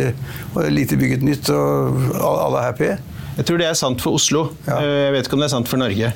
og 0.54 0.60
det 0.62 0.68
er 0.70 0.76
lite 0.78 0.98
bygget 1.00 1.26
nytt, 1.26 1.50
og 1.50 1.98
alle 2.22 2.62
er 2.62 2.68
happy. 2.70 2.92
Jeg 3.34 3.48
tror 3.48 3.58
det 3.58 3.66
er 3.66 3.74
sant 3.78 4.02
for 4.04 4.14
Oslo. 4.20 4.46
Ja. 4.68 4.78
Eh, 4.78 4.98
Jeg 5.08 5.14
vet 5.16 5.26
ikke 5.28 5.34
om 5.38 5.42
det 5.42 5.48
er 5.50 5.54
sant 5.56 5.70
for 5.70 5.82
Norge. 5.82 6.12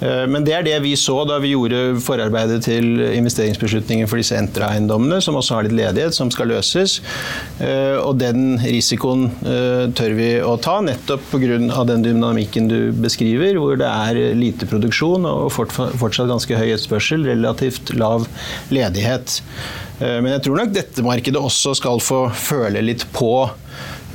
Eh, 0.00 0.26
Men 0.28 0.44
det 0.44 0.54
er 0.56 0.64
det 0.66 0.76
vi 0.84 0.94
så 0.98 1.16
da 1.28 1.38
vi 1.42 1.54
gjorde 1.54 1.98
forarbeidet 2.04 2.62
til 2.66 3.00
investeringsbeslutningen 3.16 4.08
for 4.10 4.20
disse 4.20 4.36
Entra-eiendommene, 4.36 5.20
som 5.24 5.38
også 5.38 5.56
har 5.56 5.68
litt 5.68 5.76
ledighet, 5.78 6.16
som 6.16 6.30
skal 6.34 6.50
løses. 6.52 7.00
Eh, 7.60 7.96
Og 7.96 8.18
den 8.20 8.58
risikoen 8.60 9.30
eh, 9.42 9.86
tør 9.96 10.16
vi 10.18 10.30
å 10.44 10.56
ta, 10.60 10.78
nettopp 10.84 11.30
pga. 11.32 11.84
den 11.86 12.04
dynamikken 12.04 12.68
du 12.68 12.92
beskriver, 12.92 13.56
hvor 13.56 13.76
det 13.80 13.88
er 13.88 14.34
lite 14.34 14.66
produksjon 14.68 15.26
og 15.26 15.50
fortsatt 15.52 16.28
ganske 16.28 16.56
høy 16.56 16.72
etterspørsel, 16.74 17.24
relativt 17.26 17.94
lav 17.96 18.26
ledighet. 18.70 19.40
Men 20.00 20.28
jeg 20.34 20.42
tror 20.44 20.58
nok 20.58 20.72
dette 20.74 21.02
markedet 21.04 21.40
også 21.40 21.72
skal 21.78 22.02
få 22.04 22.26
føle 22.36 22.82
litt 22.84 23.06
på 23.16 23.48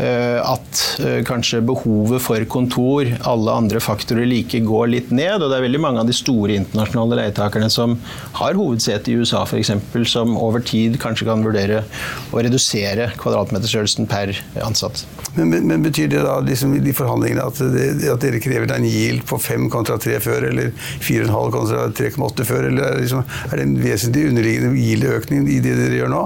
at 0.01 0.81
eh, 1.03 1.19
kanskje 1.27 1.61
behovet 1.65 2.23
for 2.23 2.43
kontor, 2.49 3.07
alle 3.27 3.53
andre 3.53 3.81
faktorer 3.83 4.25
like, 4.29 4.59
går 4.65 4.89
litt 4.91 5.11
ned. 5.13 5.41
Og 5.41 5.51
det 5.51 5.59
er 5.59 5.65
veldig 5.67 5.81
mange 5.83 6.03
av 6.03 6.09
de 6.09 6.15
store 6.15 6.57
internasjonale 6.57 7.19
leietakerne 7.21 7.69
som 7.71 7.97
har 8.39 8.57
hovedsete 8.57 9.11
i 9.11 9.17
USA 9.21 9.43
f.eks., 9.45 9.73
som 10.11 10.35
over 10.39 10.63
tid 10.65 10.97
kanskje 11.01 11.27
kan 11.29 11.45
vurdere 11.45 11.83
å 12.31 12.41
redusere 12.41 13.11
kvadratmeterstørrelsen 13.21 14.09
per 14.11 14.33
ansatt. 14.65 15.05
Men, 15.35 15.49
men, 15.53 15.67
men 15.69 15.85
betyr 15.85 16.09
det 16.11 16.25
da 16.25 16.39
liksom, 16.43 16.75
i 16.75 16.83
de 16.83 16.93
forhandlingene 16.95 17.45
at, 17.47 17.61
det, 17.71 17.87
at 18.11 18.23
dere 18.23 18.41
krever 18.43 18.73
en 18.75 18.87
yield 18.87 19.23
på 19.29 19.39
5 19.39 19.69
kontra 19.71 19.97
3 20.01 20.19
før, 20.23 20.49
eller 20.49 20.73
4,5 21.03 21.53
kontra 21.55 21.87
3,8 22.01 22.47
før, 22.47 22.67
eller 22.71 22.87
er 22.87 22.97
det, 22.97 23.05
liksom, 23.05 23.25
er 23.47 23.59
det 23.59 23.67
en 23.67 23.77
vesentlig 23.83 24.27
underliggende 24.31 24.75
yield-økning 24.81 25.47
i 25.51 25.59
det 25.63 25.77
dere 25.79 26.01
gjør 26.01 26.11
nå? 26.11 26.23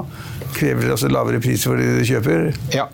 Krever 0.55 0.86
dere 0.86 0.95
altså 0.95 1.11
lavere 1.11 1.41
priser 1.43 1.71
for 1.73 1.82
det 1.82 1.91
dere 1.91 2.07
kjøper? 2.13 2.47
Ja. 2.73 2.88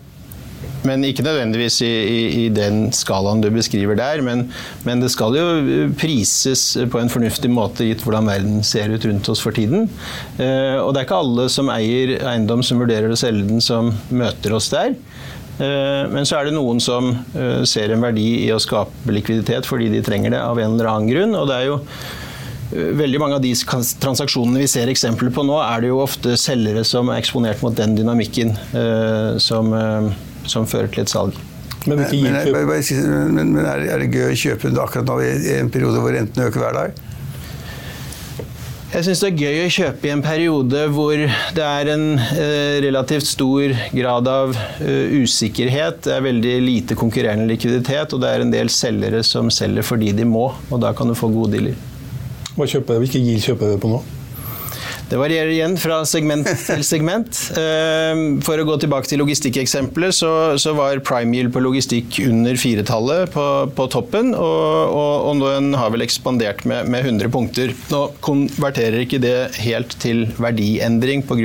Men 0.88 1.04
ikke 1.06 1.24
nødvendigvis 1.24 1.80
i, 1.86 1.90
i, 1.90 2.20
i 2.44 2.46
den 2.54 2.88
skalaen 2.94 3.42
du 3.42 3.48
beskriver 3.54 3.98
der. 3.98 4.22
Men, 4.24 4.46
men, 4.86 5.02
det 5.02 5.12
skal 5.14 5.36
jo 5.36 5.90
prises 5.98 6.64
på 6.90 7.00
en 7.00 7.12
fornuftig 7.12 7.50
måte 7.52 7.86
gitt 7.86 8.02
hvordan 8.04 8.30
verden 8.30 8.62
ser 8.66 8.92
ut 8.92 9.06
rundt 9.08 9.30
oss 9.32 9.42
for 9.44 9.54
tiden. 9.56 9.88
Eh, 10.38 10.78
og 10.80 10.92
det 10.92 11.02
er 11.02 11.08
ikke 11.08 11.20
alle 11.22 11.48
som 11.52 11.70
eier 11.72 12.16
eiendom 12.20 12.64
som 12.66 12.82
vurderer 12.82 13.12
å 13.12 13.18
selge 13.18 13.48
den, 13.50 13.62
som 13.64 13.92
møter 14.10 14.56
oss 14.58 14.70
der. 14.72 14.96
Eh, 15.62 16.02
men 16.10 16.26
så 16.26 16.40
er 16.40 16.48
det 16.48 16.56
noen 16.56 16.82
som 16.82 17.12
eh, 17.12 17.62
ser 17.68 17.92
en 17.92 18.02
verdi 18.02 18.46
i 18.46 18.50
å 18.54 18.60
skape 18.62 19.14
likviditet 19.14 19.68
fordi 19.68 19.90
de 19.92 20.02
trenger 20.04 20.34
det 20.34 20.42
av 20.42 20.58
en 20.58 20.74
eller 20.74 20.90
annen 20.90 21.12
grunn. 21.12 21.38
og 21.38 21.48
det 21.50 21.62
er 21.62 21.70
jo 21.70 21.80
Veldig 22.72 23.18
mange 23.20 23.36
av 23.36 23.42
de 23.44 23.50
transaksjonene 24.00 24.62
vi 24.62 24.66
ser 24.70 24.88
eksempler 24.88 25.28
på 25.36 25.42
nå, 25.44 25.58
er 25.60 25.82
det 25.84 25.90
jo 25.90 25.98
ofte 26.00 26.38
selgere 26.40 26.86
som 26.88 27.10
er 27.12 27.18
eksponert 27.20 27.60
mot 27.60 27.76
den 27.76 27.92
dynamikken 27.98 28.54
som, 29.44 29.74
som 30.50 30.66
fører 30.68 30.90
til 30.92 31.04
et 31.04 31.12
salg. 31.12 31.38
Men, 31.86 31.98
Men, 31.98 32.10
men, 32.14 32.32
men, 32.32 32.66
men, 32.68 33.32
men, 33.34 33.48
men 33.56 33.64
er, 33.66 33.88
er 33.90 34.04
det 34.04 34.12
gøy 34.14 34.28
å 34.30 34.36
kjøpe 34.38 34.70
det 34.70 34.78
akkurat 34.82 35.08
nå 35.08 35.16
i 35.24 35.32
i 35.50 35.56
en 35.58 35.70
periode 35.72 35.98
hvor 36.02 36.14
rentene 36.14 36.46
øker 36.50 36.62
hver 36.62 36.76
dag? 36.78 37.00
Jeg 38.92 39.06
syns 39.06 39.22
det 39.22 39.28
er 39.30 39.38
gøy 39.40 39.58
å 39.62 39.68
kjøpe 39.72 40.04
i 40.04 40.10
en 40.12 40.22
periode 40.22 40.80
hvor 40.92 41.16
det 41.56 41.64
er 41.64 41.90
en 41.94 42.02
eh, 42.20 42.76
relativt 42.84 43.24
stor 43.24 43.72
grad 43.96 44.28
av 44.28 44.52
uh, 44.52 45.14
usikkerhet. 45.16 46.02
Det 46.04 46.12
er 46.12 46.26
veldig 46.26 46.56
lite 46.60 46.98
konkurrerende 47.00 47.48
likviditet, 47.48 48.12
og 48.12 48.20
det 48.20 48.28
er 48.28 48.44
en 48.44 48.52
del 48.52 48.68
selgere 48.68 49.22
som 49.24 49.48
selger 49.48 49.86
fordi 49.88 50.12
de 50.18 50.28
må. 50.28 50.50
Og 50.68 50.82
da 50.84 50.92
kan 50.92 51.08
du 51.08 51.16
få 51.16 51.32
gode 51.32 51.56
dealer. 51.56 51.78
Hva 52.52 52.68
kjøper, 52.68 53.00
hvilke 53.00 53.22
GIL 53.24 53.40
kjøper 53.40 53.72
dere 53.72 53.80
på 53.80 53.94
nå? 53.94 54.02
Det 55.12 55.18
varierer 55.20 55.50
igjen 55.52 55.74
fra 55.76 55.98
segment 56.08 56.48
til 56.68 56.80
segment. 56.88 57.36
Eh, 57.60 58.20
For 58.46 58.56
å 58.56 58.64
gå 58.64 58.78
tilbake 58.80 59.10
til 59.10 59.20
logistikkeksempelet, 59.20 60.16
så, 60.16 60.30
så 60.56 60.72
var 60.78 61.02
prime 61.04 61.36
yield 61.36 61.52
på 61.52 61.60
logistikk 61.60 62.16
under 62.24 62.56
firetallet 62.56 63.28
på, 63.34 63.44
på 63.76 63.86
toppen, 63.92 64.32
og, 64.32 64.94
og, 64.96 65.26
og 65.28 65.44
den 65.44 65.76
har 65.76 65.92
vel 65.92 66.06
ekspandert 66.06 66.64
med, 66.68 66.88
med 66.88 67.04
100 67.04 67.32
punkter. 67.34 67.74
Nå 67.92 68.00
konverterer 68.24 69.04
ikke 69.04 69.20
det 69.20 69.36
helt 69.60 69.98
til 70.00 70.24
verdiendring 70.40 71.26
pga. 71.28 71.42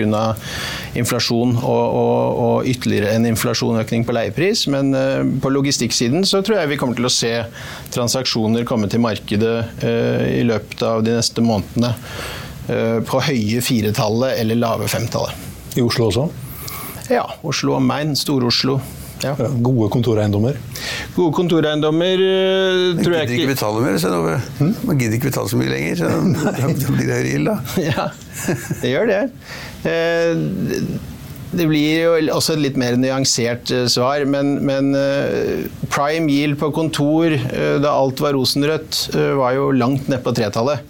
inflasjon 0.98 1.58
og, 1.58 1.84
og, 2.00 2.40
og 2.48 2.72
ytterligere 2.72 3.18
en 3.18 3.28
inflasjonøkning 3.34 4.08
på 4.08 4.16
leiepris, 4.16 4.64
men 4.72 4.96
eh, 4.96 5.28
på 5.44 5.52
logistikksiden 5.52 6.24
så 6.28 6.40
tror 6.40 6.62
jeg 6.62 6.72
vi 6.72 6.80
kommer 6.80 6.96
til 6.96 7.10
å 7.10 7.14
se 7.14 7.36
transaksjoner 7.92 8.68
komme 8.68 8.88
til 8.88 9.04
markedet 9.04 9.56
eh, 9.84 10.26
i 10.40 10.44
løpet 10.48 10.88
av 10.88 11.04
de 11.04 11.20
neste 11.20 11.44
månedene 11.44 11.96
på 13.08 13.22
høye 13.30 13.62
firetallet 13.64 14.38
eller 14.42 14.60
lave 14.60 14.88
femtallet. 14.92 15.34
I 15.78 15.84
Oslo 15.86 16.10
også? 16.12 16.28
Ja, 17.14 17.24
Oslo 17.48 17.78
og 17.78 17.84
Main, 17.88 18.16
Stor-Oslo. 18.20 18.80
Ja. 19.24 19.32
Gode 19.66 19.88
kontoreiendommer? 19.90 20.58
Gode 21.16 21.34
kontoreiendommer 21.34 22.20
eh, 22.22 22.82
Man 22.94 23.00
tror 23.02 23.16
gidder 23.16 23.24
jeg 23.24 23.30
ikke 23.32 23.46
ikke 23.48 23.54
betale 23.56 23.82
mer, 23.82 23.96
så 23.98 24.12
nå, 24.14 24.20
man 24.86 25.00
gidder 25.00 25.16
ikke 25.18 25.32
betale 25.32 25.50
så 25.50 25.58
mye 25.58 25.72
lenger. 25.72 26.02
Så 26.04 26.12
da 26.84 26.92
blir 26.94 27.08
det 27.08 27.16
høyere 27.16 27.32
gild, 27.32 27.50
da. 27.50 27.58
Ja, 27.82 28.08
det 28.84 28.92
gjør 28.94 29.10
det. 29.14 29.22
Eh, 29.90 30.44
Det 31.58 31.64
blir 31.70 32.02
jo 32.04 32.16
også 32.36 32.58
et 32.58 32.62
litt 32.66 32.78
mer 32.78 32.98
nyansert 33.00 33.72
eh, 33.74 33.86
svar, 33.90 34.26
men, 34.28 34.58
men 34.68 34.92
eh, 35.00 35.64
prime 35.90 36.28
yield 36.30 36.58
på 36.60 36.70
kontor 36.76 37.32
eh, 37.32 37.78
da 37.82 37.94
alt 37.96 38.20
var 38.22 38.36
rosenrødt, 38.36 39.00
eh, 39.16 39.32
var 39.40 39.56
jo 39.56 39.70
langt 39.72 40.10
ned 40.12 40.20
på 40.28 40.34
tretallet. 40.36 40.84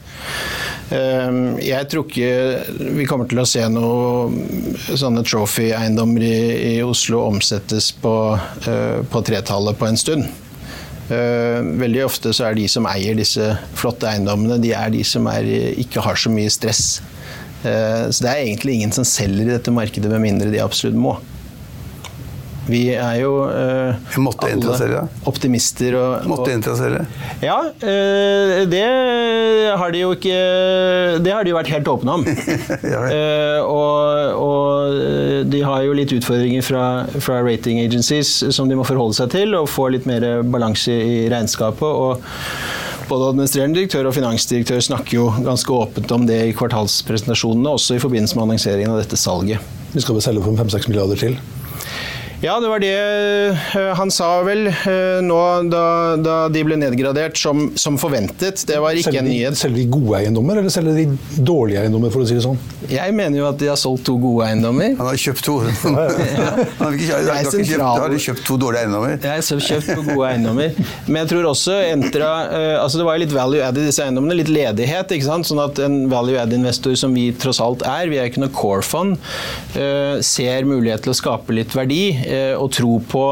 Eh, 0.92 1.32
Jeg 1.68 1.88
tror 1.92 2.06
ikke 2.08 2.88
vi 2.96 3.06
kommer 3.10 3.28
til 3.28 3.42
å 3.42 3.48
se 3.50 3.64
noe 3.72 4.96
sånne 4.96 5.24
trophy-eiendommer 5.28 6.24
i, 6.24 6.38
i 6.78 6.84
Oslo 6.86 7.26
omsettes 7.28 7.90
på, 8.02 8.14
eh, 8.68 9.02
på 9.12 9.24
tretallet 9.28 9.78
på 9.80 9.90
en 9.90 10.00
stund. 10.00 10.28
Eh, 11.12 11.60
Veldig 11.84 12.06
ofte 12.08 12.32
så 12.36 12.48
er 12.50 12.56
de 12.60 12.68
som 12.72 12.88
eier 12.90 13.16
disse 13.20 13.52
flotte 13.80 14.08
eiendommene, 14.10 14.62
de 14.64 14.72
er 14.76 14.92
de 14.96 15.04
som 15.08 15.28
er, 15.32 15.48
ikke 15.84 16.04
har 16.04 16.16
så 16.20 16.32
mye 16.32 16.52
stress. 16.52 17.02
Eh, 17.64 18.08
Så 18.12 18.24
det 18.24 18.32
er 18.32 18.46
egentlig 18.46 18.78
ingen 18.80 18.92
som 18.96 19.04
selger 19.08 19.48
i 19.48 19.56
dette 19.58 19.72
markedet 19.76 20.12
med 20.12 20.24
mindre 20.24 20.52
de 20.52 20.64
absolutt 20.64 20.96
må. 21.00 21.18
Vi 22.68 22.82
er 22.94 23.22
jo 23.22 23.32
eh, 23.48 24.18
måtte 24.20 24.50
alle 24.52 25.04
optimister 25.30 25.96
og, 25.96 26.28
Måtte 26.28 26.52
interessere? 26.52 26.58
Entra 26.58 26.76
selge. 26.78 27.06
Ja, 27.46 27.58
eh, 27.80 28.64
det 28.68 28.84
har 29.80 29.94
de 29.94 30.02
jo 30.02 30.14
ikke 30.16 30.40
Det 31.24 31.34
har 31.34 31.46
de 31.46 31.54
jo 31.54 31.58
vært 31.60 31.72
helt 31.72 31.92
åpne 31.92 32.18
om. 32.20 32.26
Ja. 32.88 33.02
Eh, 33.12 33.60
og, 33.64 34.38
og 34.40 35.48
de 35.52 35.60
har 35.64 35.84
jo 35.86 35.96
litt 35.98 36.12
utfordringer 36.14 36.64
fra, 36.66 36.84
fra 37.24 37.40
rating 37.46 37.80
agencies 37.84 38.30
som 38.56 38.70
de 38.70 38.78
må 38.78 38.86
forholde 38.88 39.18
seg 39.18 39.32
til, 39.34 39.56
og 39.58 39.70
få 39.72 39.90
litt 39.94 40.08
mer 40.10 40.24
balanse 40.48 40.94
i 40.94 41.26
regnskapet. 41.32 41.88
og 41.88 42.22
både 43.08 43.30
administrerende 43.32 43.80
direktør 43.80 44.10
og 44.10 44.16
finansdirektør 44.18 44.82
snakker 44.84 45.16
jo 45.16 45.28
ganske 45.46 45.74
åpent 45.74 46.12
om 46.12 46.26
det 46.28 46.42
i 46.50 46.56
kvartalspresentasjonene, 46.58 47.76
også 47.78 47.96
i 47.96 48.02
forbindelse 48.04 48.36
med 48.36 48.48
annonseringen 48.50 48.92
av 48.92 49.00
dette 49.00 49.20
salget. 49.20 49.64
Vi 49.94 50.04
skal 50.04 50.18
vel 50.18 50.26
selge 50.26 50.44
for 50.44 50.60
5-6 50.60 50.90
milliarder 50.92 51.22
til? 51.22 51.38
Ja, 52.38 52.60
det 52.62 52.68
var 52.70 52.78
det 52.80 52.92
eh, 52.94 53.88
han 53.98 54.12
sa 54.14 54.28
vel 54.46 54.68
eh, 54.70 55.20
nå 55.26 55.38
da, 55.74 55.84
da 56.22 56.36
de 56.54 56.62
ble 56.68 56.76
nedgradert 56.78 57.34
som, 57.42 57.72
som 57.74 57.96
forventet. 57.98 58.62
Det 58.70 58.78
var 58.78 58.94
ikke 58.94 59.10
Selger 59.10 59.24
en 59.24 59.30
de, 59.30 59.32
nyhet. 59.40 59.58
selger 59.58 59.80
de 59.82 59.86
gode 59.90 60.20
eiendommer, 60.20 60.60
eller 60.62 60.70
selger 60.74 61.00
de 61.00 61.42
dårlige 61.48 61.82
eiendommer, 61.82 62.14
for 62.14 62.22
å 62.22 62.28
si 62.30 62.38
det 62.38 62.44
sånn? 62.46 62.60
Jeg 62.92 63.16
mener 63.18 63.42
jo 63.42 63.48
at 63.50 63.58
de 63.58 63.72
har 63.72 63.80
solgt 63.82 64.06
to 64.08 64.14
gode 64.22 64.46
eiendommer. 64.52 64.94
Han 65.00 65.10
har 65.10 65.18
kjøpt 65.24 65.44
to. 65.48 65.56
Han 65.82 65.98
har 65.98 66.14
ikke, 66.14 66.28
han 66.38 66.54
har 66.54 66.94
ikke 67.00 67.18
har 67.18 67.42
ikke 67.42 67.66
kjøpt, 67.72 67.82
har 68.04 68.16
kjøpt 68.28 68.46
to 68.52 68.60
dårlige 68.62 68.86
eiendommer. 68.86 69.18
Jeg 69.18 69.34
har 69.34 69.66
kjøpt 69.72 69.90
to 69.90 70.06
gode 70.12 70.30
eiendommer. 70.30 70.78
Men 71.08 71.20
jeg 71.24 71.32
tror 71.34 71.50
også 71.56 71.74
Entra 71.88 72.30
eh, 72.54 72.76
altså 72.78 73.00
Det 73.02 73.06
var 73.08 73.20
litt 73.22 73.34
value 73.34 73.64
add 73.66 73.82
i 73.82 73.88
disse 73.90 74.06
eiendommene. 74.06 74.38
Litt 74.44 74.54
ledighet. 74.54 75.10
ikke 75.18 75.26
sant? 75.32 75.50
Sånn 75.50 75.64
at 75.66 75.82
en 75.84 75.98
value 76.14 76.38
add-investor 76.42 76.94
som 77.02 77.18
vi 77.18 77.32
tross 77.42 77.60
alt 77.66 77.82
er, 77.88 78.14
vi 78.14 78.22
er 78.22 78.30
ikke 78.30 78.46
noe 78.46 78.54
core 78.56 78.86
fund, 78.86 79.18
eh, 79.74 80.22
ser 80.22 80.70
mulighet 80.70 81.04
til 81.08 81.16
å 81.16 81.18
skape 81.18 81.58
litt 81.58 81.74
verdi 81.78 82.04
og 82.58 82.70
tro 82.76 82.98
på 83.08 83.24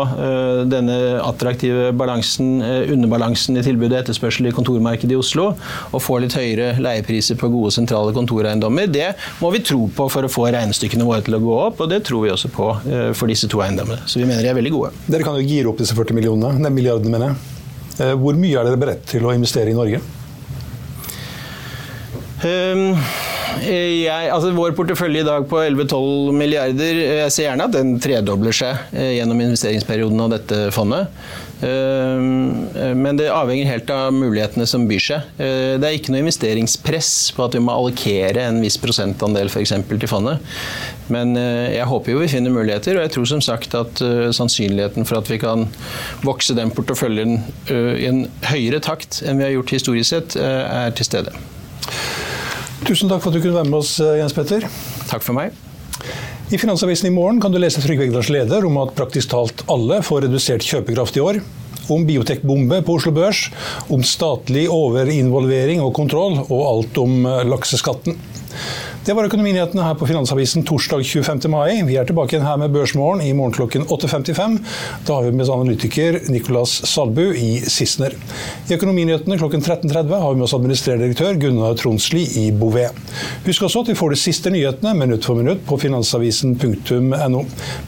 denne 0.72 0.96
attraktive 1.24 1.92
balansen, 1.98 2.60
underbalansen 2.94 3.60
i 3.60 3.64
tilbudet 3.66 3.94
og 3.94 4.02
etterspørsel 4.04 4.50
i 4.50 4.54
kontormarkedet 4.56 5.16
i 5.16 5.20
Oslo, 5.20 5.52
og 5.92 6.04
få 6.04 6.20
litt 6.24 6.36
høyere 6.38 6.76
leiepriser 6.82 7.40
på 7.40 7.50
gode 7.54 7.74
sentrale 7.76 8.14
kontoreiendommer, 8.16 8.90
det 8.92 9.12
må 9.42 9.52
vi 9.56 9.64
tro 9.66 9.88
på 9.96 10.08
for 10.12 10.28
å 10.28 10.32
få 10.32 10.48
regnestykkene 10.56 11.08
våre 11.08 11.24
til 11.26 11.38
å 11.38 11.44
gå 11.44 11.58
opp, 11.68 11.84
og 11.84 11.92
det 11.92 12.04
tror 12.08 12.26
vi 12.26 12.34
også 12.34 12.52
på 12.54 12.70
for 13.18 13.32
disse 13.32 13.50
to 13.52 13.62
eiendommene. 13.66 14.06
Så 14.10 14.22
vi 14.22 14.28
mener 14.28 14.46
de 14.46 14.52
er 14.52 14.58
veldig 14.58 14.74
gode. 14.74 14.94
Dere 15.08 15.26
kan 15.28 15.38
jo 15.40 15.46
gire 15.46 15.72
opp 15.72 15.82
disse 15.82 15.98
40 15.98 16.18
millionene, 16.18 16.60
nei, 16.62 16.74
milliardene, 16.74 17.12
mener 17.12 17.34
jeg. 17.34 18.16
Hvor 18.20 18.36
mye 18.36 18.60
er 18.60 18.68
dere 18.68 18.80
beredt 18.80 19.08
til 19.08 19.26
å 19.26 19.34
investere 19.36 19.72
i 19.72 19.78
Norge? 19.78 20.02
Um, 22.46 22.98
jeg, 23.64 24.30
altså 24.34 24.52
vår 24.56 24.74
portefølje 24.78 25.24
i 25.24 25.28
dag 25.28 25.48
på 25.50 25.62
11-12 25.62 26.36
milliarder, 26.36 27.00
jeg 27.22 27.34
ser 27.34 27.50
gjerne 27.50 27.68
at 27.68 27.76
den 27.76 27.96
tredobler 28.04 28.56
seg 28.56 28.96
eh, 28.96 29.16
gjennom 29.18 29.42
investeringsperioden 29.46 30.24
av 30.26 30.32
dette 30.36 30.60
fondet. 30.76 31.12
Um, 31.56 32.68
men 33.00 33.16
det 33.16 33.30
avhenger 33.32 33.70
helt 33.70 33.92
av 33.94 34.12
mulighetene 34.14 34.68
som 34.68 34.84
byr 34.90 35.02
seg. 35.02 35.30
Det 35.40 35.88
er 35.88 35.96
ikke 35.96 36.12
noe 36.12 36.26
investeringspress 36.26 37.12
på 37.38 37.46
at 37.46 37.56
vi 37.56 37.62
må 37.64 37.72
allokere 37.72 38.44
en 38.50 38.60
viss 38.62 38.76
prosentandel 38.82 39.48
f.eks. 39.48 39.74
til 39.88 40.12
fondet. 40.12 40.44
Men 41.14 41.34
jeg 41.38 41.88
håper 41.88 42.12
jo 42.12 42.22
vi 42.22 42.30
finner 42.30 42.54
muligheter, 42.54 43.00
og 43.00 43.06
jeg 43.06 43.16
tror 43.16 43.32
som 43.32 43.44
sagt 43.46 43.78
at 43.78 44.04
sannsynligheten 44.36 45.08
for 45.08 45.22
at 45.22 45.32
vi 45.32 45.40
kan 45.42 45.68
vokse 46.28 46.58
den 46.58 46.74
porteføljen 46.76 47.40
i 47.72 48.10
en 48.12 48.26
høyere 48.52 48.84
takt 48.84 49.24
enn 49.24 49.40
vi 49.40 49.48
har 49.48 49.56
gjort 49.56 49.76
historisk 49.80 50.12
sett, 50.12 50.40
er 50.42 50.92
til 50.98 51.08
stede. 51.08 51.36
Tusen 52.86 53.10
takk 53.10 53.24
for 53.24 53.34
at 53.34 53.40
du 53.40 53.42
kunne 53.42 53.58
være 53.58 53.66
med 53.66 53.80
oss, 53.80 53.96
eh, 54.00 54.20
Jens 54.20 54.34
Petter. 54.38 54.62
Takk 55.10 55.24
for 55.26 55.34
meg. 55.34 55.56
I 56.54 56.58
Finansavisen 56.62 57.08
i 57.10 57.14
morgen 57.16 57.40
kan 57.42 57.50
du 57.50 57.58
lese 57.58 57.82
Trygve 57.82 58.06
Egdals 58.06 58.30
leder 58.30 58.68
om 58.68 58.78
at 58.78 58.94
praktisk 58.94 59.32
talt 59.32 59.64
alle 59.74 60.04
får 60.06 60.28
redusert 60.28 60.62
kjøpekraft 60.62 61.18
i 61.18 61.24
år. 61.24 61.40
Om 61.90 62.06
biotekbombe 62.06 62.84
på 62.86 63.00
Oslo 63.00 63.10
Børs, 63.16 63.48
om 63.90 64.06
statlig 64.06 64.68
overinvolvering 64.70 65.82
og 65.82 65.96
kontroll, 65.98 66.38
og 66.46 66.62
alt 66.70 67.02
om 67.02 67.26
eh, 67.26 67.42
lakseskatten. 67.50 68.20
Det 69.06 69.14
var 69.14 69.28
Økonominyhetene 69.28 69.84
her 69.86 69.98
på 70.00 70.08
Finansavisen 70.10 70.64
torsdag 70.66 71.04
25. 71.06 71.44
mai. 71.54 71.76
Vi 71.86 71.94
er 72.02 72.08
tilbake 72.10 72.34
igjen 72.34 72.48
her 72.48 72.58
med 72.58 72.72
Børsmorgen 72.74 73.20
i 73.22 73.36
morgen 73.38 73.54
klokken 73.54 73.84
8.55. 73.86 74.56
Da 75.06 75.20
har 75.20 75.28
vi 75.28 75.34
med 75.36 75.44
oss 75.46 75.52
analytiker 75.54 76.18
Nicolas 76.34 76.74
Salbu 76.90 77.28
i 77.38 77.60
Sissener. 77.70 78.16
I 78.66 78.74
Økonominyhetene 78.74 79.38
klokken 79.38 79.62
13.30 79.62 80.10
har 80.10 80.34
vi 80.34 80.40
med 80.40 80.48
oss 80.48 80.58
administrerende 80.58 81.06
direktør 81.06 81.38
Gunnar 81.38 81.78
Tronsli 81.78 82.24
i 82.42 82.48
Bouvet. 82.50 82.98
Husk 83.46 83.70
også 83.70 83.86
at 83.86 83.94
vi 83.94 84.00
får 84.02 84.16
de 84.16 84.22
siste 84.24 84.50
nyhetene 84.56 84.98
minutt 84.98 85.30
for 85.30 85.38
minutt 85.38 85.62
på 85.70 85.78
finansavisen.no. 85.86 87.44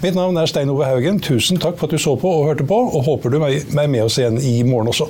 Mitt 0.06 0.20
navn 0.22 0.38
er 0.38 0.54
Stein 0.54 0.70
Ove 0.70 0.86
Haugen. 0.86 1.18
Tusen 1.18 1.58
takk 1.58 1.82
for 1.82 1.90
at 1.90 1.98
du 1.98 2.06
så 2.06 2.14
på 2.22 2.30
og 2.30 2.52
hørte 2.52 2.70
på, 2.70 2.78
og 2.78 3.10
håper 3.10 3.34
du 3.34 3.42
er 3.42 3.90
med 3.90 4.04
oss 4.06 4.22
igjen 4.22 4.38
i 4.38 4.60
morgen 4.70 4.94
også. 4.94 5.10